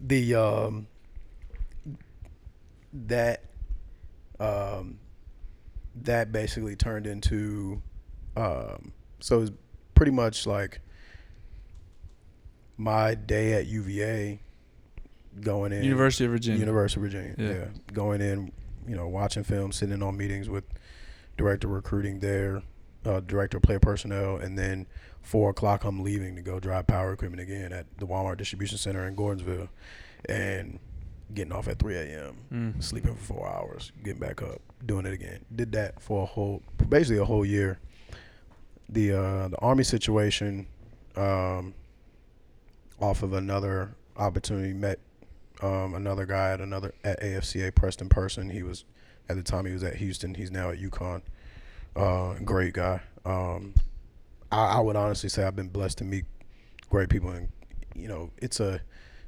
[0.00, 0.86] the um,
[2.92, 3.42] that
[4.38, 4.98] um,
[6.02, 7.82] that basically turned into
[8.36, 9.50] um, so it's
[9.94, 10.80] pretty much like
[12.76, 14.40] my day at UVA
[15.40, 16.60] going in University of Virginia.
[16.60, 17.34] University of Virginia.
[17.38, 17.50] Yeah.
[17.50, 17.64] Yeah.
[17.92, 18.52] Going in,
[18.86, 20.64] you know, watching film, sitting in on meetings with
[21.36, 22.62] director recruiting there,
[23.04, 24.86] uh, director of player personnel, and then
[25.22, 29.06] four o'clock I'm leaving to go drive power equipment again at the Walmart distribution center
[29.06, 29.68] in Gordonsville,
[30.28, 30.78] and
[31.34, 32.36] getting off at 3 a.m.
[32.52, 32.82] Mm.
[32.82, 35.44] Sleeping for four hours, getting back up, doing it again.
[35.54, 37.78] Did that for a whole, basically a whole year.
[38.88, 40.66] The uh, the army situation,
[41.16, 41.72] um,
[43.02, 44.98] off of another opportunity, met
[45.60, 48.48] um, another guy at another at AFCA Preston Person.
[48.48, 48.84] He was
[49.28, 50.34] at the time he was at Houston.
[50.34, 51.22] He's now at UConn.
[51.94, 53.00] Uh, great guy.
[53.24, 53.74] Um,
[54.50, 56.24] I, I would honestly say I've been blessed to meet
[56.88, 57.48] great people, and
[57.94, 58.80] you know, it's a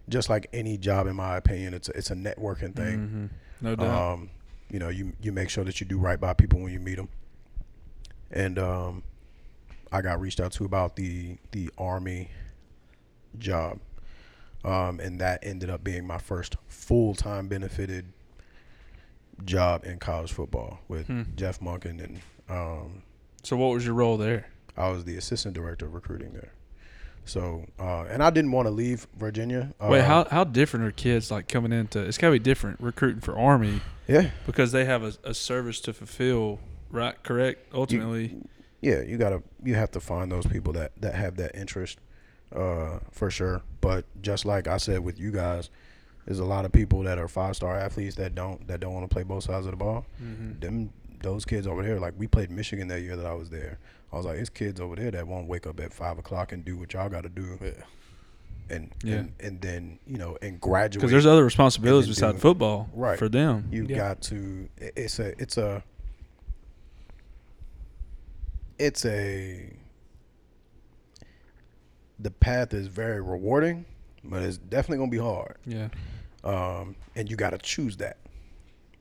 [0.09, 3.31] just like any job, in my opinion, it's a, it's a networking thing.
[3.61, 3.65] Mhm.
[3.65, 4.13] No doubt.
[4.13, 4.31] Um,
[4.71, 6.97] you know, you you make sure that you do right by people when you meet
[6.97, 7.09] them.
[8.31, 9.03] And um,
[9.93, 12.31] I got reached out to about the the army
[13.39, 13.78] job,
[14.65, 18.06] um, and that ended up being my first full time benefited
[19.44, 21.23] job in college football with Hmm.
[21.36, 23.02] Jeff Monken, and um,
[23.43, 24.47] so what was your role there?
[24.77, 26.52] I was the assistant director of recruiting there.
[27.27, 29.73] So, uh, and I didn't want to leave Virginia.
[29.81, 32.01] Wait, Uh, how how different are kids like coming into?
[32.01, 35.81] It's got to be different recruiting for Army Yeah, because they have a, a service
[35.82, 37.15] to fulfill, right?
[37.23, 37.73] Correct.
[37.73, 38.36] Ultimately,
[38.82, 41.98] yeah, you gotta you have to find those people that that have that interest,
[42.55, 43.62] uh, for sure.
[43.81, 45.70] But just like I said with you guys,
[46.26, 49.09] there's a lot of people that are five star athletes that don't that don't want
[49.09, 50.06] to play both sides of the ball.
[50.22, 50.60] Mhm.
[50.60, 50.90] Them
[51.20, 53.78] those kids over there, like we played Michigan that year that I was there.
[54.12, 56.64] I was like, it's kids over there that won't wake up at five o'clock and
[56.64, 57.59] do what y'all got to do,
[58.70, 59.14] and Yeah.
[59.16, 61.01] and and then you know and graduate.
[61.01, 63.18] because there's other responsibilities and then beside do- football, Right.
[63.18, 63.97] For them, You've Yeah.
[63.97, 64.68] got to.
[64.78, 65.32] It's a.
[65.43, 65.82] It's a.
[68.78, 69.70] It's a.
[72.25, 73.85] The path is very rewarding,
[74.25, 75.57] but it's definitely gonna be hard.
[75.67, 75.89] yeah.
[76.43, 78.17] Um, and you got to choose that.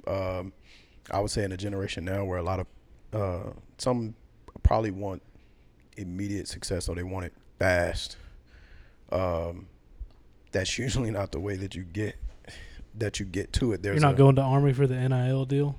[0.06, 0.52] Um,
[1.10, 2.68] I would say in a generation now where a lot of
[3.14, 4.14] uh, some
[4.64, 5.22] probably want
[5.98, 8.18] immediate success or they want it fast.
[9.12, 9.68] Um,
[10.52, 12.16] that's usually not the way that you get
[12.96, 13.82] that you get to it.
[13.84, 15.76] There's You're not a- going to Army for the NIL deal.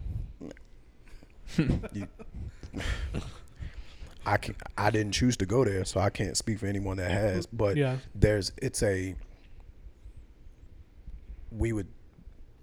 [4.27, 7.11] I can I didn't choose to go there, so I can't speak for anyone that
[7.11, 7.47] has.
[7.47, 7.99] But Yeah.
[8.15, 9.15] there's it's a
[11.51, 11.89] we would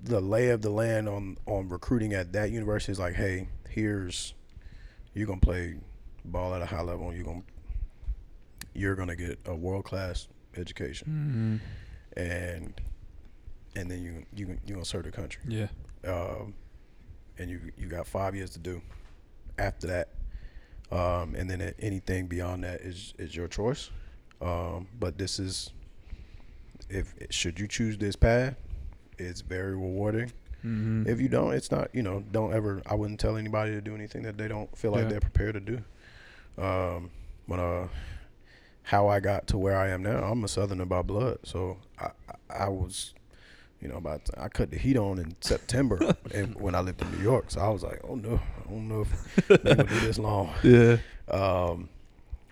[0.04, 4.34] the lay of the land on on recruiting at that university is like, hey, here's
[5.14, 5.76] you're gonna play
[6.26, 7.44] ball at a high level, and you're gonna
[8.74, 10.28] you're gonna get a world class
[10.58, 11.62] education,
[12.18, 12.22] Mhm.
[12.22, 12.82] and
[13.76, 15.68] and then you you you gonna serve the country Yeah.
[16.06, 16.54] um,
[17.38, 18.82] and you you got five years to do.
[19.58, 20.10] After that,
[20.92, 23.90] um, and then anything beyond that is is your choice.
[24.42, 25.72] Um, but this is
[26.90, 28.56] if should you choose this path,
[29.18, 30.32] it's very rewarding.
[30.66, 31.08] Mhm.
[31.08, 31.90] If you don't, it's not.
[31.94, 32.82] You know, don't ever.
[32.86, 35.10] I wouldn't tell anybody to do anything that they don't feel like Yeah.
[35.10, 35.82] they're prepared to do.
[36.62, 37.10] Um,
[37.48, 37.88] but uh,
[38.84, 41.40] how I got to where I am now, I'm a Southerner by blood.
[41.44, 42.10] So I,
[42.50, 43.14] I was,
[43.82, 47.12] you know, about I cut the heat on in September, and when I lived in
[47.12, 47.46] New York.
[47.52, 48.36] So I was like, oh no,
[48.66, 50.52] I don't know if they're gonna do this long.
[50.64, 50.98] Yeah.
[51.30, 51.90] Um,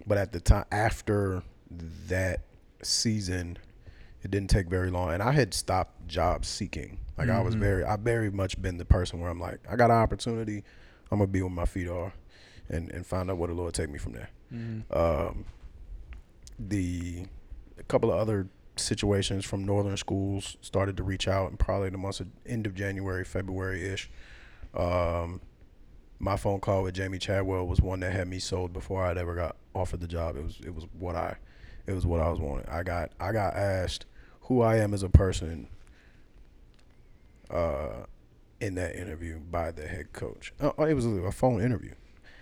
[0.07, 1.43] but at the time after
[2.07, 2.41] that
[2.81, 3.57] season,
[4.23, 6.97] it didn't take very long, and I had stopped job seeking.
[7.17, 7.59] Like I was Mhm.
[7.59, 10.63] very, I very much been the person where I'm like, I got an opportunity,
[11.11, 12.13] I'm gonna be where my feet are,
[12.69, 14.29] and and find out what the Lord take me from there.
[14.53, 14.83] Mhm.
[14.95, 15.45] Um,
[16.57, 17.25] the
[17.77, 18.47] a couple of other
[18.79, 22.73] situations from northern schools started to reach out, and probably the months of end of
[22.75, 24.09] January, February ish.
[24.75, 25.41] Um,
[26.19, 29.35] my phone call with Jamey Chadwell was one that had me sold before I'd ever
[29.35, 30.35] got offered the job.
[30.35, 31.37] It was it was what I
[31.87, 32.67] it was what I was wanting.
[32.69, 34.05] I got I got asked
[34.41, 35.67] who I am as a person
[37.49, 38.05] uh,
[38.59, 40.53] in that interview by the head coach.
[40.61, 41.93] Uh, it was a phone interview,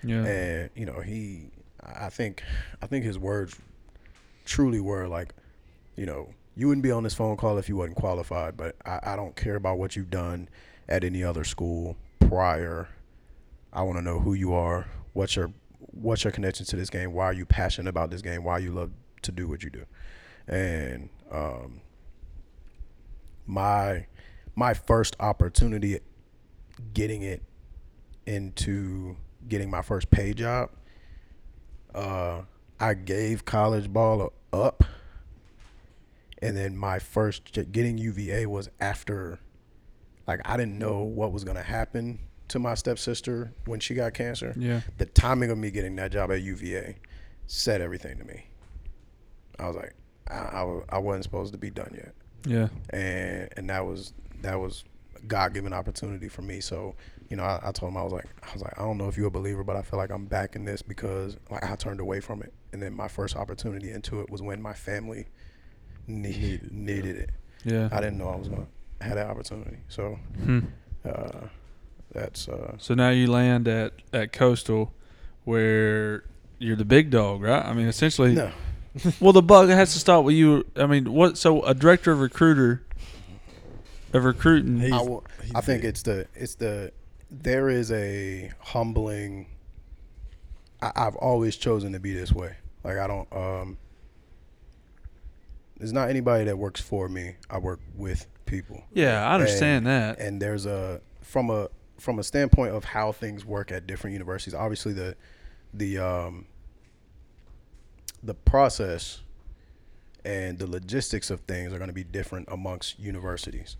[0.03, 0.25] Yeah.
[0.25, 1.49] and you know he
[1.83, 2.43] I think
[2.81, 3.55] I think his words
[4.45, 5.33] truly were like,
[5.97, 8.99] you know, you wouldn't be on this phone call if you wasn't qualified, but I,
[9.03, 10.47] I don't care about what you've done
[10.87, 12.87] at any other school prior.
[13.73, 17.11] I want to know who you are, what's your what's your connection to this game,
[17.11, 18.91] why are you passionate about this game, why you love
[19.23, 19.85] to do what you do.
[20.47, 21.81] And um
[23.45, 24.05] my
[24.55, 25.99] my first opportunity
[26.93, 27.41] getting it
[28.25, 29.17] into
[29.47, 30.69] getting my first pay job
[31.95, 32.41] uh
[32.79, 34.83] I gave college ball up
[36.41, 39.39] and then my first getting UVA was after
[40.27, 42.19] like I didn't know what was going to happen
[42.49, 44.53] to my stepsister when she got cancer.
[44.57, 44.81] Yeah.
[44.97, 46.97] The timing of me getting that job at UVA
[47.47, 48.45] said everything to me.
[49.59, 49.93] I was like
[50.29, 52.13] I, I, I wasn't supposed to be done yet
[52.45, 52.67] Yeah.
[52.91, 54.83] and and that was that was
[55.27, 56.59] God given opportunity for me.
[56.61, 56.95] So
[57.29, 59.07] you know, I, I told him I was like I was like I don't know
[59.07, 61.75] if you're a believer, but I feel like I'm back in this because like I
[61.75, 65.27] turned away from it, and then my first opportunity into it was when my family
[66.07, 67.29] need, needed it.
[67.63, 67.89] Yeah.
[67.91, 68.67] I didn't know I was gonna
[69.01, 69.77] have that opportunity.
[69.89, 70.59] So Hmm.
[71.05, 71.47] uh,
[72.13, 74.93] that's uh, So now you land at at Coastal,
[75.43, 76.23] where
[76.59, 77.63] you're the big dog, right?
[77.65, 78.33] I mean, essentially.
[78.33, 78.51] no.
[79.19, 80.65] Well, the bug has to start with you.
[80.75, 81.37] I mean, what?
[81.37, 82.81] So a director of recruiter,
[84.11, 84.91] of recruiting.
[84.91, 85.23] I, will,
[85.53, 86.91] I think it's the it's the
[87.29, 89.47] there is a humbling.
[90.81, 92.55] I, I've always chosen to be this way.
[92.83, 93.31] Like I don't.
[93.33, 93.77] um
[95.77, 97.35] There's not anybody that works for me.
[97.49, 100.19] I work with people, yeah, I understand and, that.
[100.19, 104.53] and there's a from a from a standpoint of how things work at different universities.
[104.53, 105.15] Obviously, the
[105.73, 106.45] the um
[108.23, 109.21] the process
[110.25, 113.77] and the logistics of things are going to be different amongst universities.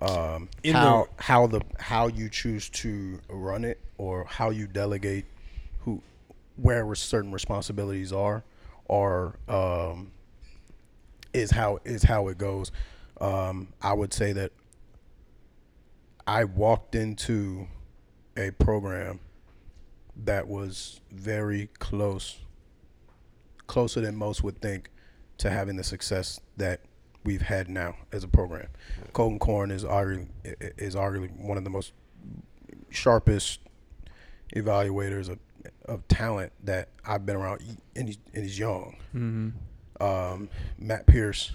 [0.00, 5.26] Um, In how how the how you choose to run it or how you delegate
[5.80, 6.02] who
[6.56, 8.42] where certain responsibilities are
[8.88, 10.12] are um,
[11.32, 12.72] is how is how it goes.
[13.20, 14.52] Um, I would say that
[16.26, 17.66] I walked into
[18.36, 19.20] a program
[20.24, 22.38] that was very close,
[23.66, 24.90] closer than most would think,
[25.38, 26.80] to having the success that
[27.24, 28.68] we've had now as a program.
[29.12, 30.28] Colton Corn is arguably
[30.78, 31.92] is arguably one of the most
[32.90, 33.60] sharpest
[34.54, 35.38] evaluators of
[35.84, 37.62] of talent that I've been around,
[37.94, 38.96] and he's, and he's young.
[39.14, 39.48] Mm-hmm.
[40.00, 40.48] Um,
[40.78, 41.52] Matt Pierce.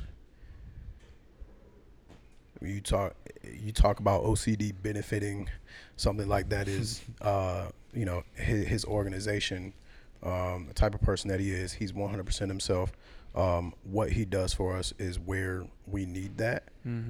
[2.61, 5.49] You talk, you talk about OCD benefiting
[5.97, 9.73] something like that is, uh, you know, his, his organization,
[10.23, 11.73] um, the type of person that he is.
[11.73, 12.91] He's 100% himself.
[13.35, 16.63] Um, what he does for us is where we need that.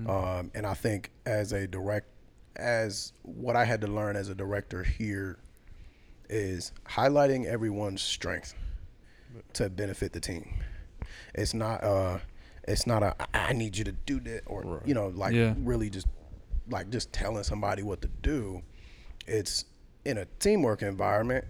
[0.10, 2.08] Um, and I think as a direct,
[2.56, 5.38] as what I had to learn as a director here
[6.30, 8.56] is highlighting everyone's strength
[9.54, 10.56] to benefit the team.
[11.36, 12.20] It's not uh
[12.68, 15.54] it's not a I need you to do that or you know like Yeah.
[15.60, 16.08] really just
[16.70, 18.62] like just telling somebody what to do.
[19.28, 19.66] It's
[20.04, 21.46] in a teamwork environment,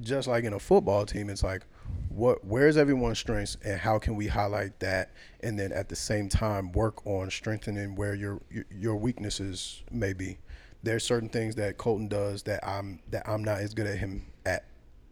[0.00, 1.62] just like in a football team, it's like
[2.08, 5.10] what where's everyone's strengths and how can we highlight that
[5.40, 10.12] and then at the same time work on strengthening where your your, your weaknesses may
[10.12, 10.38] be.
[10.82, 14.26] There's certain things that Colton does that I'm that I'm not as good at him
[14.46, 14.64] at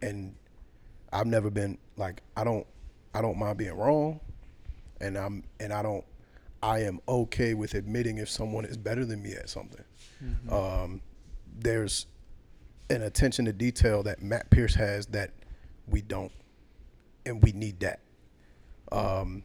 [0.03, 0.35] and
[1.13, 2.67] I've never been like I don't
[3.15, 4.21] I don't mind being wrong
[5.01, 6.05] and I'm and I don't
[6.63, 9.85] I am okay with admitting if someone is better than me at something.
[10.53, 11.01] Um,
[11.57, 12.07] there's
[12.91, 15.31] an attention to detail that Matt Pierce has that
[15.87, 16.33] we don't,
[17.25, 18.01] and we need that.
[18.91, 19.45] Um,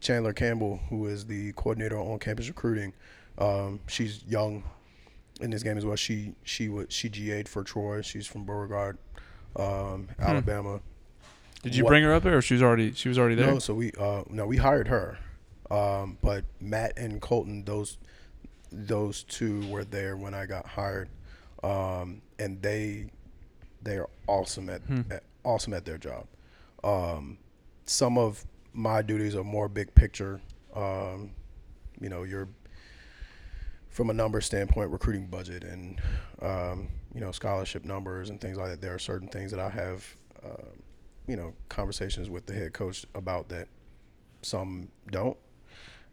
[0.00, 2.94] Chandler Campbell, who is the coordinator on campus recruiting,
[3.38, 4.62] um, she's young
[5.40, 5.96] in this game as well.
[5.96, 8.00] She she was she GA'd for Troy.
[8.00, 8.96] She's from Beauregard,
[9.56, 10.80] um, Alabama.
[11.64, 13.46] Did you What- bring her up there, or she was already she was already there?
[13.52, 15.18] No, so we uh no, we hired her.
[15.70, 17.98] Um, but Matt and Colton, those
[18.70, 21.08] those two were there when I got hired.
[21.62, 23.06] Um, and they
[23.82, 26.26] they are awesome at, at awesome at their job.
[26.84, 27.38] Um,
[27.86, 30.40] some of my duties are more big picture.
[30.74, 31.30] Um,
[32.00, 32.48] you know, you're
[33.88, 36.00] from a number standpoint, recruiting budget and
[36.42, 38.80] um, you know scholarship numbers and things like that.
[38.82, 40.62] There are certain things that I have, uh,
[41.26, 43.68] you know, conversations with the head coach about that.
[44.42, 45.36] Some don't,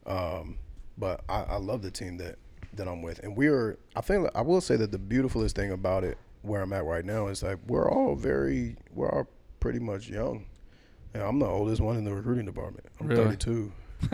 [0.06, 0.58] um,
[0.98, 2.38] but I, I love the team that
[2.76, 3.78] that I'm with, and we are.
[3.96, 7.06] I think I will say that the beautifulest thing about it where I'm at right
[7.06, 9.28] now is like we're all very we're all
[9.60, 10.46] pretty much young.
[11.14, 12.86] Yeah, I'm the oldest one in the recruiting department.
[13.00, 13.24] I'm Really?
[13.36, 13.72] 32.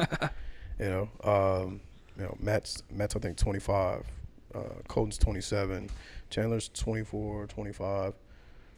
[0.80, 1.80] you know, um,
[2.18, 4.04] you know, Matt's Matt's I think 25,
[4.56, 5.90] uh, Colton's 27,
[6.30, 8.14] Chandler's 24, 25.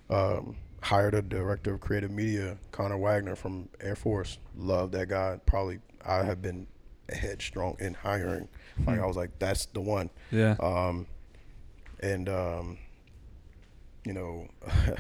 [0.10, 4.38] Um, hired a director of creative media, Connor Wagner from Air Force.
[4.56, 5.40] Love that guy.
[5.46, 6.68] Probably I have been
[7.10, 8.48] headstrong in hiring.
[8.86, 10.10] Like I was like, that's the one.
[10.32, 10.56] Yeah.
[10.62, 11.08] Um,
[12.02, 12.78] and um,
[14.06, 14.48] you know,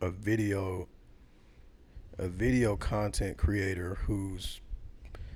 [0.00, 0.88] a video,
[2.18, 4.60] a video content creator who's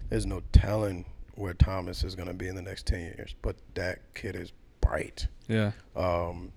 [0.08, 1.04] there's no telling
[1.34, 4.52] where Thomas is going to be in the next ten years, but that kid is
[4.80, 5.28] bright.
[5.48, 5.72] Yeah.
[5.94, 6.52] Um,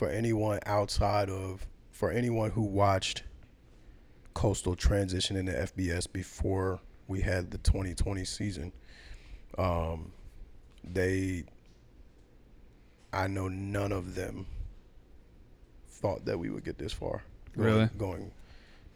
[0.00, 3.22] for anyone outside of, for anyone who watched
[4.32, 8.72] Coastal transition into FBS before we had the 2020 season,
[9.58, 10.10] um,
[10.82, 11.44] they,
[13.12, 14.46] I know none of them
[15.86, 17.22] thought that we would get this far.
[17.54, 17.88] Going, Really?
[17.98, 18.30] Going,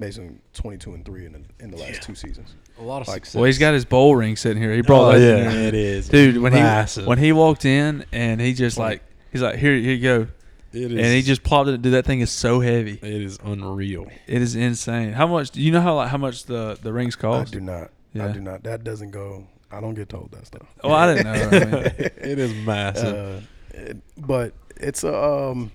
[0.01, 2.55] basically 22 and three in the, in the last two seasons.
[2.78, 3.35] A lot of Like, success.
[3.35, 4.72] Well, he's got his bowl ring sitting here.
[4.72, 6.09] He brought Oh, that yeah, in it is.
[6.09, 7.05] Dude, when Massive.
[7.05, 9.02] he when he walked in and he just like
[9.32, 10.28] he's like here here you go,
[10.74, 11.80] It is, and he just plopped it.
[11.82, 12.98] Dude, that thing is so heavy.
[13.01, 14.06] it is unreal.
[14.26, 15.12] It is insane.
[15.12, 15.51] How much?
[15.52, 17.52] Do you know how like how much the the rings cost?
[17.55, 17.90] I do not.
[18.12, 18.26] Yeah.
[18.26, 18.62] I do not.
[18.64, 19.46] That doesn't go.
[19.70, 20.66] I don't get told that stuff.
[20.82, 21.32] Oh, I didn't know.
[21.32, 21.74] I mean,
[22.16, 23.14] it is massive.
[23.14, 25.70] Uh, it- but it's a um,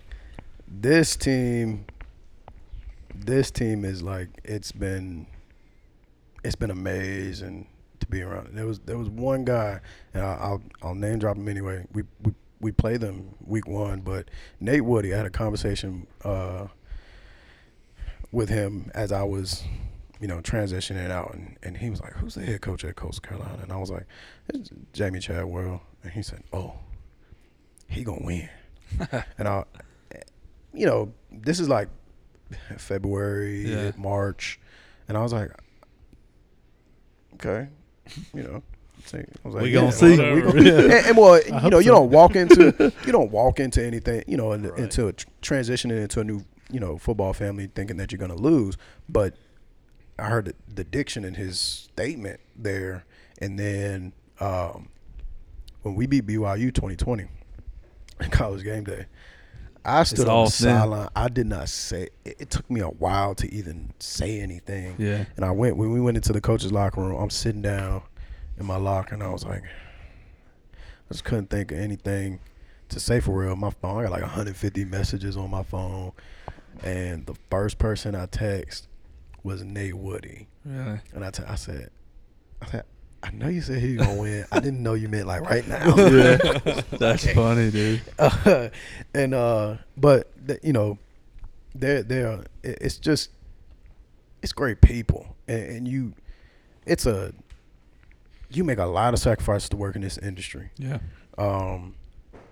[0.68, 1.86] this team.
[3.14, 5.28] This team is like it's been.
[6.44, 7.68] It's been amazing
[8.00, 8.50] to be around.
[8.54, 9.82] There was there was one guy,
[10.14, 11.86] and I, I'll I'll name drop him anyway.
[11.94, 14.30] We we we played them week one, but
[14.60, 15.14] Nate Woody.
[15.14, 16.68] I had a conversation uh,
[18.32, 19.64] with him as I was,
[20.20, 23.22] you know, transitioning out, and, and he was like, "Who's the head coach at Coastal
[23.22, 24.06] Carolina?" And I was like,
[24.54, 26.74] "It's Jamey Chadwell," and he said, "Oh,
[27.88, 28.50] he gonna win."
[29.38, 29.64] and I,
[30.74, 31.88] you know, this is like
[32.78, 33.92] February, Yeah.
[33.98, 34.60] March,
[35.08, 35.52] and I was like,
[37.36, 37.70] okay,
[38.34, 38.64] you know.
[39.18, 40.18] I was like, We gonna yeah, see.
[40.18, 41.94] well, we gonna- and, and well, you hope know, you so.
[41.96, 44.80] don't walk into you don't walk into anything, you know, in, Right.
[44.80, 48.36] into a tr- transitioning into a new, you know, football family thinking that you're gonna
[48.36, 48.78] lose.
[49.08, 49.36] But
[50.18, 53.06] I heard the, the diction in his statement there,
[53.42, 54.90] and then um,
[55.82, 57.26] when we beat BYU 2020
[58.22, 59.06] in college game day,
[59.86, 61.08] I stood on the sideline.
[61.16, 62.10] I did not say.
[62.26, 64.96] It, it took me a while to even say anything.
[65.00, 65.24] yeah.
[65.38, 67.16] And I went when we went into the coach's locker room.
[67.20, 68.02] I'm sitting down
[68.60, 72.40] in my locker, and I was like, I just couldn't think of anything
[72.90, 73.56] to say for real.
[73.56, 76.12] My phone, I got like 150 messages on my phone,
[76.84, 78.88] and the first person I text
[79.44, 81.00] was Nate Woody, Really.
[81.14, 81.90] and I, t- I said,
[82.62, 82.84] I said,
[83.24, 84.46] I know you said he's gonna win.
[84.52, 85.96] I didn't know you meant like right now.
[85.98, 86.38] Yeah.
[86.92, 88.02] That's funny, dude.
[88.18, 88.70] uh,
[89.14, 90.98] and uh, but th- you know,
[91.76, 93.32] they're they're it's just
[94.42, 96.14] it's great people, and, and you,
[96.86, 97.34] it's a
[98.50, 100.72] you make a lot of sacrifices to work in this industry.
[100.78, 101.00] Yeah.
[101.38, 101.96] Um,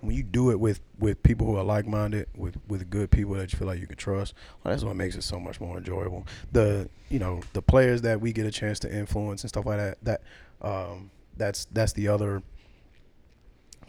[0.02, 3.34] when you do it with with people who are like minded, with with good people
[3.36, 4.34] that you feel like you can trust,
[4.64, 6.26] well, that's what makes it so much more enjoyable.
[6.52, 9.78] The you know the players that we get a chance to influence and stuff like
[9.78, 9.98] that.
[10.03, 10.22] That
[10.61, 12.44] um, that's that's the other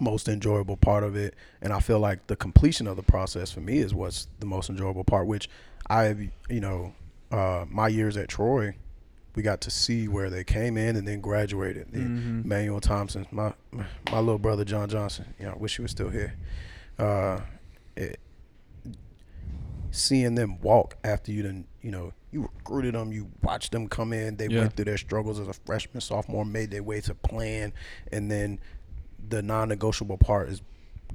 [0.01, 3.59] most enjoyable part of it and i feel like the completion of the process for
[3.59, 5.49] me is what's the most enjoyable part which
[5.91, 6.95] i you know
[7.33, 8.73] uh, my years at troy
[9.35, 12.45] we got to see where they came in and then graduated Mhm.
[12.45, 15.35] Manuel Thompson, my my little brother John Johnson.
[15.39, 16.35] You know, I wish he was still here.
[16.99, 17.41] Uh,
[17.97, 18.19] it,
[19.91, 24.13] seeing them walk after you done, you know, you recruited them, you watched them come
[24.13, 24.61] in, they Yeah.
[24.61, 27.73] went through their struggles as a freshman, sophomore, made their way to plan,
[28.13, 28.61] and then
[29.29, 30.63] the non-negotiable part is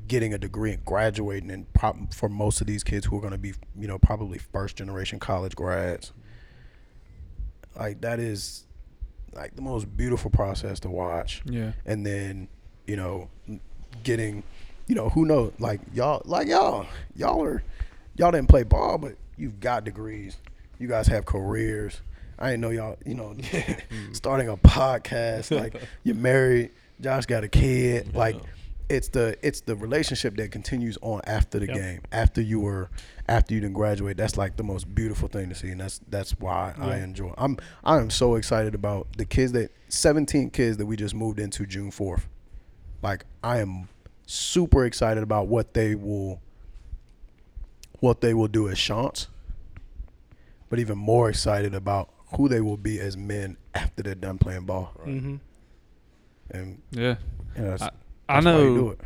[0.08, 1.52] getting a degree and graduating.
[1.52, 4.38] And prob- for most of these kids who are going to be, you know, probably
[4.40, 6.12] first-generation college grads,
[7.76, 8.66] like that is
[9.34, 11.42] like the most beautiful process to watch.
[11.46, 11.72] Yeah.
[11.86, 12.48] and then
[12.88, 13.30] you know
[14.04, 14.44] getting
[14.88, 16.86] you know who knows like y'all like y'all
[17.16, 17.64] y'all are
[18.16, 20.38] y'all didn't play ball but you've got degrees.
[20.80, 22.02] You guys have careers.
[22.38, 23.36] I didn't know y'all you know
[24.14, 26.72] starting a podcast like you're married
[27.02, 28.36] josh got a kid like
[28.90, 31.76] it's the it's the relationship that continues on after the Yep.
[31.76, 32.90] game after you were
[33.28, 34.18] after you didn't graduate.
[34.18, 37.58] That's like the most beautiful thing to see and that's that's why i enjoy i'm
[37.84, 41.66] i am so excited about the kids that 17 kids that we just moved into
[41.66, 42.24] june 4th
[43.02, 43.88] like i am
[44.28, 46.42] super excited about what they will
[48.00, 49.28] what they will do as shants
[50.70, 54.66] but even more excited about who they will be as men after they're done playing
[54.66, 54.86] ball.
[55.04, 55.36] Hmm
[56.52, 57.16] and Yeah.
[57.56, 57.92] you know, that's, I- I
[58.28, 58.76] That's why you know.
[58.76, 59.00] do it.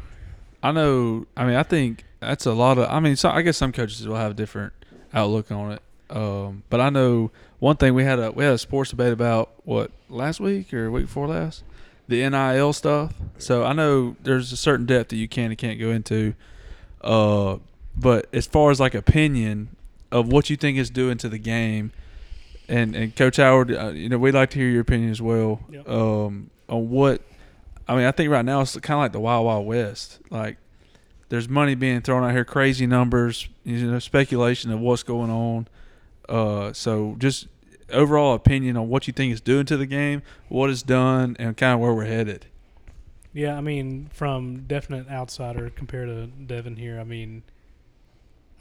[0.64, 1.26] I know.
[1.36, 2.90] I mean, I think that's a lot of.
[2.90, 4.74] I mean, so I guess some coaches will have a different
[5.14, 5.82] outlook on it.
[6.10, 9.52] Um, but I know one thing we had a we had a sports debate about
[9.66, 11.64] what last week or week before last,
[12.08, 13.14] the NIL stuff.
[13.38, 16.34] So I know there's a certain depth that you can and can't go into.
[17.02, 17.58] Uh,
[17.96, 19.70] but as far as like opinion
[20.12, 21.92] of what you think is doing to the game,
[22.68, 25.62] and and Coach Howard, uh, you know, we'd like to hear your opinion as well.
[25.70, 25.90] Yep.
[25.90, 27.22] Um, on what
[27.88, 30.20] I mean, I think right now it's kind of like the Wild Wild West.
[30.30, 30.58] Like,
[31.30, 35.68] there's money being thrown out here, crazy numbers, you know, speculation of what's going on.
[36.28, 37.48] Uh, so just
[37.92, 41.56] overall opinion on what you think it's doing to the game, what it's done, and
[41.56, 42.46] kind of where we're headed.
[43.34, 47.44] Yeah, I mean, from definite outsider compared to Devon here, I mean,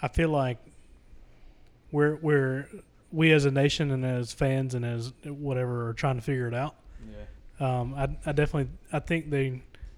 [0.02, 0.58] I feel like
[1.90, 2.68] we're we're
[3.10, 6.54] we as a nation and as fans and as whatever are trying to figure it
[6.54, 6.74] out.
[7.58, 9.46] Um, I, I definitely I think they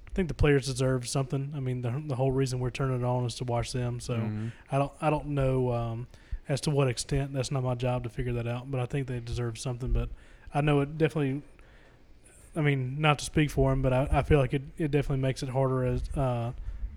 [0.07, 1.53] I think the players deserve something.
[1.57, 4.01] I mean, the the whole reason we're turning it on is to watch them.
[4.01, 4.53] So Mhm.
[4.71, 6.07] I don't I don't know um,
[6.49, 7.33] as to what extent.
[7.33, 8.71] That's not my job to figure that out.
[8.71, 9.93] But I think they deserve something.
[9.93, 10.09] But
[10.55, 11.43] I know it definitely.
[12.57, 15.23] I mean, not to speak for them, but I, I feel like it, it definitely
[15.23, 16.53] makes it harder as uh,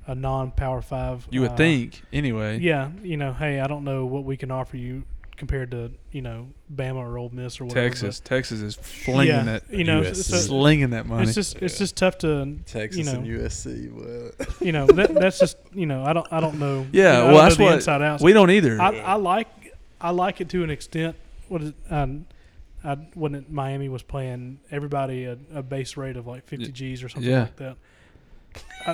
[0.08, 1.28] a non Power Five.
[1.30, 2.58] You would uh, think, anyway.
[2.60, 5.04] Yeah, you know, hey, I don't know what we can offer you
[5.42, 7.90] compared to you know Bama or Ole Miss or whatever.
[7.90, 11.24] Texas, but- Texas is flinging yeah, that, you know, so slinging that money.
[11.24, 13.92] it's just it's just tough to Texas you know and USC.
[13.92, 16.86] Well, you know that, that's just you know I don't I don't know.
[16.92, 18.22] Yeah, you know, I well, don't know that's the what- inside outs.
[18.22, 18.80] we don't either.
[18.80, 19.48] I, I like
[20.00, 21.16] I like it to an extent.
[21.48, 22.28] What is um,
[22.84, 27.02] I when it, Miami was playing everybody a, a base rate of like 50 G's
[27.04, 27.42] or something Yeah.
[27.42, 27.78] like that.
[28.86, 28.92] I,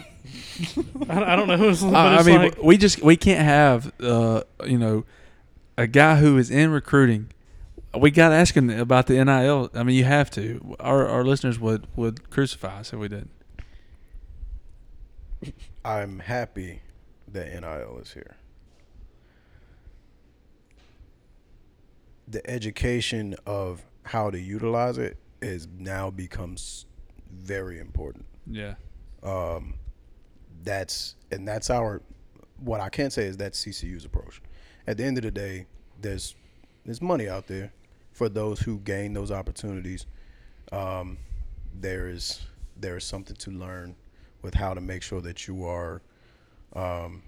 [1.10, 1.70] I, I don't know.
[1.70, 5.04] It's, but I, I mean, like, we just we can't have uh, you know
[5.78, 7.32] a guy who is in recruiting.
[7.98, 9.70] We got to ask him about the NIL.
[9.74, 10.76] I mean, you have to.
[10.80, 13.32] Our our listeners would would crucify us if we didn't.
[15.86, 16.82] I'm happy
[17.30, 18.36] that NIL is here.
[22.28, 26.86] The education of how to utilize it is now becomes
[27.32, 28.26] very important.
[28.46, 28.76] Yeah.
[29.24, 29.76] Um,
[30.64, 32.02] that's and that's our
[32.60, 34.42] what I can say is that's CCU's approach.
[34.88, 35.66] At the end of the day,
[36.02, 36.36] there's
[36.86, 37.72] there's money out there
[38.14, 40.06] for those who gain those opportunities.
[40.72, 41.18] Um,
[41.80, 42.42] there is
[42.80, 43.96] there is something to learn
[44.42, 46.02] with how to make sure that you are
[46.74, 47.24] um,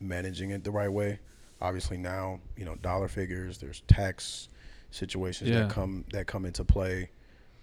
[0.00, 1.18] managing it the right way.
[1.60, 4.48] Obviously now, you know, dollar figures, there's tax
[4.90, 5.62] situations Yeah.
[5.62, 7.10] that come that come into play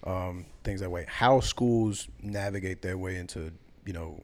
[0.04, 1.06] um, things that way.
[1.08, 3.52] How schools navigate their way into,
[3.86, 4.22] you know,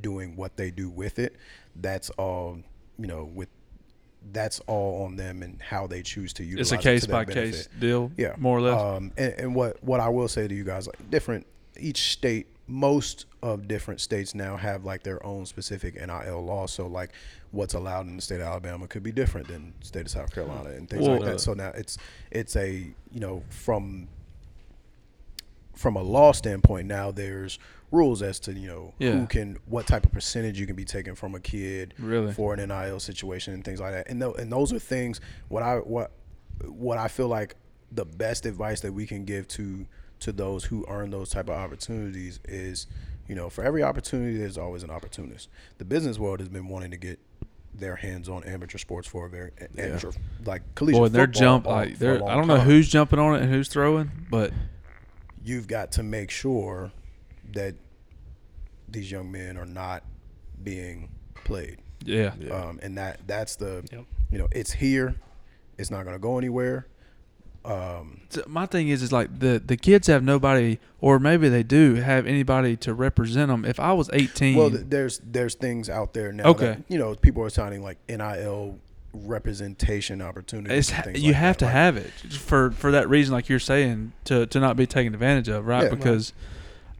[0.00, 1.36] doing what they do with it,
[1.76, 2.58] that's all,
[2.98, 3.48] you know, with
[4.32, 7.24] that's all on them and how they choose to utilize It's a case their by
[7.24, 7.52] benefit.
[7.54, 8.10] case deal.
[8.16, 8.80] Yeah, More or less.
[8.80, 11.46] Um, and, and what what I will say to you guys, like different
[11.78, 16.66] each state, most of different states now have like their own specific NIL law.
[16.66, 17.10] So like,
[17.50, 20.32] what's allowed in the state of Alabama could be different than the state of South
[20.34, 21.40] Carolina and things Well, like uh, that.
[21.40, 21.98] So now it's
[22.30, 24.08] it's a you know from
[25.74, 27.58] from a law standpoint now there's
[27.90, 29.12] rules as to you know Yeah.
[29.12, 32.32] who can what type of percentage you can be taking from a kid Really?
[32.32, 34.08] for an NIL situation and things like that.
[34.08, 36.10] And tho- and those are things what I what
[36.66, 37.56] what I feel like
[37.92, 39.86] the best advice that we can give to
[40.20, 42.86] to those who earn those type of opportunities is,
[43.28, 45.48] you know, for every opportunity there's always an opportunist.
[45.78, 47.18] The business world has been wanting to get
[47.76, 50.12] their hands on amateur sports for a very amateur
[50.46, 52.24] like collegiate Boy, they're jump like they're.
[52.24, 54.52] I don't know who's jumping on it and who's throwing, but
[55.44, 56.92] you've got to make sure
[57.54, 57.74] that
[58.88, 60.02] these young men are not
[60.62, 61.08] being
[61.44, 61.78] played.
[62.04, 64.04] yeah, Um, and that that's the Yep.
[64.30, 65.14] you know it's here,
[65.78, 66.86] it's not going to go anywhere.
[67.64, 71.62] Um, So my thing is, is like the the kids have nobody, or maybe they
[71.62, 73.64] do have anybody to represent them.
[73.64, 76.44] If I was eighteen, well, there's there's things out there now.
[76.50, 76.66] Okay.
[76.66, 78.78] that, you know, people are signing like NIL
[79.14, 80.76] representation opportunities.
[80.78, 81.58] it's ha- things you like have that.
[81.60, 84.86] to Like, have it for for that reason, like you're saying, to to not be
[84.86, 85.84] taken advantage of, right?
[85.84, 85.88] Yeah.
[85.90, 86.32] Right.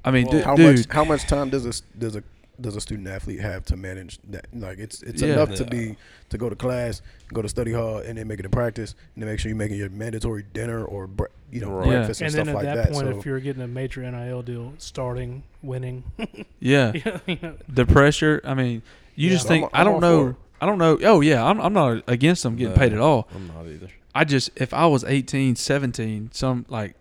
[0.05, 2.23] Because, I mean, du- how dude, much how much time does a s- does a
[2.61, 4.47] does a student athlete have to manage that?
[4.55, 5.33] Like it's it's Yeah.
[5.35, 5.97] enough to be
[6.31, 7.03] to go to class,
[7.33, 9.57] go to study hall, and then make it a practice, and then make sure you're
[9.59, 11.87] making your mandatory dinner or bre- you know Right.
[11.89, 12.93] breakfast and, and stuff then at like that that.
[12.93, 16.05] point, so if you're getting a major NIL deal, starting, winning,
[16.61, 18.41] yeah, yeah, you know, the pressure.
[18.45, 18.83] I mean,
[19.17, 19.35] you Yeah.
[19.35, 20.25] just I'm- think I'm I don't know.
[20.33, 20.37] for.
[20.61, 20.99] I don't know.
[21.03, 22.79] Oh yeah, I'm I'm not against them getting No.
[22.79, 23.29] paid at all.
[23.35, 23.89] I'm not either.
[24.15, 26.95] I just if I was 18, 17, some like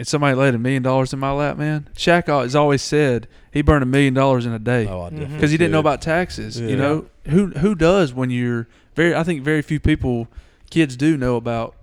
[0.00, 1.86] and somebody laid a million dollars in my lap, man.
[1.94, 5.34] Shaq has always said he burned a million dollars in a day Oh, I Mhm.
[5.34, 6.58] because he didn't know about taxes.
[6.58, 8.66] You know who who does when you're
[8.96, 9.14] very.
[9.14, 10.26] I think very few people,
[10.70, 11.74] kids do know about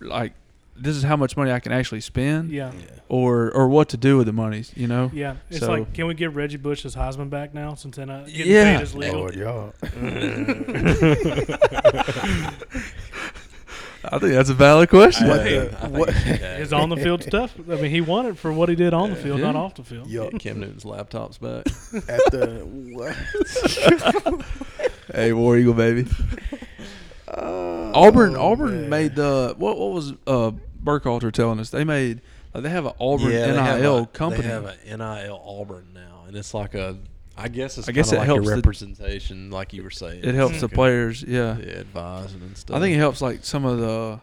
[0.00, 0.32] like
[0.78, 2.70] this is how much money I can actually spend, Yeah.
[3.08, 4.64] or or what to do with the money.
[4.74, 5.10] You know.
[5.12, 5.34] Yeah.
[5.50, 8.76] It's So- like, can we give Reggie Bush his Heisman back now since then Yeah.
[8.78, 9.20] paid is legal?
[9.20, 9.74] Lord, y'all.
[14.12, 15.28] I think that's a valid question.
[15.28, 16.58] What the- I what- he should have.
[16.58, 17.54] His on the field stuff.
[17.70, 19.46] I mean, he won it for what he did on the field, Yeah.
[19.52, 20.08] not off the field.
[20.08, 21.66] Yo, Get Cam Newton's laptops back.
[22.08, 22.62] at the
[22.94, 24.44] what?
[25.14, 26.06] Hey, War Eagle baby.
[27.28, 28.90] Oh, Auburn Auburn man.
[28.90, 30.50] made the what what was uh
[30.82, 31.70] Burkhalter telling us?
[31.70, 32.20] They made
[32.54, 34.42] like they have an Auburn Yeah, they have NIL a- company.
[34.42, 36.96] They have an NIL Auburn now, and it's like a.
[37.38, 40.24] I guess it's I guess it like helps a the- representation, like you were saying.
[40.24, 41.56] it helps the players, yeah.
[41.58, 42.76] Yeah, advising and stuff.
[42.76, 44.20] I think it helps like some of the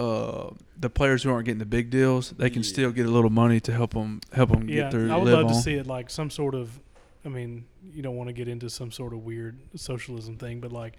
[0.00, 0.50] uh
[0.80, 2.30] the players who aren't getting the big deals.
[2.30, 2.68] They can Yeah.
[2.68, 5.24] still get a little money to help them help them Yeah, get their I would
[5.24, 6.80] live love to see it like some sort of.
[7.24, 7.64] I mean,
[7.94, 10.94] you don't want to get into some sort of weird socialism thing, but like,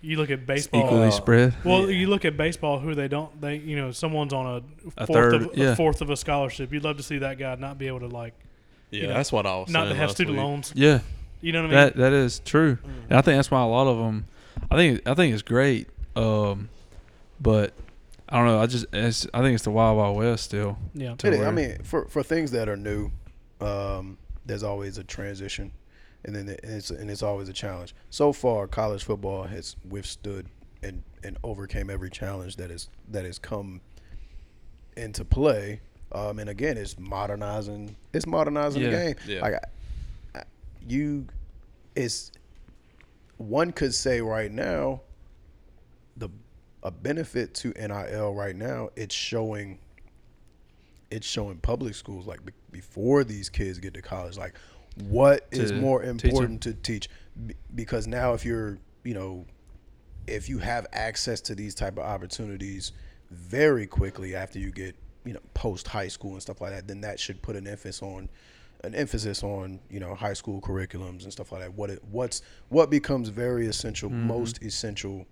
[0.00, 0.84] you look at baseball.
[0.84, 1.54] Equally Uh, spread.
[1.64, 1.96] Well, Yeah.
[1.98, 4.56] you look at baseball, who they don't, they you know, someone's on a
[5.02, 5.72] A fourth third, of yeah.
[5.72, 6.72] a fourth of a scholarship.
[6.72, 8.34] You'd love to see that guy not be able to like,
[8.90, 9.72] Yeah, you know, that's what I was saying.
[9.72, 10.44] not saying to have student week.
[10.44, 10.72] loans.
[10.74, 11.00] Yeah,
[11.40, 11.76] You know what I mean?
[11.76, 12.78] that that is true.
[13.08, 14.26] And I think that's why a lot of them.
[14.70, 15.88] I think I think it's great.
[16.16, 16.68] Um,
[17.40, 17.72] but
[18.28, 18.60] I don't know.
[18.60, 20.78] I just it's, I think it's the wild wild west still.
[20.94, 21.14] yeah.
[21.16, 21.40] to It is.
[21.40, 23.10] I mean, for for things that are new,
[23.60, 25.72] um, there's always a transition,
[26.24, 27.94] and then it's and it's always a challenge.
[28.10, 30.46] So far, college football has withstood
[30.82, 33.80] and and overcame every challenge that is that has come
[34.96, 35.80] into play.
[36.12, 37.94] Um, and again, it's modernizing.
[38.12, 39.14] It's modernizing the game.
[39.26, 39.40] Yeah.
[39.42, 39.54] Like
[40.34, 40.42] I, I,
[40.88, 41.26] you,
[41.94, 42.32] it's
[43.36, 45.02] one could say right now,
[46.16, 46.28] the
[46.82, 49.78] a benefit to NIL right now, it's showing
[51.10, 54.54] it's showing public schools like be- before these kids get to college like
[55.08, 56.30] what is To more teach 'em.
[56.30, 57.08] important to teach
[57.46, 59.44] B- because now if you're you know
[60.28, 62.92] if you have access to these type of opportunities
[63.32, 67.00] very quickly after you get you know post high school and stuff like that then
[67.02, 68.28] that should put an emphasis on
[68.84, 72.40] an emphasis on you know high school curriculums and stuff like that what it what's
[72.70, 74.26] what becomes very essential Mm-hmm.
[74.26, 75.26] most essential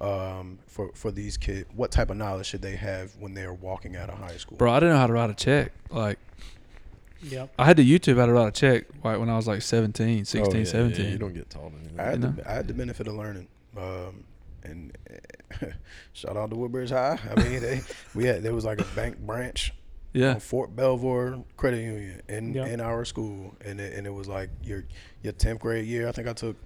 [0.00, 3.96] um, for for these kids what type of knowledge should they have when they're walking
[3.96, 5.72] out of high school Bro, I didn't know how to write a check.
[5.90, 6.18] Like
[7.20, 7.52] Yep.
[7.58, 10.24] I had to YouTube how to write a check like when I was like 17,
[10.24, 11.10] 16, Oh, yeah, yeah, 17.
[11.10, 11.98] you don't get taught anything.
[11.98, 14.22] I had, You the, I had the benefit of learning, um,
[14.68, 15.74] and
[16.12, 17.18] shout out to Woodbridge High.
[17.34, 17.80] I mean, they,
[18.14, 19.72] we had there was like a bank branch
[20.14, 20.38] yeah.
[20.38, 22.66] Fort Belvoir Credit Union in Yeah.
[22.66, 24.84] in our school, and it, and it was like your
[25.22, 26.08] your tenth grade year.
[26.08, 26.56] I think I took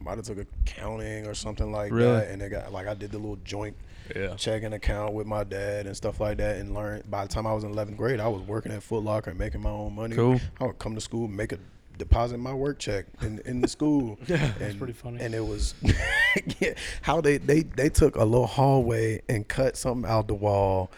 [0.00, 2.10] might have took accounting or something like Really?
[2.12, 3.76] that, and they got like I did the little joint
[4.14, 4.34] Yeah.
[4.36, 7.10] checking account with my dad and stuff like that, and learned.
[7.10, 9.38] By the time I was in eleventh grade, I was working at Foot Locker and
[9.38, 10.16] making my own money.
[10.16, 10.40] Cool.
[10.60, 11.58] I would come to school, make a
[11.98, 14.18] deposit my work check in, in the school.
[14.26, 15.20] yeah, That's pretty funny.
[15.20, 15.74] And it was
[16.60, 20.90] yeah, how they, they they took a little hallway and cut something out the wall,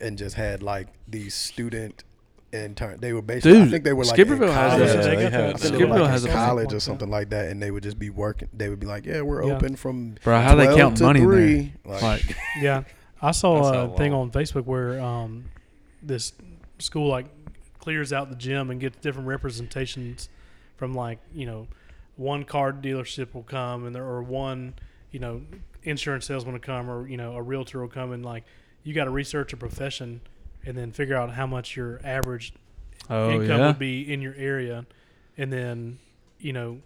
[0.00, 2.04] and just had like these student
[2.52, 2.98] intern.
[3.00, 4.88] They were basically I think they were like in Skipperville has college.
[4.92, 5.02] that.
[5.04, 5.54] they they got have that.
[5.54, 7.62] I think they Skipperville were like has in a- college or something like that, and
[7.62, 8.48] they would just be working.
[8.54, 9.54] They would be like, "Yeah, we're Yeah.
[9.54, 11.70] open from Bro, how they 12 count to money in there?
[11.94, 12.84] Like, Like Yeah,
[13.20, 15.44] I saw That's a thing on Facebook where um,
[16.02, 16.32] this
[16.78, 17.26] school like
[17.80, 20.28] clears out the gym and gets different representations
[20.78, 21.68] from like you know
[22.16, 24.74] one car dealership will come and there or one
[25.10, 25.42] you know
[25.82, 28.44] insurance salesman will come or you know a realtor will come and like
[28.82, 30.20] you got to research a profession
[30.64, 32.52] and then figure out how much your average
[33.10, 33.66] oh income yeah.
[33.66, 34.86] would be in your area,
[35.36, 35.98] and then
[36.38, 36.80] you know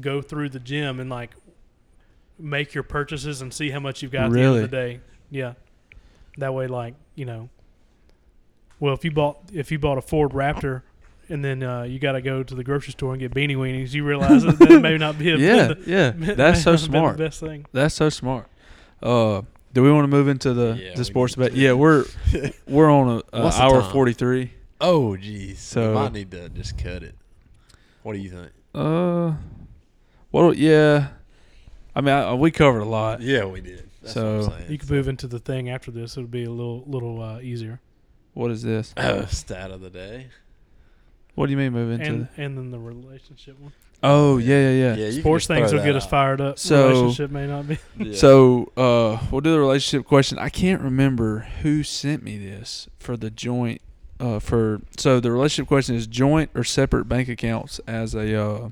[0.00, 1.30] go through the gym and like
[2.38, 4.64] make your purchases and see how much you've got at the end Really?
[4.64, 5.00] of the day.
[5.30, 5.54] Yeah,
[6.38, 7.48] that way, like you know,
[8.80, 10.82] well, if you bought if you bought a Ford Raptor.
[11.28, 13.94] And then uh, you got to go to the grocery store and get beanie weenies.
[13.94, 16.10] You realize that, that may not be a yeah, the, yeah.
[16.34, 17.16] That's so not have been smart.
[17.16, 17.66] The best thing.
[17.72, 18.46] That's so smart.
[19.02, 19.42] Uh,
[19.72, 21.56] do we want to move into the Yeah, the sports need debate?
[21.56, 21.60] to.
[21.62, 22.04] Yeah, we're
[22.68, 24.52] we're on a, a hour forty three.
[24.80, 25.60] Oh, geez.
[25.60, 27.14] So So- we might need to just cut it.
[28.02, 28.50] What do you think?
[28.74, 29.32] Uh,
[30.30, 31.08] well, yeah.
[31.96, 33.20] I mean, I, we covered a lot.
[33.22, 33.88] Yeah, we did.
[34.02, 34.72] That's So- what I'm saying.
[34.72, 36.16] You could move into the thing after this.
[36.16, 37.80] It would be a little little uh, easier.
[38.34, 38.92] What is this?
[38.96, 40.26] Uh, stat of the day.
[41.34, 42.06] What do you mean move into?
[42.06, 43.72] And the, and then the relationship one.
[44.02, 45.06] oh yeah, yeah, yeah.
[45.06, 46.10] you can Sports things will that get us out.
[46.10, 46.58] fired up.
[46.58, 47.78] So- relationship may not be.
[47.98, 48.14] Yeah.
[48.16, 50.38] So uh, we'll do the relationship question.
[50.38, 53.80] I can't remember who sent me this for the joint.
[54.20, 58.68] Uh, for so the relationship question is joint or separate bank accounts as a uh,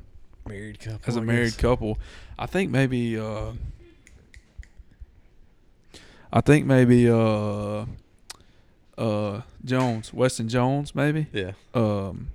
[0.49, 1.01] married couple.
[1.07, 1.57] as a I married guess.
[1.57, 1.99] couple.
[2.39, 3.53] I think maybe uh
[6.33, 7.85] I think maybe uh
[8.97, 11.27] uh Jones, Weston Jones maybe.
[11.33, 11.53] Yeah.
[11.75, 12.29] Um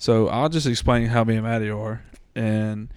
[0.00, 2.02] so I'll just explain how me and Maddie are.
[2.34, 2.88] And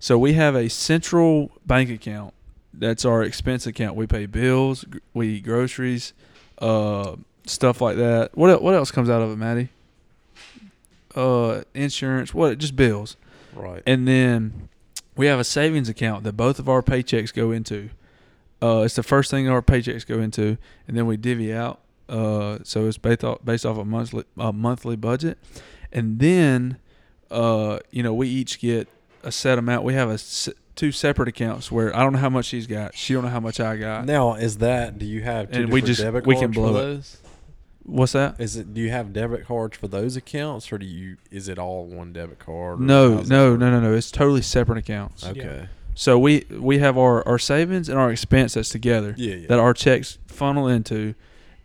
[0.00, 2.34] so we have a central bank account.
[2.74, 3.94] That's our expense account.
[3.94, 6.12] We pay bills, we eat groceries,
[6.58, 7.14] uh,
[7.46, 8.36] stuff like that.
[8.36, 9.68] What what else comes out of it, Maddie?
[11.14, 12.34] Uh, insurance.
[12.34, 12.58] What?
[12.58, 13.16] Just bills.
[13.54, 13.82] Right.
[13.86, 14.68] And then
[15.16, 17.90] we have a savings account that both of our paychecks go into.
[18.60, 20.58] Uh, it's the first thing our paychecks go into,
[20.88, 21.78] and then we divvy out.
[22.08, 25.38] Uh, so it's based off based off a monthly a monthly budget,
[25.92, 26.78] and then,
[27.30, 28.88] uh, you know, we each get
[29.22, 29.84] a set amount.
[29.84, 32.94] We have a s- two separate accounts where I don't know how much she's got.
[32.96, 34.06] She don't know how much I got.
[34.06, 34.98] Now, is that?
[34.98, 36.82] Do you have two And we just- debit we can blow for it.
[36.82, 37.16] those?
[37.84, 38.36] What's that?
[38.38, 38.74] Is it?
[38.74, 41.16] Do you have debit cards for those accounts, or do you?
[41.30, 42.80] Is it all one debit card?
[42.80, 43.94] No, no, no, no, no.
[43.94, 45.24] It's totally separate accounts.
[45.26, 45.68] Okay.
[45.94, 49.14] So we we have our our savings and our expense that's together.
[49.16, 49.34] Yeah.
[49.36, 49.46] yeah.
[49.48, 51.14] that our checks funnel into,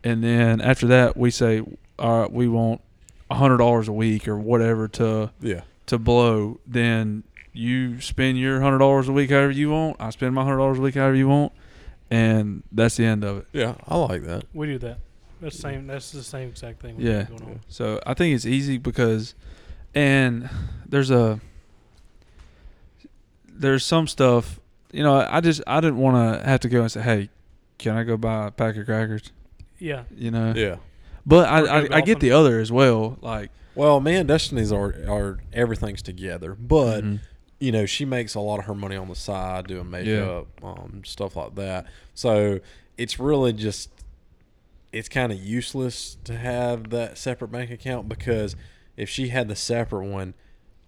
[0.03, 1.61] and then after that we say,
[1.99, 2.83] all right, we want a
[3.31, 5.61] hundred dollars a week or whatever to yeah.
[5.87, 6.59] to blow.
[6.67, 9.97] Then you spend your hundred dollars a week however you want.
[9.99, 11.53] I spend my hundred dollars a week however you want,
[12.11, 13.47] and that's the end of it.
[13.53, 14.45] Yeah, I like that.
[14.53, 14.99] We do that.
[15.41, 15.87] That's the same.
[15.87, 16.95] That's the same exact thing.
[16.97, 17.23] Yeah.
[17.23, 17.59] Going on.
[17.67, 19.35] So I think it's easy because,
[19.93, 20.49] and
[20.87, 21.41] there's a
[23.47, 24.59] there's some stuff.
[24.91, 27.29] You know, I just I didn't want to have to go and say, hey,
[27.77, 29.31] can I go buy a pack of crackers?
[29.79, 30.03] Yeah.
[30.15, 30.53] You know.
[30.55, 30.77] Yeah.
[31.25, 33.17] But I, I, I get the other as well.
[33.21, 37.19] Like, Well, me and Destiny's are are everything's together, but mhm.
[37.59, 41.01] you know she makes a lot of her money on the side doing makeup, um,
[41.05, 41.85] stuff like that.
[42.13, 42.59] So
[42.97, 43.89] it's really just
[44.91, 48.55] it's kind of useless to have that separate bank account because
[48.95, 50.35] if she had the separate one,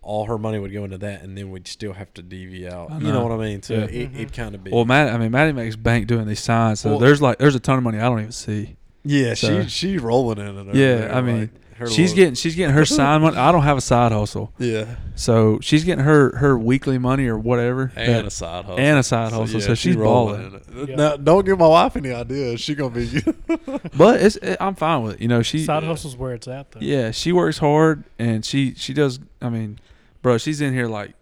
[0.04, 2.92] all her money would go into that, and then we'd still have to DV out.
[2.92, 3.24] I You know know.
[3.26, 3.64] what I mean?
[3.64, 3.84] So Yeah.
[3.86, 4.16] it, Mhm.
[4.16, 5.12] it'd kind of be well, Matt.
[5.12, 6.82] I mean, Maddie makes bank doing these signs.
[6.82, 8.76] So Well- there's like there's a ton of money I don't even see.
[9.06, 9.34] Yeah.
[9.36, 10.76] so- she she's rolling in it.
[10.76, 11.50] Yeah, there, I mean, like,
[11.90, 13.36] She's little- getting she's getting her sign money.
[13.36, 17.38] I don't have a side hustle, yeah, so she's getting her her weekly money or
[17.38, 17.92] whatever.
[17.98, 20.42] and that- a side hustle, and a side hustle, so she's balling.
[20.46, 20.90] in it.
[20.92, 20.96] Yeah.
[20.96, 22.62] Now, don't give my wife any ideas.
[22.62, 23.22] She gonna be.
[23.98, 25.22] but it's it, I'm fine with it.
[25.22, 26.80] You know, she Side hustle's where it's at though.
[26.82, 29.20] yeah she works hard and she she does.
[29.42, 29.78] I mean,
[30.22, 31.14] bro, she's in here like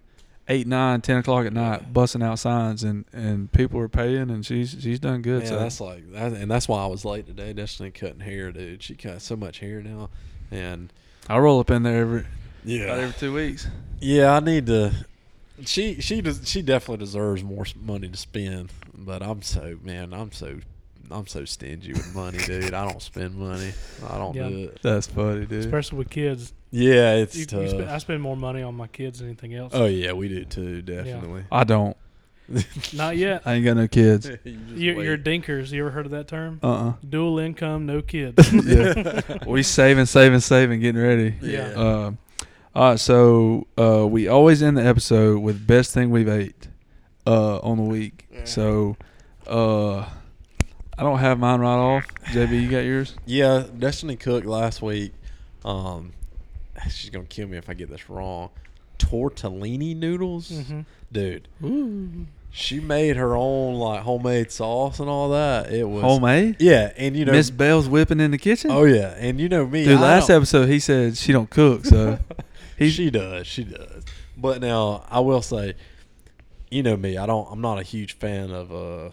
[0.47, 4.45] eight, nine, ten o'clock at night, busting out signs, and and people are paying, and
[4.45, 5.43] she's she's done good.
[5.43, 7.53] Yeah, so that's like that, and that's why I was late today.
[7.53, 8.83] Destiny cutting hair, dude.
[8.83, 10.09] She cut so much hair now,
[10.51, 10.91] and
[11.29, 12.29] I roll up in there every about
[12.65, 13.67] yeah, every two weeks.
[13.99, 14.33] yeah.
[14.35, 14.93] I need to.
[15.65, 20.31] She she does she definitely deserves more money to spend, but I'm so man, I'm
[20.31, 20.59] so
[21.11, 22.73] I'm so stingy with money, dude.
[22.73, 23.71] I don't spend money.
[24.09, 24.49] I don't Yeah.
[24.49, 24.79] do it.
[24.81, 25.59] That's funny, dude.
[25.63, 26.53] Especially with kids.
[26.75, 27.61] Yeah, it's You, tough.
[27.61, 29.73] you spend, I spend more money on my kids than anything else.
[29.75, 31.43] oh yeah, we do too, definitely.
[31.51, 31.95] I don't.
[32.93, 33.43] Not yet.
[33.45, 34.27] I ain't got no kids.
[34.43, 35.71] You just You're, you're dinkers.
[35.71, 36.59] You ever heard of that term?
[36.63, 38.51] Uh uh Dual income, no kids.
[38.65, 39.21] yeah.
[39.47, 41.35] we saving, saving, saving, getting ready.
[41.41, 41.69] Yeah.
[41.73, 42.17] Um,
[42.75, 46.67] all right, so uh, we always end the episode with best thing we've ate
[47.27, 48.27] uh, on the week.
[48.45, 48.97] So
[49.45, 52.05] uh, I don't have mine right off.
[52.31, 53.15] JB, you got yours?
[53.27, 55.13] Yeah, Destiny cooked last week.
[55.63, 56.13] Um,
[56.89, 58.49] she's gonna kill me if I get this wrong.
[58.99, 60.81] Tortellini noodles, hmm
[61.11, 61.47] dude.
[62.51, 65.71] She made her own like homemade sauce and all that.
[65.71, 66.57] It was Homemade.
[66.59, 68.69] Yeah, and you know, Miss Bell's whipping in the kitchen.
[68.71, 69.83] oh yeah, and you know me.
[69.85, 72.19] Dude, I last don't- episode he said she don't cook, so
[72.77, 74.03] he's she does, she does.
[74.37, 75.73] But now I will say,
[76.69, 77.17] you know me.
[77.17, 77.47] I don't.
[77.51, 79.09] I'm not a huge fan of uh,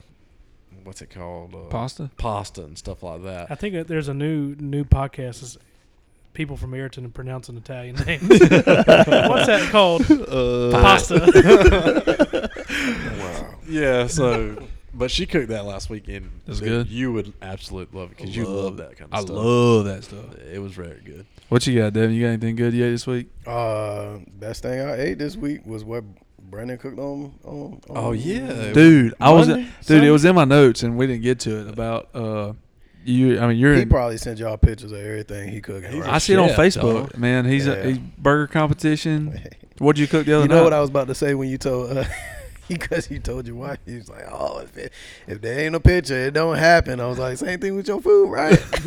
[0.85, 1.55] what's it called?
[1.55, 2.11] Uh, pasta.
[2.19, 3.51] pasta and stuff like that.
[3.51, 5.57] I think that there's a new new podcast.
[6.31, 8.21] Is people from Ariton and pronounce an Italian name.
[8.29, 10.03] What's that called?
[10.11, 12.51] Uh, Pasta.
[13.21, 13.55] Wow.
[13.69, 16.31] Yeah, so but she cooked that last weekend.
[16.47, 16.89] That's Dude, good.
[16.89, 19.37] You would absolutely love it because you Love love that kind of I stuff.
[19.37, 20.35] I love that stuff.
[20.53, 21.27] It was very good.
[21.49, 22.15] What you got, Devon?
[22.15, 23.29] You got anything good you ate this week?
[23.47, 26.05] Uh, best thing I ate this week was what
[26.51, 27.35] Brandon cooked on.
[27.45, 28.73] on, on Oh, yeah.
[28.73, 29.69] Dude, I was Monday?
[29.87, 30.05] dude.
[30.05, 32.53] It was in my notes, and we didn't get to it about uh
[33.11, 33.41] you.
[33.41, 33.89] I mean, you're He in.
[33.89, 36.01] probably sent y'all pictures of everything he cooking.
[36.01, 36.09] Right?
[36.11, 37.17] I see it on Facebook, dog.
[37.19, 37.45] man.
[37.45, 37.75] He's Yeah.
[37.75, 39.39] a he's burger competition.
[39.79, 40.53] What'd you cook the other day?
[40.53, 40.65] you know night?
[40.65, 42.05] what I was about to say when you told uh,
[42.69, 44.93] because you told your wife he was like, "Oh, if, it,
[45.27, 48.01] if there ain't a picture, it don't happen." I was like, "Same thing with your
[48.03, 48.53] food, right?"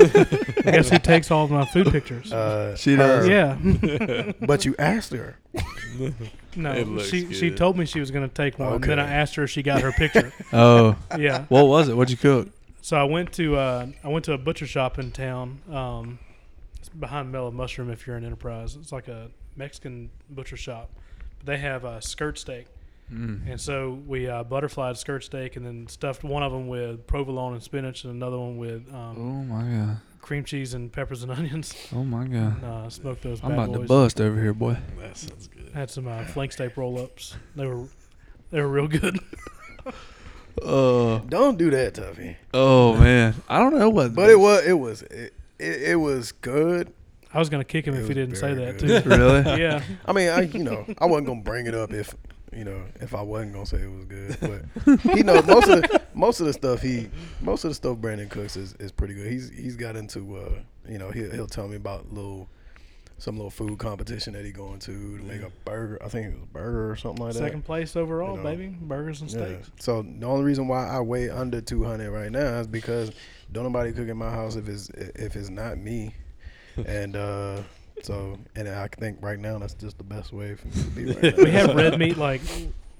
[0.65, 2.31] I guess who takes all of my food pictures?
[2.31, 3.25] Uh, She does.
[3.27, 3.31] her.
[3.31, 4.31] yeah.
[4.45, 5.35] but you asked her.
[6.55, 8.73] No, looks she she told me she was going to take one.
[8.73, 8.87] Okay.
[8.89, 10.31] Then I asked her if she got her picture.
[10.53, 11.45] Oh, yeah.
[11.49, 11.97] what was it?
[11.97, 12.49] What'd you cook?
[12.83, 15.61] So I went to uh, I went to a butcher shop in town.
[15.71, 16.19] Um,
[16.77, 17.89] it's behind Mellow Mushroom.
[17.89, 20.89] If you're in Enterprise, it's like a Mexican butcher shop.
[21.39, 22.67] But they have a skirt steak,
[23.11, 23.49] Mm.
[23.49, 27.53] and so we uh, butterflied skirt steak, and then stuffed one of them with provolone
[27.53, 29.97] and spinach, and another one with Oh um, my god.
[30.21, 31.73] cream cheese and peppers and onions.
[31.95, 32.55] Oh my god.
[32.61, 34.75] And, uh, smoked those I'm bad about to bust over here, boy.
[34.99, 35.71] That sounds good.
[35.73, 37.35] Had some uh, flank steak roll ups.
[37.55, 37.87] They were
[38.51, 39.19] they were real good.
[40.61, 42.35] Uh, Don't do that, Tuffy.
[42.53, 44.13] oh man, I don't know what.
[44.13, 46.93] But it was it was it, it, it was good.
[47.33, 49.03] I was gonna kick him It if he didn't say that good.
[49.03, 49.09] too.
[49.09, 49.41] really.
[49.61, 52.13] yeah, I mean, I you know I wasn't gonna bring it up if
[52.55, 55.85] you know if I wasn't gonna say it was good, but he knows most of
[56.13, 57.09] most of the stuff he
[57.41, 59.31] most of the stuff Brandon cooks is, is pretty good.
[59.31, 60.49] He's he's got into uh
[60.87, 62.47] you know he'll he'll tell me about little
[63.23, 65.97] some little food competition that he going to to make a burger.
[66.03, 67.39] I think it was a burger or something like that.
[67.39, 68.43] second place overall, You know.
[68.43, 68.75] baby.
[68.81, 69.45] Burgers and Yeah.
[69.45, 69.71] steaks.
[69.79, 73.11] So the only reason why I weigh under 200 right now is because
[73.53, 76.13] don't nobody cook in my house if it's if it's not me,
[76.85, 77.61] and uh,
[78.01, 81.05] so and I think right now that's just the best way for me to be
[81.13, 81.43] right now.
[81.45, 82.41] We have red meat like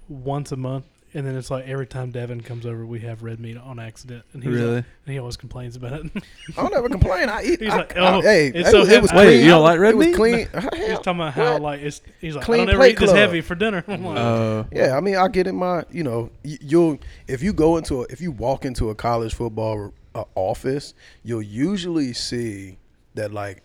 [0.07, 3.39] once a month, and then it's like every time Devon comes over, we have red
[3.39, 4.75] meat on accident, and he's Really?
[4.77, 6.11] like, and he always complains about it.
[6.57, 7.29] I don't ever complain.
[7.29, 7.59] I eat.
[7.61, 9.25] He's I, like, I- oh, hey, it's it, so was- it was heavy.
[9.27, 9.43] Wait, clean.
[9.45, 10.15] you don't like red it was meat?
[10.15, 10.37] clean.
[10.75, 11.61] he's talking about how what?
[11.61, 12.01] like it's.
[12.19, 13.83] He's like, Clean I don't ever plate eat this heavy for dinner.
[13.87, 17.53] Like, Uh, Yeah, I mean, I get in my, you know, y- you'll if you
[17.53, 22.77] go into a, if you walk into a college football uh, office, you'll usually see
[23.15, 23.61] that like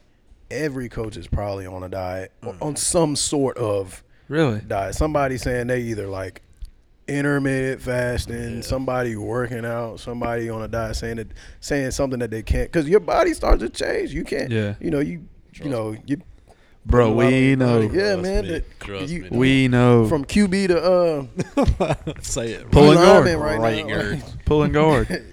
[0.51, 4.61] every coach is probably on a diet or on some sort of really?
[4.61, 4.95] diet.
[4.95, 6.43] Somebody saying they either like
[7.09, 11.28] intermittent fasting, somebody working out, somebody on a diet saying that
[11.60, 14.12] saying something that they can't because your body starts to change.
[14.12, 14.74] You can't, Yeah.
[14.80, 15.24] you know, you
[15.55, 16.18] you know you.
[16.86, 17.86] Bro, put a lot we know.
[17.89, 17.98] body.
[17.98, 18.43] Yeah, Trust man.
[18.44, 18.48] me.
[18.51, 19.28] that- you- me.
[19.30, 20.06] We know.
[20.09, 22.70] from QB to uh Say it.
[22.70, 23.26] Pulling D guard.
[23.39, 23.94] right Right now.
[23.97, 24.22] guard.
[24.47, 25.24] Pulling guard.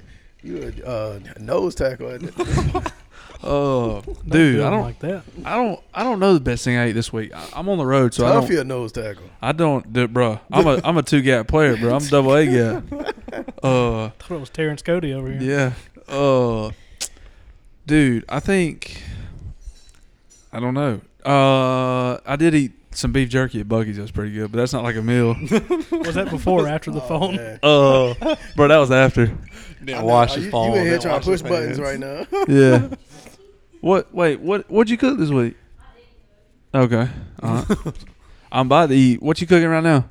[0.43, 2.17] You a uh, nose tackle.
[3.45, 5.23] Oh, don't dude, I don't, like that.
[5.45, 7.31] I don't, I don't know the best thing I ate this week.
[7.35, 9.23] I, I'm on the road, so I don't, your nose tackle.
[9.41, 10.39] I don't, do, bro.
[10.51, 11.95] I'm a, I'm a two gap player, bro.
[11.95, 12.83] I'm double A gap.
[13.61, 15.73] Uh, thought it was Terrence Cody over here.
[16.07, 16.13] yeah.
[16.13, 16.71] Uh,
[17.85, 19.01] dude, I think,
[20.53, 21.01] I don't know.
[21.25, 23.97] Uh, I did eat some beef jerky at Buc-ee's.
[23.97, 25.35] That was pretty good, but that's not like a meal.
[25.91, 27.59] Was that before or after the Oh, phone?
[27.63, 29.23] Oh, Uh, bro, that was after.
[29.23, 30.71] I Didn't know, wash you, his phone.
[30.71, 32.25] You in here didn't trying to push buttons right now.
[32.47, 32.89] Yeah.
[33.85, 34.13] what?
[34.13, 34.39] Wait.
[34.39, 34.69] What?
[34.69, 35.55] What'd you cook this week?
[36.73, 37.07] Okay.
[37.43, 37.77] All right.
[38.51, 39.21] I'm about to eat.
[39.21, 40.09] What you cooking right now?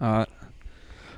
[0.00, 0.28] All right.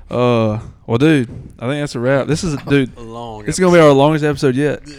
[0.09, 0.59] Uh.
[0.85, 2.27] Well, dude, I think that's a wrap.
[2.27, 2.95] This is a dude.
[2.97, 3.43] Long.
[3.43, 4.81] This is gonna be our longest episode yet.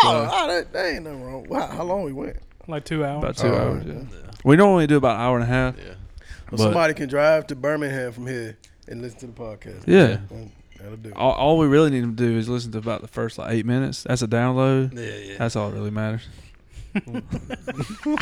[0.00, 1.48] Oh, oh, that, that ain't nothing wrong.
[1.48, 2.36] Wow, how long we went?
[2.68, 3.18] Like two hours.
[3.18, 3.84] About two Oh, hours.
[3.84, 3.92] yeah.
[3.94, 4.30] Yeah.
[4.44, 5.76] We normally do about an hour and a half.
[5.76, 5.82] Yeah.
[5.86, 5.94] Well,
[6.50, 8.56] But- somebody can drive to Birmingham from here
[8.86, 9.82] and listen to the podcast.
[9.88, 10.18] Yeah.
[10.80, 11.12] That'll do.
[11.16, 13.66] All, all we really need to do is listen to about the first like eight
[13.66, 14.04] minutes.
[14.04, 14.94] That's a download.
[14.94, 15.38] Yeah, yeah.
[15.38, 16.26] That's all that really matters.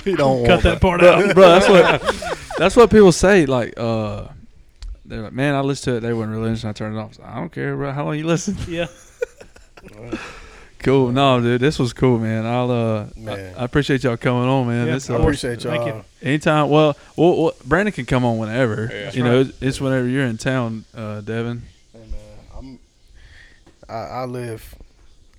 [0.04, 1.34] we don't Cut that part out.
[1.34, 1.48] bro.
[1.48, 3.46] That's what that's what people say.
[3.46, 4.28] Like, uh,
[5.04, 6.00] they're like, man, I listened to it.
[6.00, 6.68] They weren't really interested.
[6.68, 7.18] I turned it off.
[7.20, 7.92] I, like, I don't care, bro.
[7.92, 8.56] How long you listen?
[8.68, 8.86] Yeah.
[10.78, 11.10] Cool.
[11.10, 12.46] No, dude, this was cool, man.
[12.46, 13.54] I'll uh, Man.
[13.56, 14.86] I, I appreciate y'all coming on, man.
[14.86, 15.72] Yeah, This, I uh, appreciate y'all.
[15.74, 16.04] Thank you.
[16.22, 16.68] anytime.
[16.68, 18.88] Well, well, well, Brandon can come on whenever.
[18.92, 19.10] Yeah.
[19.12, 21.62] you know, it's, it's whenever you're in town, uh, Devon.
[23.88, 24.10] Hey, man, I'm.
[24.10, 24.74] I, I live.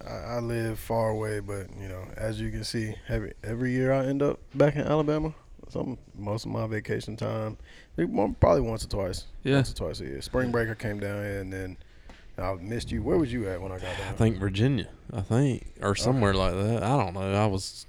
[0.07, 3.91] I, I live far away, but you know, as you can see, every every year
[3.93, 5.33] I end up back in Alabama.
[5.69, 7.57] Some most of my vacation time,
[7.95, 9.25] probably once or twice.
[9.43, 9.55] Yeah.
[9.55, 10.21] once or twice a year.
[10.21, 11.77] Spring breaker came down here, and then
[12.37, 13.01] I missed you.
[13.03, 14.07] Where was you at when I got down?
[14.09, 14.87] I think Virginia.
[15.11, 16.83] I think or somewhere like that.
[16.83, 17.33] I don't know.
[17.33, 17.85] I was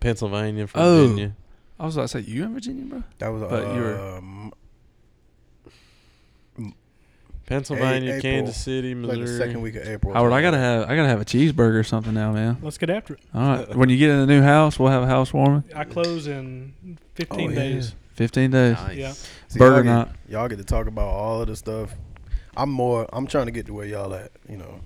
[0.00, 1.08] Pennsylvania, Oh.
[1.08, 1.34] Virginia.
[1.80, 3.02] I was about to say, you in Virginia, bro?
[3.18, 3.42] that was.
[3.42, 4.52] but you were- um,
[7.48, 9.26] Pennsylvania, April, Kansas City, like Missouri.
[9.38, 10.12] the second week of April.
[10.14, 12.58] Howard, I gotta have, I gotta have a cheeseburger or something now, man.
[12.62, 13.20] Let's get after it.
[13.34, 15.64] All right, when you get in the new house, we'll have a housewarming.
[15.74, 17.58] I close in 15 Oh, yeah.
[17.58, 17.94] days.
[18.14, 18.74] Fifteen days.
[18.74, 18.96] Nice.
[18.96, 19.12] Yeah.
[19.46, 20.16] See, Burger y'all get, night.
[20.28, 21.94] Y'all get to talk about all of the stuff.
[22.56, 23.06] I'm more.
[23.12, 24.32] I'm trying to get to where y'all at.
[24.48, 24.80] You know,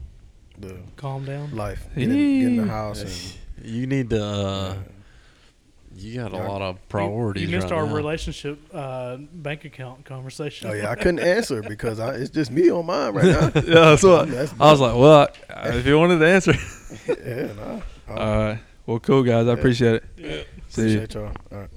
[0.59, 1.57] the Calm down.
[1.57, 1.83] life.
[1.97, 3.67] Get in, get in the house and.
[3.67, 4.23] You need to.
[4.23, 4.75] Uh,
[5.97, 6.49] you got a Yeah.
[6.49, 7.43] lot of priorities.
[7.45, 7.95] You, missed right our now.
[7.95, 10.71] relationship uh, bank account conversation.
[10.71, 13.41] Oh yeah, I couldn't answer because I, it's just me on mine right now.
[13.55, 14.97] yeah, that's what I was like.
[14.97, 16.53] Well, I, if you wanted to answer.
[17.25, 17.81] yeah, nah,
[18.15, 18.59] All right.
[18.87, 19.47] Well, cool guys.
[19.47, 20.05] I appreciate it.
[20.17, 20.43] Yeah.
[20.69, 21.07] See you.
[21.13, 21.33] y'all.
[21.53, 21.69] All right.